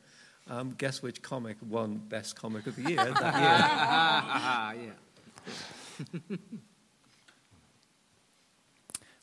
Um, 0.50 0.74
guess 0.78 1.02
which 1.02 1.20
comic 1.22 1.56
won 1.66 1.96
Best 2.08 2.36
Comic 2.36 2.66
of 2.66 2.76
the 2.76 2.82
Year 2.82 2.96
that 2.96 3.08
year? 3.08 3.22
Ah, 3.22 4.72
yeah. 6.30 6.36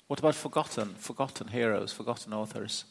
What 0.08 0.20
about 0.20 0.36
forgotten, 0.36 0.94
forgotten 0.96 1.48
heroes, 1.48 1.92
forgotten 1.92 2.32
authors? 2.34 2.86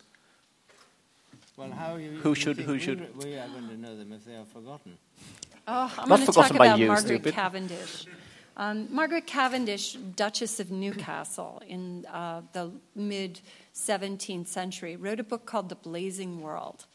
Well, 1.57 1.71
how 1.71 1.97
you, 1.97 2.11
Who 2.23 2.31
you 2.31 2.35
should- 2.35 2.59
who 2.59 2.79
should- 2.79 3.17
We 3.23 3.37
are 3.37 3.47
going 3.49 3.69
to 3.69 3.77
know 3.77 3.97
them 3.97 4.13
if 4.13 4.25
they 4.25 4.35
are 4.37 4.45
forgotten. 4.45 4.99
Oh, 5.67 5.93
I'm 5.99 6.09
Not 6.09 6.17
going 6.19 6.27
to 6.27 6.33
talk 6.33 6.51
about 6.51 6.79
you, 6.79 6.89
Margaret 6.89 7.07
stupid. 7.07 7.35
Cavendish. 7.35 8.07
Um, 8.57 8.89
Margaret 8.95 9.27
Cavendish, 9.27 9.95
Duchess 9.95 10.61
of 10.61 10.71
Newcastle, 10.71 11.63
in 11.67 12.07
uh, 12.07 12.43
the 12.53 12.71
mid 12.95 13.41
17th 13.75 14.47
century, 14.49 14.97
wrote 14.97 15.19
a 15.21 15.25
book 15.25 15.47
called 15.47 15.69
The 15.69 15.75
Blazing 15.77 16.41
World. 16.41 16.87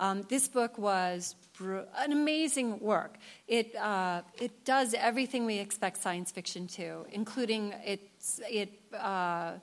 Um, 0.00 0.22
this 0.28 0.48
book 0.48 0.78
was 0.78 1.34
br- 1.56 1.80
an 1.98 2.12
amazing 2.12 2.80
work. 2.80 3.18
It, 3.46 3.74
uh, 3.76 4.22
it 4.40 4.64
does 4.64 4.94
everything 4.94 5.44
we 5.46 5.58
expect 5.58 5.98
science 6.02 6.30
fiction 6.30 6.66
to, 6.68 7.06
including 7.12 7.74
it's, 7.84 8.40
it 8.50 8.72
uh, 8.94 9.52
p- 9.52 9.60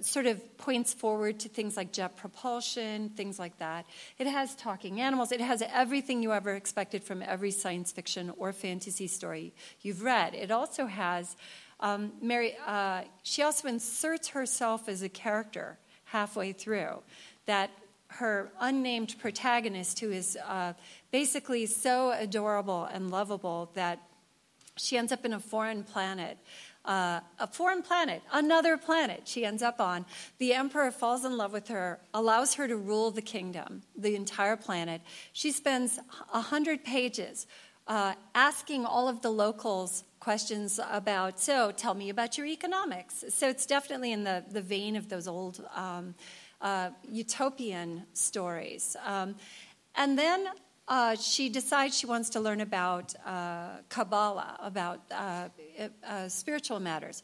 sort 0.00 0.26
of 0.26 0.58
points 0.58 0.92
forward 0.94 1.40
to 1.40 1.48
things 1.48 1.76
like 1.76 1.92
jet 1.92 2.16
propulsion, 2.16 3.10
things 3.10 3.38
like 3.38 3.58
that. 3.58 3.86
It 4.18 4.26
has 4.26 4.54
talking 4.54 5.00
animals. 5.00 5.32
It 5.32 5.40
has 5.40 5.62
everything 5.72 6.22
you 6.22 6.32
ever 6.32 6.54
expected 6.54 7.02
from 7.02 7.22
every 7.22 7.50
science 7.50 7.92
fiction 7.92 8.32
or 8.36 8.52
fantasy 8.52 9.06
story 9.06 9.52
you've 9.82 10.02
read. 10.02 10.34
It 10.34 10.50
also 10.50 10.86
has 10.86 11.36
um, 11.80 12.12
Mary. 12.20 12.56
Uh, 12.66 13.02
she 13.22 13.42
also 13.42 13.68
inserts 13.68 14.28
herself 14.28 14.88
as 14.88 15.02
a 15.02 15.08
character 15.08 15.78
halfway 16.04 16.52
through 16.52 17.02
that 17.46 17.70
her 18.08 18.52
unnamed 18.60 19.16
protagonist, 19.18 19.98
who 20.00 20.12
is 20.12 20.38
uh, 20.46 20.72
basically 21.10 21.66
so 21.66 22.12
adorable 22.12 22.84
and 22.84 23.10
lovable 23.10 23.70
that 23.74 23.98
she 24.76 24.96
ends 24.96 25.12
up 25.12 25.24
in 25.24 25.32
a 25.32 25.40
foreign 25.40 25.82
planet. 25.82 26.38
Uh, 26.84 27.20
a 27.38 27.46
foreign 27.46 27.82
planet, 27.82 28.22
another 28.32 28.76
planet 28.76 29.22
she 29.24 29.44
ends 29.46 29.62
up 29.62 29.80
on. 29.80 30.04
The 30.38 30.52
emperor 30.52 30.90
falls 30.90 31.24
in 31.24 31.36
love 31.38 31.52
with 31.52 31.68
her, 31.68 31.98
allows 32.12 32.54
her 32.54 32.68
to 32.68 32.76
rule 32.76 33.10
the 33.10 33.22
kingdom, 33.22 33.82
the 33.96 34.14
entire 34.14 34.56
planet. 34.56 35.00
She 35.32 35.50
spends 35.50 35.98
a 36.32 36.42
hundred 36.42 36.84
pages 36.84 37.46
uh, 37.86 38.14
asking 38.34 38.84
all 38.84 39.08
of 39.08 39.22
the 39.22 39.30
locals 39.30 40.04
questions 40.20 40.80
about, 40.90 41.40
so 41.40 41.70
tell 41.70 41.94
me 41.94 42.10
about 42.10 42.36
your 42.38 42.46
economics. 42.46 43.24
So 43.28 43.48
it's 43.48 43.66
definitely 43.66 44.12
in 44.12 44.24
the, 44.24 44.44
the 44.50 44.62
vein 44.62 44.96
of 44.96 45.08
those 45.08 45.28
old 45.28 45.64
um, 45.74 46.14
uh, 46.60 46.90
utopian 47.10 48.04
stories. 48.14 48.96
Um, 49.04 49.36
and 49.94 50.18
then 50.18 50.48
uh, 50.86 51.16
she 51.16 51.48
decides 51.48 51.96
she 51.96 52.06
wants 52.06 52.30
to 52.30 52.40
learn 52.40 52.60
about 52.60 53.14
uh, 53.24 53.78
Kabbalah, 53.88 54.58
about 54.60 55.00
uh, 55.10 55.48
uh 56.06 56.28
spiritual 56.28 56.80
matters. 56.80 57.22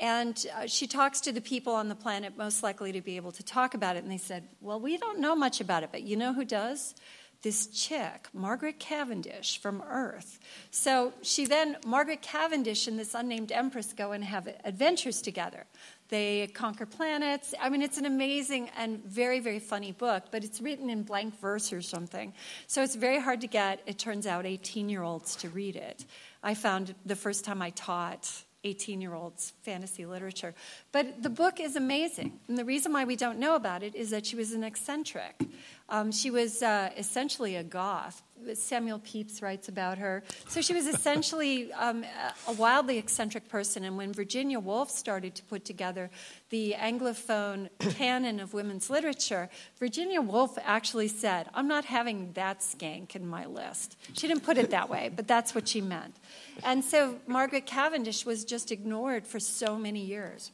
And 0.00 0.46
uh, 0.56 0.66
she 0.66 0.86
talks 0.86 1.20
to 1.22 1.32
the 1.32 1.40
people 1.40 1.74
on 1.74 1.88
the 1.88 1.94
planet 1.94 2.36
most 2.36 2.62
likely 2.62 2.92
to 2.92 3.00
be 3.00 3.16
able 3.16 3.32
to 3.32 3.42
talk 3.42 3.74
about 3.74 3.96
it. 3.96 4.04
And 4.04 4.12
they 4.12 4.18
said, 4.18 4.44
Well, 4.60 4.78
we 4.78 4.96
don't 4.96 5.18
know 5.18 5.34
much 5.34 5.60
about 5.60 5.82
it, 5.82 5.90
but 5.90 6.02
you 6.02 6.16
know 6.16 6.32
who 6.32 6.44
does? 6.44 6.94
This 7.42 7.68
chick, 7.68 8.28
Margaret 8.32 8.80
Cavendish 8.80 9.60
from 9.60 9.82
Earth. 9.88 10.40
So 10.72 11.12
she 11.22 11.46
then, 11.46 11.76
Margaret 11.86 12.20
Cavendish 12.20 12.88
and 12.88 12.98
this 12.98 13.14
unnamed 13.14 13.52
empress 13.52 13.92
go 13.92 14.10
and 14.10 14.24
have 14.24 14.48
adventures 14.64 15.22
together. 15.22 15.66
They 16.08 16.48
conquer 16.54 16.86
planets. 16.86 17.54
I 17.60 17.68
mean, 17.68 17.82
it's 17.82 17.98
an 17.98 18.06
amazing 18.06 18.70
and 18.78 19.04
very, 19.04 19.40
very 19.40 19.58
funny 19.58 19.92
book, 19.92 20.24
but 20.30 20.42
it's 20.42 20.60
written 20.60 20.88
in 20.88 21.02
blank 21.02 21.38
verse 21.38 21.72
or 21.72 21.82
something. 21.82 22.32
So 22.66 22.82
it's 22.82 22.94
very 22.94 23.20
hard 23.20 23.42
to 23.42 23.46
get, 23.46 23.82
it 23.86 23.98
turns 23.98 24.26
out, 24.26 24.46
18 24.46 24.88
year 24.88 25.02
olds 25.02 25.36
to 25.36 25.48
read 25.50 25.76
it. 25.76 26.06
I 26.42 26.54
found 26.54 26.94
the 27.04 27.16
first 27.16 27.44
time 27.44 27.60
I 27.60 27.70
taught 27.70 28.44
18 28.64 29.00
year 29.00 29.14
olds 29.14 29.52
fantasy 29.62 30.06
literature. 30.06 30.54
But 30.92 31.22
the 31.22 31.30
book 31.30 31.60
is 31.60 31.76
amazing. 31.76 32.40
And 32.48 32.58
the 32.58 32.64
reason 32.64 32.92
why 32.92 33.04
we 33.04 33.16
don't 33.16 33.38
know 33.38 33.54
about 33.54 33.82
it 33.82 33.94
is 33.94 34.10
that 34.10 34.26
she 34.26 34.36
was 34.36 34.52
an 34.52 34.64
eccentric. 34.64 35.40
Um, 35.88 36.12
she 36.12 36.30
was 36.30 36.62
uh, 36.62 36.90
essentially 36.96 37.56
a 37.56 37.62
goth. 37.62 38.22
Samuel 38.54 39.00
Pepys 39.00 39.42
writes 39.42 39.68
about 39.68 39.98
her. 39.98 40.22
So 40.48 40.60
she 40.60 40.72
was 40.72 40.86
essentially 40.86 41.72
um, 41.78 42.04
a 42.46 42.52
wildly 42.52 42.98
eccentric 42.98 43.48
person. 43.48 43.84
And 43.84 43.96
when 43.96 44.12
Virginia 44.12 44.60
Woolf 44.60 44.90
started 44.90 45.34
to 45.36 45.42
put 45.44 45.64
together 45.64 46.10
the 46.50 46.76
Anglophone 46.78 47.68
canon 47.78 48.38
of 48.38 48.54
women's 48.54 48.90
literature, 48.90 49.48
Virginia 49.78 50.20
Woolf 50.20 50.58
actually 50.62 51.08
said, 51.08 51.48
I'm 51.54 51.68
not 51.68 51.84
having 51.86 52.32
that 52.34 52.60
skank 52.60 53.16
in 53.16 53.26
my 53.26 53.46
list. 53.46 53.96
She 54.14 54.28
didn't 54.28 54.44
put 54.44 54.58
it 54.58 54.70
that 54.70 54.88
way, 54.88 55.10
but 55.14 55.26
that's 55.26 55.54
what 55.54 55.68
she 55.68 55.80
meant. 55.80 56.16
And 56.62 56.84
so 56.84 57.16
Margaret 57.26 57.66
Cavendish 57.66 58.24
was 58.24 58.44
just 58.44 58.70
ignored 58.70 59.26
for 59.26 59.40
so 59.40 59.76
many 59.78 60.04
years. 60.04 60.50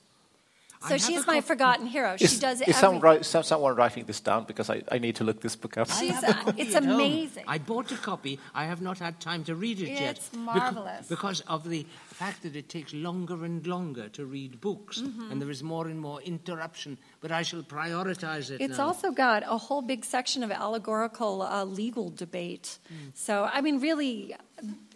So 0.89 0.99
she's 0.99 1.27
my 1.27 1.41
forgotten 1.41 1.87
hero. 1.87 2.17
Is, 2.19 2.33
she 2.33 2.41
does 2.41 2.61
is 2.61 2.77
someone, 2.77 3.23
someone, 3.23 3.75
writing 3.75 4.05
this 4.05 4.21
down 4.21 4.45
because 4.45 4.71
I, 4.71 4.83
I 4.91 4.99
need 4.99 5.17
to 5.17 5.25
look 5.25 5.41
this 5.41 5.57
book 5.57 5.79
up. 5.79 5.91
She's 5.91 6.23
a, 6.23 6.55
it's 6.57 6.75
amazing. 6.75 7.45
I 7.47 7.59
bought 7.59 7.91
a 7.93 7.97
copy. 7.97 8.39
I 8.55 8.65
have 8.65 8.81
not 8.81 8.99
had 8.99 9.21
time 9.21 9.45
to 9.45 9.55
read 9.55 9.81
it 9.81 9.89
it's 9.89 10.01
yet. 10.01 10.17
It's 10.17 10.33
marvelous. 10.33 11.09
Because, 11.09 11.41
because, 11.41 11.41
of 11.43 11.69
the 11.69 11.87
fact 12.15 12.43
that 12.43 12.57
it 12.57 12.69
takes 12.69 12.95
longer 12.95 13.45
and 13.45 13.67
longer 13.67 14.09
to 14.11 14.25
read 14.25 14.61
books, 14.61 15.01
mm-hmm. 15.01 15.31
and 15.31 15.43
there 15.43 15.51
is 15.51 15.63
more 15.63 15.89
and 15.89 16.01
more 16.01 16.23
interruption. 16.23 16.97
But 17.21 17.33
I 17.33 17.43
shall 17.43 17.63
prioritize 17.63 18.51
it. 18.51 18.61
It's 18.61 18.79
now. 18.79 18.87
also 18.87 19.11
got 19.11 19.43
a 19.47 19.59
whole 19.59 19.83
big 19.83 20.05
section 20.05 20.43
of 20.43 20.51
allegorical 20.51 21.43
uh, 21.43 21.65
legal 21.65 22.11
debate. 22.11 22.79
Mm. 22.93 23.11
So 23.15 23.49
I 23.53 23.61
mean, 23.61 23.81
really, 23.81 24.37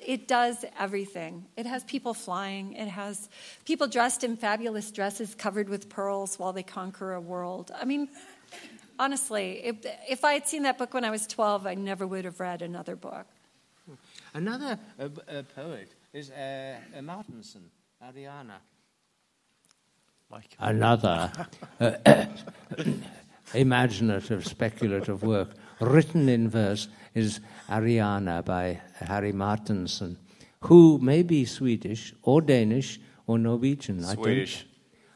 it 0.04 0.28
does 0.28 0.64
everything. 0.78 1.44
It 1.56 1.66
has 1.66 1.84
people 1.84 2.14
flying. 2.14 2.74
It 2.74 2.88
has 2.88 3.28
people 3.64 3.86
dressed 3.86 4.24
in 4.24 4.36
fabulous 4.36 4.90
dresses 4.90 5.34
covered 5.34 5.68
with 5.68 5.88
pearls 5.88 6.38
while 6.38 6.52
they 6.52 6.62
conquer 6.62 7.14
a 7.14 7.20
world. 7.20 7.70
I 7.74 7.84
mean, 7.84 8.08
honestly, 8.98 9.60
if, 9.64 9.76
if 10.08 10.24
I 10.24 10.34
had 10.34 10.46
seen 10.46 10.62
that 10.62 10.78
book 10.78 10.94
when 10.94 11.04
I 11.04 11.10
was 11.10 11.26
12, 11.26 11.66
I 11.66 11.74
never 11.74 12.06
would 12.06 12.24
have 12.24 12.40
read 12.40 12.62
another 12.62 12.96
book. 12.96 13.26
Another 14.34 14.78
uh, 15.00 15.04
uh, 15.04 15.42
poet 15.54 15.88
is 16.12 16.30
uh, 16.30 16.76
Martinson, 17.02 17.70
Aniara. 18.02 18.60
Another 20.58 21.32
uh, 21.80 22.26
imaginative, 23.54 24.46
speculative 24.46 25.22
work 25.22 25.50
written 25.80 26.28
in 26.28 26.50
verse 26.50 26.88
is 27.14 27.40
Aniara 27.68 28.44
by 28.44 28.80
Harry 28.96 29.32
Martinson, 29.32 30.18
who 30.60 30.98
may 30.98 31.22
be 31.22 31.44
Swedish 31.44 32.14
or 32.22 32.42
Danish 32.42 33.00
or 33.26 33.38
Norwegian. 33.38 34.02
Swedish. 34.02 34.66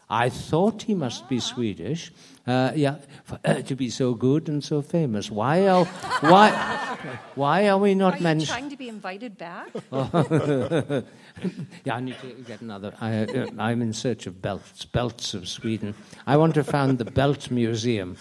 I, 0.08 0.26
I 0.26 0.28
thought 0.28 0.82
he 0.82 0.94
must 0.94 1.28
be 1.28 1.40
Swedish. 1.40 2.12
Uh, 2.46 2.72
yeah, 2.74 2.96
for, 3.24 3.38
uh, 3.44 3.62
to 3.62 3.76
be 3.76 3.88
so 3.90 4.14
good 4.14 4.48
and 4.48 4.62
so 4.62 4.82
famous. 4.82 5.30
Why 5.30 5.68
are 5.68 5.84
why 6.20 6.50
why 7.34 7.68
are 7.68 7.78
we 7.78 7.94
not 7.94 8.20
mentioning? 8.20 8.71
Trying 9.00 9.20
to 9.20 9.28
be 9.28 9.28
invited 9.28 9.38
back. 9.38 9.68
yeah, 11.84 11.96
I 11.96 12.00
need 12.00 12.16
to 12.20 12.26
get 12.46 12.60
another. 12.60 12.92
I, 13.00 13.10
am 13.12 13.60
uh, 13.60 13.68
in 13.68 13.92
search 13.92 14.26
of 14.26 14.42
belts, 14.42 14.84
belts 14.84 15.34
of 15.34 15.48
Sweden. 15.48 15.94
I 16.26 16.36
want 16.36 16.54
to 16.54 16.64
found 16.64 16.98
the 16.98 17.04
Belt 17.04 17.50
Museum. 17.50 18.16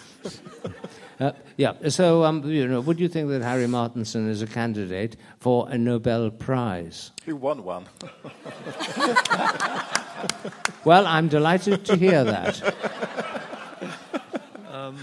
Uh, 1.19 1.32
yeah, 1.55 1.74
so 1.89 2.24
um, 2.24 2.43
you 2.45 2.67
know, 2.67 2.82
would 2.82 2.99
you 2.99 3.07
think 3.07 3.30
that 3.30 3.43
Harry 3.43 3.67
Martinson 3.67 4.28
is 4.28 4.41
a 4.41 4.47
candidate 4.47 5.17
for 5.39 5.69
a 5.69 5.78
Nobel 5.78 6.32
Prize? 6.32 7.11
He 7.24 7.34
won 7.34 7.63
one. 7.63 7.86
well, 10.84 11.05
I'm 11.05 11.28
delighted 11.28 11.86
to 11.86 11.95
hear 11.95 12.24
that. 12.24 12.76
Um, 14.72 14.97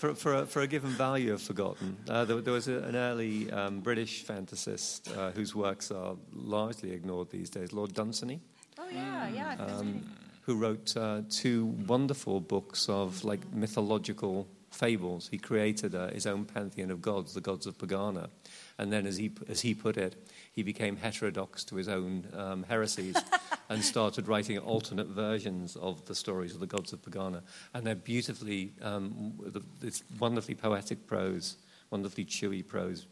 for, 0.00 0.14
for, 0.14 0.34
a, 0.34 0.46
for, 0.46 0.62
a, 0.62 0.66
given 0.66 0.90
value 0.90 1.34
of 1.34 1.42
forgotten, 1.42 1.96
uh, 2.08 2.24
there, 2.24 2.40
there, 2.40 2.54
was 2.54 2.68
a, 2.68 2.78
an 2.78 2.96
early 2.96 3.50
um, 3.52 3.80
British 3.80 4.24
fantasist 4.24 5.16
uh, 5.16 5.30
whose 5.32 5.54
works 5.54 5.90
are 5.90 6.16
largely 6.32 6.92
ignored 6.92 7.30
these 7.30 7.50
days, 7.50 7.72
Lord 7.72 7.92
Dunsany. 7.92 8.40
Oh, 8.78 8.88
yeah, 8.90 9.28
yeah. 9.28 9.56
Um, 9.58 10.02
who 10.42 10.56
wrote 10.56 10.96
uh, 10.96 11.20
two 11.28 11.66
wonderful 11.86 12.40
books 12.40 12.88
of 12.88 13.24
like 13.24 13.52
mythological 13.52 14.48
fables. 14.70 15.28
He 15.30 15.36
created 15.36 15.94
uh, 15.94 16.08
his 16.08 16.26
own 16.26 16.46
pantheon 16.46 16.90
of 16.90 17.02
gods, 17.02 17.34
the 17.34 17.42
gods 17.42 17.66
of 17.66 17.76
Pegana. 17.76 18.30
And 18.78 18.90
then, 18.90 19.06
as 19.06 19.18
he, 19.18 19.32
as 19.48 19.60
he 19.60 19.74
put 19.74 19.98
it, 19.98 20.16
he 20.60 20.62
became 20.62 20.94
heterodox 20.94 21.64
to 21.64 21.74
his 21.74 21.88
own 21.88 22.26
um, 22.36 22.62
heresies 22.64 23.16
and 23.70 23.82
started 23.82 24.28
writing 24.28 24.58
alternate 24.58 25.06
versions 25.06 25.74
of 25.76 26.04
the 26.04 26.14
stories 26.14 26.52
of 26.52 26.60
the 26.60 26.66
gods 26.66 26.92
of 26.92 27.00
Pegana. 27.00 27.40
And 27.72 27.86
they're 27.86 27.94
beautifully, 27.94 28.74
um, 28.82 29.32
it's 29.80 30.04
wonderfully 30.18 30.54
poetic 30.54 31.06
prose, 31.06 31.56
wonderfully 31.88 32.26
chewy 32.26 32.66
prose, 32.66 33.06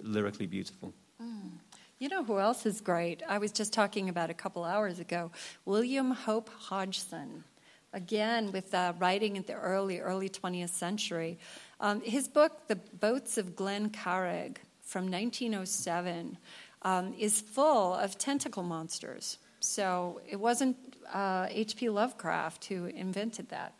lyrically 0.00 0.46
beautiful. 0.46 0.94
Mm. 1.22 1.50
You 1.98 2.08
know 2.08 2.24
who 2.24 2.38
else 2.38 2.64
is 2.64 2.80
great? 2.80 3.22
I 3.28 3.36
was 3.36 3.52
just 3.52 3.74
talking 3.74 4.08
about 4.08 4.30
a 4.30 4.34
couple 4.34 4.64
hours 4.64 4.98
ago 4.98 5.30
William 5.66 6.12
Hope 6.12 6.48
Hodgson 6.48 7.44
again 7.92 8.52
with 8.52 8.72
uh, 8.72 8.94
writing 8.98 9.36
in 9.36 9.42
the 9.42 9.52
early, 9.52 10.00
early 10.00 10.30
20th 10.30 10.70
century. 10.70 11.38
Um, 11.78 12.00
his 12.00 12.26
book, 12.26 12.68
The 12.68 12.76
Boats 12.76 13.36
of 13.36 13.54
Glen 13.54 13.90
Carrig, 13.90 14.56
from 14.86 15.10
1907, 15.10 16.38
um, 16.82 17.14
is 17.18 17.40
full 17.40 17.94
of 17.94 18.18
tentacle 18.18 18.62
monsters. 18.62 19.38
So 19.60 20.20
it 20.28 20.36
wasn't 20.36 20.76
H.P. 21.14 21.88
Uh, 21.88 21.92
Lovecraft 21.92 22.66
who 22.66 22.86
invented 22.86 23.48
that. 23.50 23.74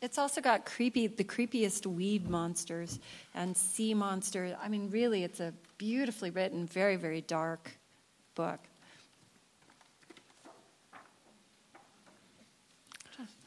It's 0.00 0.16
also 0.16 0.40
got 0.40 0.64
creepy, 0.64 1.08
the 1.08 1.24
creepiest 1.24 1.84
weed 1.86 2.30
monsters 2.30 2.98
and 3.34 3.54
sea 3.54 3.92
monsters. 3.92 4.56
I 4.62 4.68
mean, 4.68 4.88
really, 4.90 5.24
it's 5.24 5.40
a 5.40 5.52
beautifully 5.76 6.30
written, 6.30 6.66
very, 6.66 6.96
very 6.96 7.20
dark 7.20 7.78
book. 8.34 8.60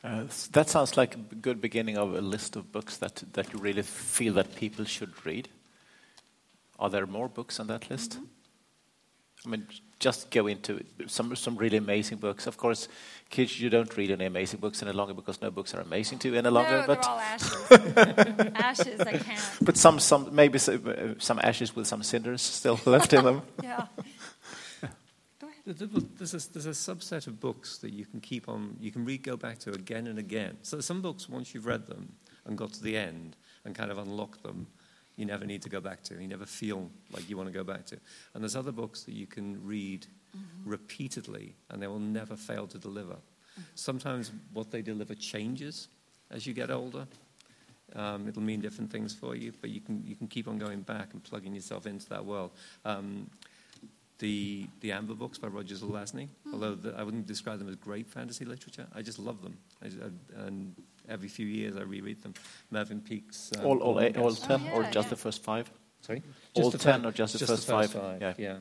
Uh, 0.03 0.25
that 0.51 0.69
sounds 0.69 0.97
like 0.97 1.15
a 1.15 1.35
good 1.35 1.61
beginning 1.61 1.97
of 1.97 2.13
a 2.13 2.21
list 2.21 2.55
of 2.55 2.71
books 2.71 2.97
that, 2.97 3.23
that 3.33 3.51
you 3.53 3.59
really 3.59 3.81
feel 3.81 4.33
that 4.33 4.53
people 4.55 4.83
should 4.83 5.25
read. 5.25 5.47
Are 6.79 6.89
there 6.89 7.05
more 7.07 7.29
books 7.29 7.59
on 7.59 7.67
that 7.67 7.89
list? 7.89 8.11
Mm-hmm. 8.13 8.25
I 9.45 9.49
mean, 9.49 9.67
just 9.99 10.31
go 10.31 10.47
into 10.47 10.83
some 11.07 11.35
some 11.35 11.57
really 11.57 11.77
amazing 11.77 12.17
books. 12.19 12.47
Of 12.47 12.55
course, 12.57 12.87
kids, 13.29 13.59
you 13.59 13.69
don't 13.69 13.95
read 13.97 14.09
any 14.11 14.25
amazing 14.25 14.59
books 14.61 14.81
any 14.81 14.93
longer 14.93 15.13
because 15.13 15.41
no 15.41 15.51
books 15.51 15.73
are 15.73 15.81
amazing 15.81 16.19
to 16.19 16.29
you 16.29 16.35
any 16.35 16.49
longer. 16.49 16.79
No, 16.81 16.87
but 16.87 17.01
they're 17.01 17.11
all 17.11 17.19
ashes. 17.19 18.51
ashes, 18.55 18.99
I 19.01 19.17
can't. 19.17 19.41
But 19.61 19.75
some, 19.77 19.99
some 19.99 20.33
maybe 20.33 20.59
some, 20.59 20.87
uh, 20.87 21.41
ashes 21.41 21.75
with 21.75 21.87
some 21.87 22.03
cinders 22.03 22.41
still 22.41 22.79
left 22.85 23.11
in 23.13 23.25
them. 23.25 23.41
yeah. 23.63 23.87
Go 25.39 25.47
ahead. 25.47 25.63
There- 25.65 25.87
there- 25.87 26.01
There's 26.17 26.33
a, 26.33 26.51
there's 26.53 26.65
a 26.65 26.69
subset 26.93 27.27
of 27.27 27.39
books 27.41 27.77
that 27.79 27.91
you 27.91 28.05
can 28.05 28.21
keep 28.21 28.47
on, 28.47 28.77
you 28.79 28.91
can 28.91 29.03
read, 29.05 29.23
go 29.23 29.35
back 29.35 29.59
to 29.59 29.71
again 29.71 30.07
and 30.07 30.19
again. 30.19 30.57
So 30.61 30.79
some 30.79 31.01
books, 31.01 31.27
once 31.27 31.53
you've 31.53 31.65
read 31.65 31.87
them 31.87 32.13
and 32.45 32.57
got 32.57 32.71
to 32.73 32.81
the 32.83 32.95
end 32.97 33.35
and 33.65 33.75
kind 33.75 33.91
of 33.91 33.97
unlocked 33.97 34.43
them, 34.43 34.67
you 35.15 35.25
never 35.25 35.45
need 35.45 35.61
to 35.61 35.69
go 35.69 35.79
back 35.79 36.03
to. 36.03 36.21
You 36.21 36.27
never 36.27 36.45
feel 36.45 36.89
like 37.11 37.29
you 37.29 37.37
want 37.37 37.49
to 37.49 37.53
go 37.53 37.63
back 37.63 37.85
to. 37.87 37.99
And 38.33 38.43
there's 38.43 38.55
other 38.55 38.71
books 38.71 39.03
that 39.03 39.13
you 39.13 39.27
can 39.27 39.63
read 39.65 40.07
repeatedly 40.65 41.55
and 41.69 41.81
they 41.81 41.87
will 41.87 41.99
never 41.99 42.35
fail 42.35 42.67
to 42.67 42.77
deliver. 42.77 43.17
Sometimes 43.75 44.31
what 44.53 44.71
they 44.71 44.81
deliver 44.81 45.13
changes 45.13 45.87
as 46.31 46.47
you 46.47 46.53
get 46.53 46.71
older. 46.71 47.05
Um, 47.95 48.27
it'll 48.27 48.41
mean 48.41 48.59
different 48.59 48.91
things 48.91 49.13
for 49.13 49.35
you, 49.35 49.53
but 49.61 49.69
you 49.69 49.79
can, 49.79 50.03
you 50.03 50.15
can 50.15 50.27
keep 50.27 50.47
on 50.47 50.57
going 50.57 50.81
back 50.81 51.13
and 51.13 51.23
plugging 51.23 51.53
yourself 51.53 51.85
into 51.85 52.09
that 52.09 52.25
world. 52.25 52.51
Um, 52.85 53.29
the, 54.19 54.67
the 54.81 54.91
Amber 54.91 55.13
books 55.15 55.37
by 55.37 55.47
Roger 55.47 55.75
Zelazny, 55.75 56.29
although 56.51 56.75
the, 56.75 56.93
I 56.97 57.03
wouldn't 57.03 57.25
describe 57.27 57.59
them 57.59 57.67
as 57.69 57.75
great 57.75 58.07
fantasy 58.07 58.45
literature, 58.45 58.87
I 58.95 59.01
just 59.01 59.19
love 59.19 59.41
them. 59.41 59.57
I, 59.83 59.87
I, 59.87 60.45
and 60.45 60.75
every 61.09 61.27
few 61.27 61.45
years 61.47 61.75
I 61.75 61.81
reread 61.81 62.21
them. 62.21 62.33
Mervyn 62.71 63.01
Peake's. 63.01 63.51
um, 63.59 63.65
All, 63.65 63.79
all, 63.79 63.99
eight, 63.99 64.15
all 64.17 64.29
Yes. 64.29 64.39
ten, 64.39 64.61
or 64.73 64.83
yeah, 64.83 64.91
just 64.91 65.07
yeah. 65.07 65.09
the 65.09 65.15
first 65.15 65.43
five? 65.43 65.69
Sorry? 66.01 66.21
all 66.55 66.71
10 66.71 67.01
fir- 67.01 67.07
or 67.07 67.11
just 67.11 67.39
the 67.39 67.45
first 67.47 67.67
five? 67.67 67.93
Yeah. 68.21 68.33
Yeah. 68.37 68.57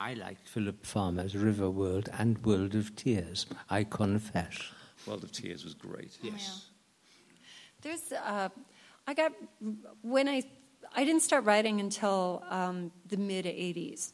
I 0.00 0.14
liked 0.14 0.48
Philip 0.48 0.84
Farmer's 0.84 1.36
River 1.36 1.70
World 1.70 2.08
and 2.18 2.44
World 2.44 2.74
of 2.74 2.96
Tiers, 2.96 3.46
I 3.70 3.84
confess. 3.84 4.58
World 5.06 5.22
of 5.24 5.30
Tiers 5.32 5.64
was 5.64 5.74
great. 5.74 6.16
Yes. 6.22 6.66
There's, 7.82 8.12
uh, 8.12 8.48
I 9.06 9.14
got, 9.14 9.32
when 10.02 10.28
I, 10.28 10.42
I 10.94 11.04
didn't 11.04 11.22
start 11.22 11.44
writing 11.44 11.80
until 11.80 12.42
um, 12.48 12.90
the 13.08 13.16
mid 13.16 13.44
80s. 13.44 14.12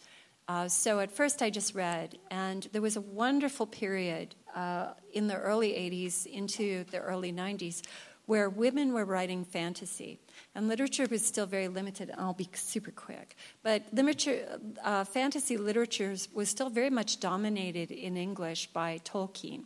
Uh, 0.49 0.67
so 0.67 0.99
at 1.01 1.13
first 1.13 1.43
I 1.43 1.51
just 1.51 1.75
read, 1.75 2.19
and 2.31 2.69
there 2.73 2.81
was 2.81 2.97
a 2.97 3.03
wonderful 3.03 3.67
period 3.67 4.35
uh, 4.55 4.93
in 5.13 5.27
the 5.27 5.37
early 5.37 5.73
80s 5.73 6.25
into 6.25 6.85
the 6.85 7.01
early 7.01 7.33
90s 7.33 7.83
where 8.25 8.51
women 8.51 8.93
were 8.93 9.07
writing 9.07 9.43
fantasy. 9.43 10.19
And 10.55 10.69
literature 10.69 11.07
was 11.11 11.25
still 11.25 11.47
very 11.47 11.69
limited, 11.69 12.11
and 12.11 12.21
I'll 12.21 12.35
be 12.35 12.49
super 12.53 12.91
quick. 12.91 13.37
But 13.63 13.85
literature, 13.93 14.59
uh, 14.85 15.05
fantasy 15.05 15.57
literature 15.57 16.15
was 16.35 16.51
still 16.51 16.69
very 16.69 16.91
much 16.91 17.21
dominated 17.21 17.91
in 17.91 18.19
English 18.19 18.67
by 18.69 19.01
Tolkien 19.03 19.65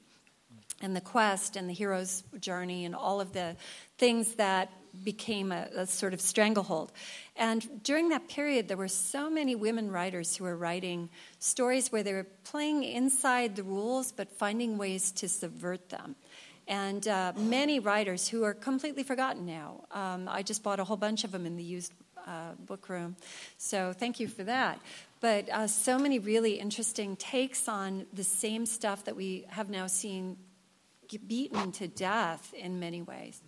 and 0.80 0.94
the 0.94 1.00
quest 1.00 1.56
and 1.56 1.68
the 1.68 1.72
hero's 1.72 2.22
journey 2.38 2.84
and 2.84 2.94
all 2.94 3.20
of 3.20 3.32
the 3.32 3.56
things 3.98 4.34
that 4.34 4.70
became 5.04 5.52
a, 5.52 5.68
a, 5.74 5.86
sort 5.86 6.14
of 6.14 6.20
stranglehold. 6.20 6.92
And 7.36 7.82
during 7.82 8.10
that 8.10 8.28
period, 8.28 8.68
there 8.68 8.76
were 8.76 8.88
so 8.88 9.30
many 9.30 9.54
women 9.54 9.90
writers 9.90 10.36
who 10.36 10.44
were 10.44 10.56
writing 10.56 11.08
stories 11.38 11.90
where 11.90 12.02
they 12.02 12.12
were 12.12 12.26
playing 12.44 12.84
inside 12.84 13.56
the 13.56 13.62
rules 13.62 14.12
but 14.12 14.30
finding 14.30 14.78
ways 14.78 15.10
to 15.12 15.28
subvert 15.28 15.88
them. 15.88 16.16
And 16.68 17.06
uh, 17.08 17.32
many 17.36 17.80
writers 17.80 18.28
who 18.28 18.44
are 18.44 18.54
completely 18.54 19.02
forgotten 19.02 19.46
now. 19.46 19.84
Um, 19.90 20.28
I 20.28 20.42
just 20.42 20.62
bought 20.62 20.78
a 20.78 20.84
whole 20.84 20.96
bunch 20.96 21.24
of 21.24 21.32
them 21.32 21.46
in 21.46 21.56
the 21.56 21.64
used 21.64 21.92
uh, 22.26 22.52
book 22.66 22.88
room. 22.88 23.16
So 23.58 23.92
thank 23.92 24.20
you 24.20 24.28
for 24.28 24.44
that. 24.44 24.78
But 25.20 25.48
uh, 25.50 25.66
so 25.66 25.98
many 25.98 26.18
really 26.18 26.54
interesting 26.54 27.16
takes 27.16 27.68
on 27.68 28.06
the 28.12 28.24
same 28.24 28.66
stuff 28.66 29.04
that 29.04 29.16
we 29.16 29.46
have 29.48 29.70
now 29.70 29.86
seen 29.86 30.36
beaten 31.26 31.72
to 31.72 31.88
death 31.88 32.54
in 32.54 32.80
many 32.80 33.02
ways. 33.02 33.40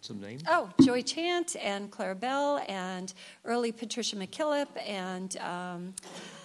Some 0.00 0.20
names? 0.20 0.42
Oh, 0.48 0.70
Joy 0.80 1.02
Chant 1.02 1.56
and 1.60 1.90
Clare 1.90 2.14
Bell 2.14 2.62
and 2.68 3.12
early 3.44 3.72
Patricia 3.72 4.16
McKillip 4.16 4.68
and 4.86 5.36
um, 5.38 5.94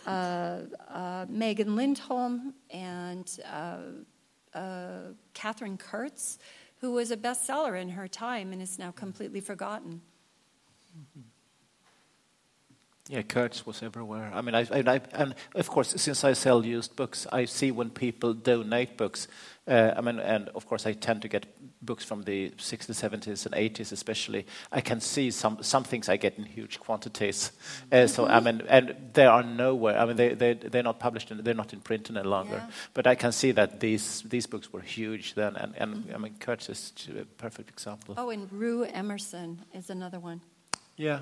uh, 0.07 0.61
uh, 0.89 1.25
Megan 1.29 1.75
Lindholm 1.75 2.55
and 2.71 3.29
uh, 3.51 3.77
uh, 4.57 4.97
Katherine 5.33 5.77
Kurtz, 5.77 6.39
who 6.81 6.91
was 6.91 7.11
a 7.11 7.17
bestseller 7.17 7.79
in 7.79 7.89
her 7.89 8.07
time 8.07 8.53
and 8.53 8.61
is 8.61 8.79
now 8.79 8.91
completely 8.91 9.39
forgotten. 9.39 10.01
Yeah, 13.09 13.21
Kurtz 13.21 13.65
was 13.65 13.83
everywhere. 13.83 14.31
I 14.33 14.41
mean, 14.41 14.55
I, 14.55 14.61
I, 14.61 14.83
I, 14.87 15.01
and 15.11 15.35
of 15.55 15.69
course, 15.69 15.93
since 15.97 16.23
I 16.23 16.31
sell 16.31 16.65
used 16.65 16.95
books, 16.95 17.27
I 17.33 17.43
see 17.43 17.69
when 17.69 17.89
people 17.89 18.33
donate 18.33 18.95
books. 18.95 19.27
Uh, 19.67 19.91
I 19.97 19.99
mean, 19.99 20.19
and 20.19 20.47
of 20.49 20.65
course, 20.65 20.85
I 20.85 20.93
tend 20.93 21.21
to 21.23 21.27
get 21.27 21.45
books 21.81 22.05
from 22.05 22.23
the 22.23 22.51
60s, 22.51 22.95
70s, 22.95 23.45
and 23.45 23.55
80s, 23.55 23.91
especially. 23.91 24.45
I 24.71 24.79
can 24.79 25.01
see 25.01 25.31
some 25.31 25.61
some 25.61 25.83
things 25.83 26.07
I 26.07 26.15
get 26.15 26.37
in 26.37 26.45
huge 26.45 26.79
quantities. 26.79 27.51
Uh, 27.91 28.07
so 28.07 28.25
I 28.25 28.39
mean, 28.39 28.61
and 28.69 28.95
they 29.13 29.25
are 29.25 29.43
nowhere. 29.43 29.99
I 29.99 30.05
mean, 30.05 30.15
they 30.15 30.33
they 30.33 30.53
they're 30.53 30.83
not 30.83 30.99
published. 30.99 31.29
In, 31.29 31.43
they're 31.43 31.53
not 31.53 31.73
in 31.73 31.81
print 31.81 32.09
any 32.09 32.23
longer. 32.23 32.55
Yeah. 32.55 32.71
But 32.93 33.05
I 33.05 33.15
can 33.15 33.33
see 33.33 33.51
that 33.51 33.81
these 33.81 34.21
these 34.21 34.47
books 34.47 34.71
were 34.71 34.81
huge 34.81 35.33
then, 35.33 35.57
and 35.57 35.73
and 35.77 36.09
I 36.15 36.17
mean, 36.17 36.35
Kurtz 36.39 36.69
is 36.69 36.93
a 37.09 37.25
perfect 37.37 37.69
example. 37.69 38.15
Oh, 38.17 38.29
and 38.29 38.49
Ru 38.51 38.83
Emerson 38.83 39.65
is 39.73 39.89
another 39.89 40.19
one. 40.21 40.39
Yeah. 40.95 41.19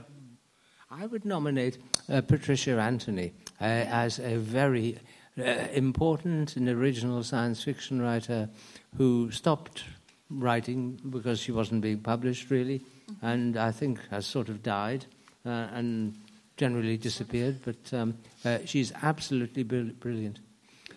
I 0.92 1.06
would 1.06 1.24
nominate 1.24 1.78
uh, 2.10 2.20
Patricia 2.20 2.78
Anthony 2.78 3.32
uh, 3.62 3.64
as 3.64 4.20
a 4.20 4.36
very 4.36 4.98
uh, 5.40 5.44
important 5.72 6.58
and 6.58 6.68
original 6.68 7.24
science 7.24 7.64
fiction 7.64 8.02
writer 8.02 8.50
who 8.98 9.32
stopped 9.32 9.86
writing 10.30 11.00
because 11.10 11.40
she 11.40 11.54
wasn't 11.54 11.82
being 11.82 12.00
published, 12.00 12.50
really, 12.50 12.82
and 13.22 13.56
I 13.56 13.72
think 13.72 14.00
has 14.10 14.26
sort 14.26 14.50
of 14.50 14.62
died 14.64 15.06
uh, 15.46 15.68
and 15.74 16.14
generally 16.58 16.98
disappeared. 16.98 17.62
But 17.64 17.94
um, 17.94 18.18
uh, 18.44 18.60
she's 18.66 18.92
absolutely 19.02 19.64
brill- 19.64 19.94
brilliant. 19.98 20.40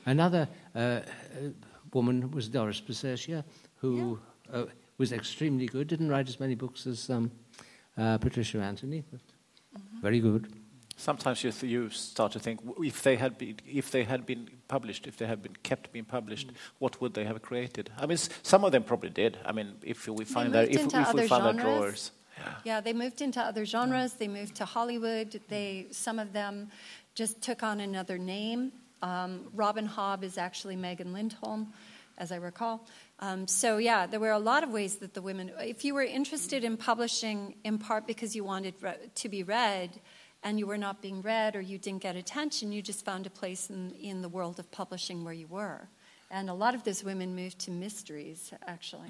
Another 0.07 0.49
uh, 0.74 1.01
woman 1.92 2.32
was 2.32 2.49
Doris 2.49 2.80
Piserchia, 2.80 3.45
who 3.76 4.18
uh, 4.53 4.64
was 4.99 5.12
extremely 5.12 5.66
good. 5.66 5.86
Didn't 5.86 6.09
write 6.09 6.28
as 6.28 6.40
many 6.40 6.57
books 6.57 6.84
as 6.88 7.09
um, 7.11 7.30
uh, 7.97 8.18
Patricia 8.18 8.59
Anthony, 8.59 9.05
but 9.11 9.20
very 10.05 10.20
good. 10.20 10.46
Sometimes 10.96 11.42
you, 11.42 11.50
th- 11.50 11.72
you 11.72 11.90
start 11.90 12.30
to 12.32 12.38
think 12.38 12.61
if 12.92 13.02
they 13.02 13.16
had 13.16 13.36
been 13.36 13.57
if 13.80 13.90
they 13.90 14.05
had 14.05 14.24
been 14.26 14.48
published, 14.68 15.07
if 15.09 15.16
they 15.16 15.26
had 15.26 15.40
been 15.42 15.57
kept 15.70 15.90
being 15.92 16.05
published, 16.05 16.48
what 16.78 17.00
would 17.00 17.12
they 17.14 17.24
have 17.24 17.40
created? 17.42 17.90
I 18.02 18.07
mean, 18.07 18.18
s- 18.24 18.28
some 18.42 18.62
of 18.66 18.70
them 18.72 18.84
probably 18.84 19.11
did. 19.11 19.32
I 19.44 19.52
mean, 19.52 19.68
if 19.82 20.07
we 20.07 20.24
find 20.24 20.52
their 20.55 20.66
moved 20.66 20.74
if, 20.74 20.86
if 20.86 20.92
we 20.94 20.98
other 21.00 21.28
find 21.28 21.44
their 21.44 21.52
genres. 21.52 21.64
drawers, 21.64 22.02
Yeah, 22.64 22.80
they 22.80 22.92
moved 22.92 23.20
into 23.26 23.40
other 23.50 23.64
genres. 23.74 24.12
They 24.22 24.28
moved 24.28 24.55
to 24.61 24.64
Hollywood. 24.76 25.40
They 25.48 25.86
some 25.90 26.18
of 26.24 26.28
them 26.32 26.70
just 27.20 27.34
took 27.48 27.62
on 27.70 27.80
another 27.80 28.18
name. 28.18 28.61
Um, 29.02 29.32
Robin 29.52 29.88
Hobb 29.88 30.22
is 30.22 30.38
actually 30.38 30.76
Megan 30.76 31.12
Lindholm, 31.12 31.72
as 32.18 32.32
I 32.32 32.36
recall. 32.36 32.86
Um, 33.20 33.46
so 33.46 33.78
yeah, 33.78 34.06
there 34.06 34.20
were 34.20 34.30
a 34.30 34.38
lot 34.38 34.62
of 34.62 34.70
ways 34.70 34.96
that 34.96 35.14
the 35.14 35.22
women. 35.22 35.52
If 35.60 35.84
you 35.84 35.94
were 35.94 36.02
interested 36.02 36.64
in 36.64 36.76
publishing, 36.76 37.56
in 37.64 37.78
part 37.78 38.06
because 38.06 38.34
you 38.36 38.44
wanted 38.44 38.74
re- 38.80 38.96
to 39.14 39.28
be 39.28 39.42
read, 39.42 40.00
and 40.44 40.58
you 40.58 40.66
were 40.66 40.78
not 40.78 41.00
being 41.00 41.22
read 41.22 41.56
or 41.56 41.60
you 41.60 41.78
didn't 41.78 42.02
get 42.02 42.16
attention, 42.16 42.70
you 42.70 42.82
just 42.82 43.04
found 43.04 43.26
a 43.26 43.30
place 43.30 43.70
in, 43.70 43.92
in 43.94 44.20
the 44.20 44.28
world 44.28 44.60
of 44.60 44.70
publishing 44.70 45.24
where 45.24 45.32
you 45.32 45.46
were. 45.46 45.88
And 46.30 46.50
a 46.50 46.54
lot 46.54 46.74
of 46.74 46.84
those 46.84 47.02
women 47.02 47.34
moved 47.34 47.60
to 47.60 47.70
mysteries, 47.70 48.52
actually. 48.66 49.08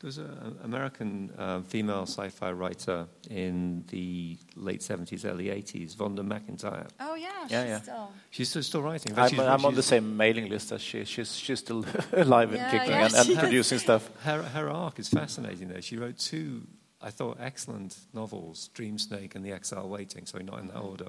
There's 0.00 0.18
an 0.18 0.58
American 0.64 1.30
uh, 1.38 1.60
female 1.62 2.02
sci-fi 2.06 2.52
writer 2.52 3.06
in 3.30 3.84
the 3.88 4.36
late 4.56 4.80
70s, 4.80 5.24
early 5.24 5.46
80s, 5.46 5.94
Vonda 5.96 6.20
McIntyre. 6.20 6.86
Oh 7.00 7.14
yeah, 7.14 7.28
Yeah, 7.48 7.62
she's 7.62 7.68
yeah. 7.70 7.80
still. 7.80 8.12
She's 8.30 8.48
still, 8.50 8.62
still 8.62 8.82
writing. 8.82 9.18
I'm, 9.18 9.28
she's- 9.30 9.40
I'm 9.40 9.64
on 9.64 9.74
the 9.74 9.82
same 9.82 10.16
mailing 10.16 10.48
list 10.48 10.72
as 10.72 10.80
she. 10.82 11.04
She's 11.04 11.34
she's 11.36 11.58
still 11.60 11.84
alive 12.12 12.48
and 12.50 12.58
Yeah, 12.58 12.70
kicking 12.70 12.90
yeah, 12.90 13.06
and, 13.06 13.14
and 13.30 13.38
producing 13.38 13.78
stuff. 13.78 14.10
Her, 14.22 14.42
her 14.42 14.68
arc 14.70 14.98
is 14.98 15.08
fascinating 15.08 15.68
there. 15.68 15.82
She 15.82 15.96
wrote 15.96 16.18
two, 16.18 16.66
I 17.00 17.10
thought, 17.10 17.38
excellent 17.40 17.96
novels, 18.12 18.70
Dreamsnake 18.74 19.34
and 19.34 19.44
The 19.44 19.52
Exile 19.52 19.88
Waiting, 19.88 20.26
sorry, 20.26 20.44
not 20.44 20.58
in 20.60 20.68
that 20.68 20.78
order, 20.78 21.08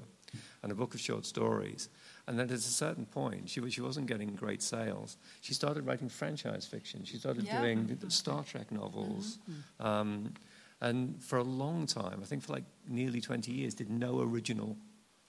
and 0.62 0.72
a 0.72 0.74
book 0.74 0.94
of 0.94 1.00
short 1.00 1.24
stories. 1.26 1.88
And 2.28 2.38
then 2.38 2.46
at 2.46 2.52
a 2.56 2.58
certain 2.58 3.06
point, 3.06 3.48
she, 3.48 3.58
was- 3.60 3.72
she 3.72 3.80
wasn't 3.80 4.06
getting 4.06 4.34
great 4.34 4.62
sales. 4.62 5.16
She 5.40 5.54
started 5.54 5.86
writing 5.86 6.08
franchise 6.10 6.66
fiction. 6.66 7.04
She 7.04 7.16
started 7.16 7.44
Yeah. 7.44 7.60
doing 7.60 7.98
Star 8.08 8.44
Trek 8.44 8.70
novels. 8.70 9.38
Um, 9.80 10.34
and 10.80 11.20
for 11.22 11.38
a 11.38 11.42
long 11.42 11.86
time, 11.86 12.20
I 12.22 12.26
think 12.26 12.42
for 12.44 12.52
like 12.52 12.64
nearly 12.86 13.20
20 13.20 13.50
years, 13.50 13.74
did 13.74 13.88
no 13.90 14.20
original 14.20 14.76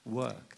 work. 0.06 0.58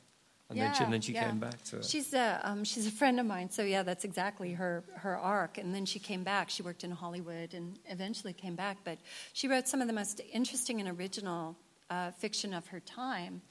And 0.50 0.60
then 0.60 0.74
she, 0.74 0.84
and 0.84 0.92
then 0.92 1.00
she 1.02 1.14
yeah. 1.14 1.28
came 1.30 1.40
back 1.40 1.64
to 1.66 1.78
it. 1.78 1.86
She's 1.86 2.14
a 2.14 2.42
um, 2.44 2.66
she's 2.66 2.86
a 2.86 2.92
friend 2.92 3.22
of 3.22 3.26
mine, 3.26 3.50
so 3.50 3.62
yeah, 3.64 3.84
that's 3.84 4.04
exactly 4.04 4.52
her 4.52 4.84
her 4.96 5.18
arc. 5.18 5.58
And 5.58 5.74
then 5.74 5.86
she 5.86 5.98
came 5.98 6.24
back. 6.26 6.50
She 6.50 6.62
worked 6.62 6.84
in 6.84 6.92
Hollywood 6.92 7.54
and 7.54 7.80
eventually 7.86 8.34
came 8.34 8.56
back. 8.56 8.80
But 8.84 8.98
she 9.32 9.48
wrote 9.48 9.70
some 9.70 9.80
of 9.80 9.88
the 9.88 9.94
most 9.94 10.20
interesting 10.34 10.82
and 10.82 10.90
original 11.00 11.56
uh, 11.90 12.12
fiction 12.12 12.54
of 12.54 12.68
her 12.68 12.82
time, 12.82 13.42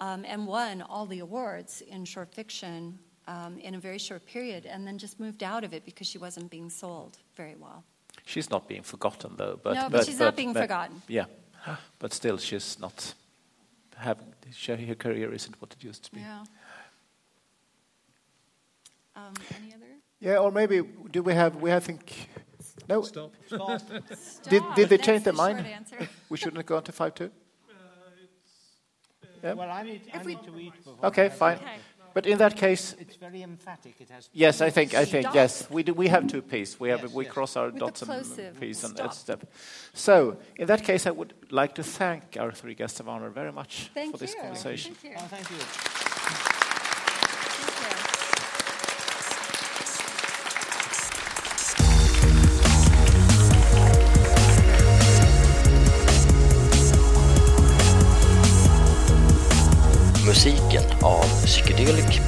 um, 0.00 0.24
and 0.26 0.46
won 0.46 0.82
all 0.82 1.06
the 1.06 1.20
awards 1.20 1.82
in 1.82 2.04
short 2.04 2.34
fiction 2.34 2.98
um, 3.26 3.58
in 3.58 3.74
a 3.74 3.78
very 3.78 3.98
short 3.98 4.24
period. 4.26 4.66
And 4.66 4.86
then 4.86 4.98
just 4.98 5.18
moved 5.20 5.42
out 5.42 5.64
of 5.64 5.72
it 5.72 5.84
because 5.84 6.06
she 6.06 6.18
wasn't 6.18 6.50
being 6.50 6.70
sold 6.70 7.18
very 7.36 7.54
well. 7.56 7.84
She's 8.24 8.50
not 8.50 8.68
being 8.68 8.82
forgotten 8.82 9.36
though. 9.36 9.58
But 9.62 9.74
No, 9.74 9.88
but 9.90 10.06
she's 10.06 10.18
not 10.20 10.36
being 10.36 10.54
forgotten. 10.54 11.02
Yeah, 11.08 11.26
but 11.98 12.12
still, 12.12 12.38
she's 12.38 12.78
not 12.78 13.14
have 13.96 14.18
her 14.66 14.94
career 14.94 15.32
isn't 15.32 15.60
what 15.60 15.72
it 15.72 15.84
used 15.84 16.04
to 16.04 16.12
be. 16.12 16.20
Yeah. 16.20 16.44
Um, 19.16 19.32
any 19.56 19.72
other? 19.74 19.86
Yeah, 20.20 20.38
or 20.38 20.50
maybe 20.50 20.82
do 21.10 21.22
we 21.22 21.34
have? 21.34 21.56
We 21.56 21.72
I 21.72 21.80
think 21.80 22.28
no. 22.88 23.02
Stop. 23.02 23.32
Did 24.48 24.62
did 24.74 24.88
they 24.88 24.96
That's 24.96 25.06
change 25.06 25.24
their 25.24 25.32
the 25.32 25.38
short 25.38 25.54
mind? 25.54 25.66
answer. 25.66 26.08
We 26.28 26.36
shouldn't 26.36 26.66
go 26.66 26.76
on 26.76 26.82
to 26.84 26.92
five 26.92 27.14
two. 27.14 27.30
Yeah. 29.44 29.52
Well, 29.54 29.70
I 29.70 29.82
need, 29.82 30.00
I 30.12 30.16
If 30.18 30.24
we- 30.24 30.36
to 30.36 30.58
eat 30.58 30.72
before. 30.76 31.06
Okay, 31.08 31.26
I- 31.26 31.28
fine. 31.28 31.56
Okay. 31.58 31.78
But 32.14 32.26
in 32.26 32.38
that 32.38 32.54
case, 32.56 32.94
It's 33.00 33.16
very 33.16 33.42
emphatic. 33.42 34.00
It 34.00 34.08
has. 34.10 34.28
yes, 34.32 34.60
I 34.60 34.70
think 34.70 34.94
I 34.94 35.04
think 35.04 35.24
Stop. 35.24 35.34
yes, 35.34 35.68
we 35.68 35.82
do, 35.82 35.92
we 35.94 36.06
have 36.08 36.26
two 36.28 36.42
P's. 36.42 36.78
We 36.78 36.88
have 36.90 37.02
Yes, 37.02 37.12
we 37.12 37.24
yes. 37.24 37.32
cross 37.34 37.56
our 37.56 37.66
With 37.70 37.80
dots 37.80 38.02
and 38.02 38.08
plosive, 38.10 38.60
P's 38.60 38.84
and 38.84 38.94
stop. 38.96 39.06
it's 39.06 39.18
step. 39.18 39.40
So 39.92 40.36
in 40.56 40.66
that 40.68 40.84
case, 40.84 41.08
I 41.08 41.10
would 41.10 41.32
like 41.50 41.74
to 41.74 41.82
thank 41.82 42.36
our 42.38 42.52
three 42.52 42.74
guests 42.74 43.00
of 43.00 43.08
honor 43.08 43.30
very 43.30 43.50
much 43.52 43.90
Thank 43.94 44.12
for 44.12 44.18
this 44.18 44.32
you. 44.34 44.40
conversation. 44.42 44.94
Thank 44.94 45.14
you. 45.14 45.20
Oh. 45.20 45.28
Thank 45.28 45.50
you. 45.50 46.03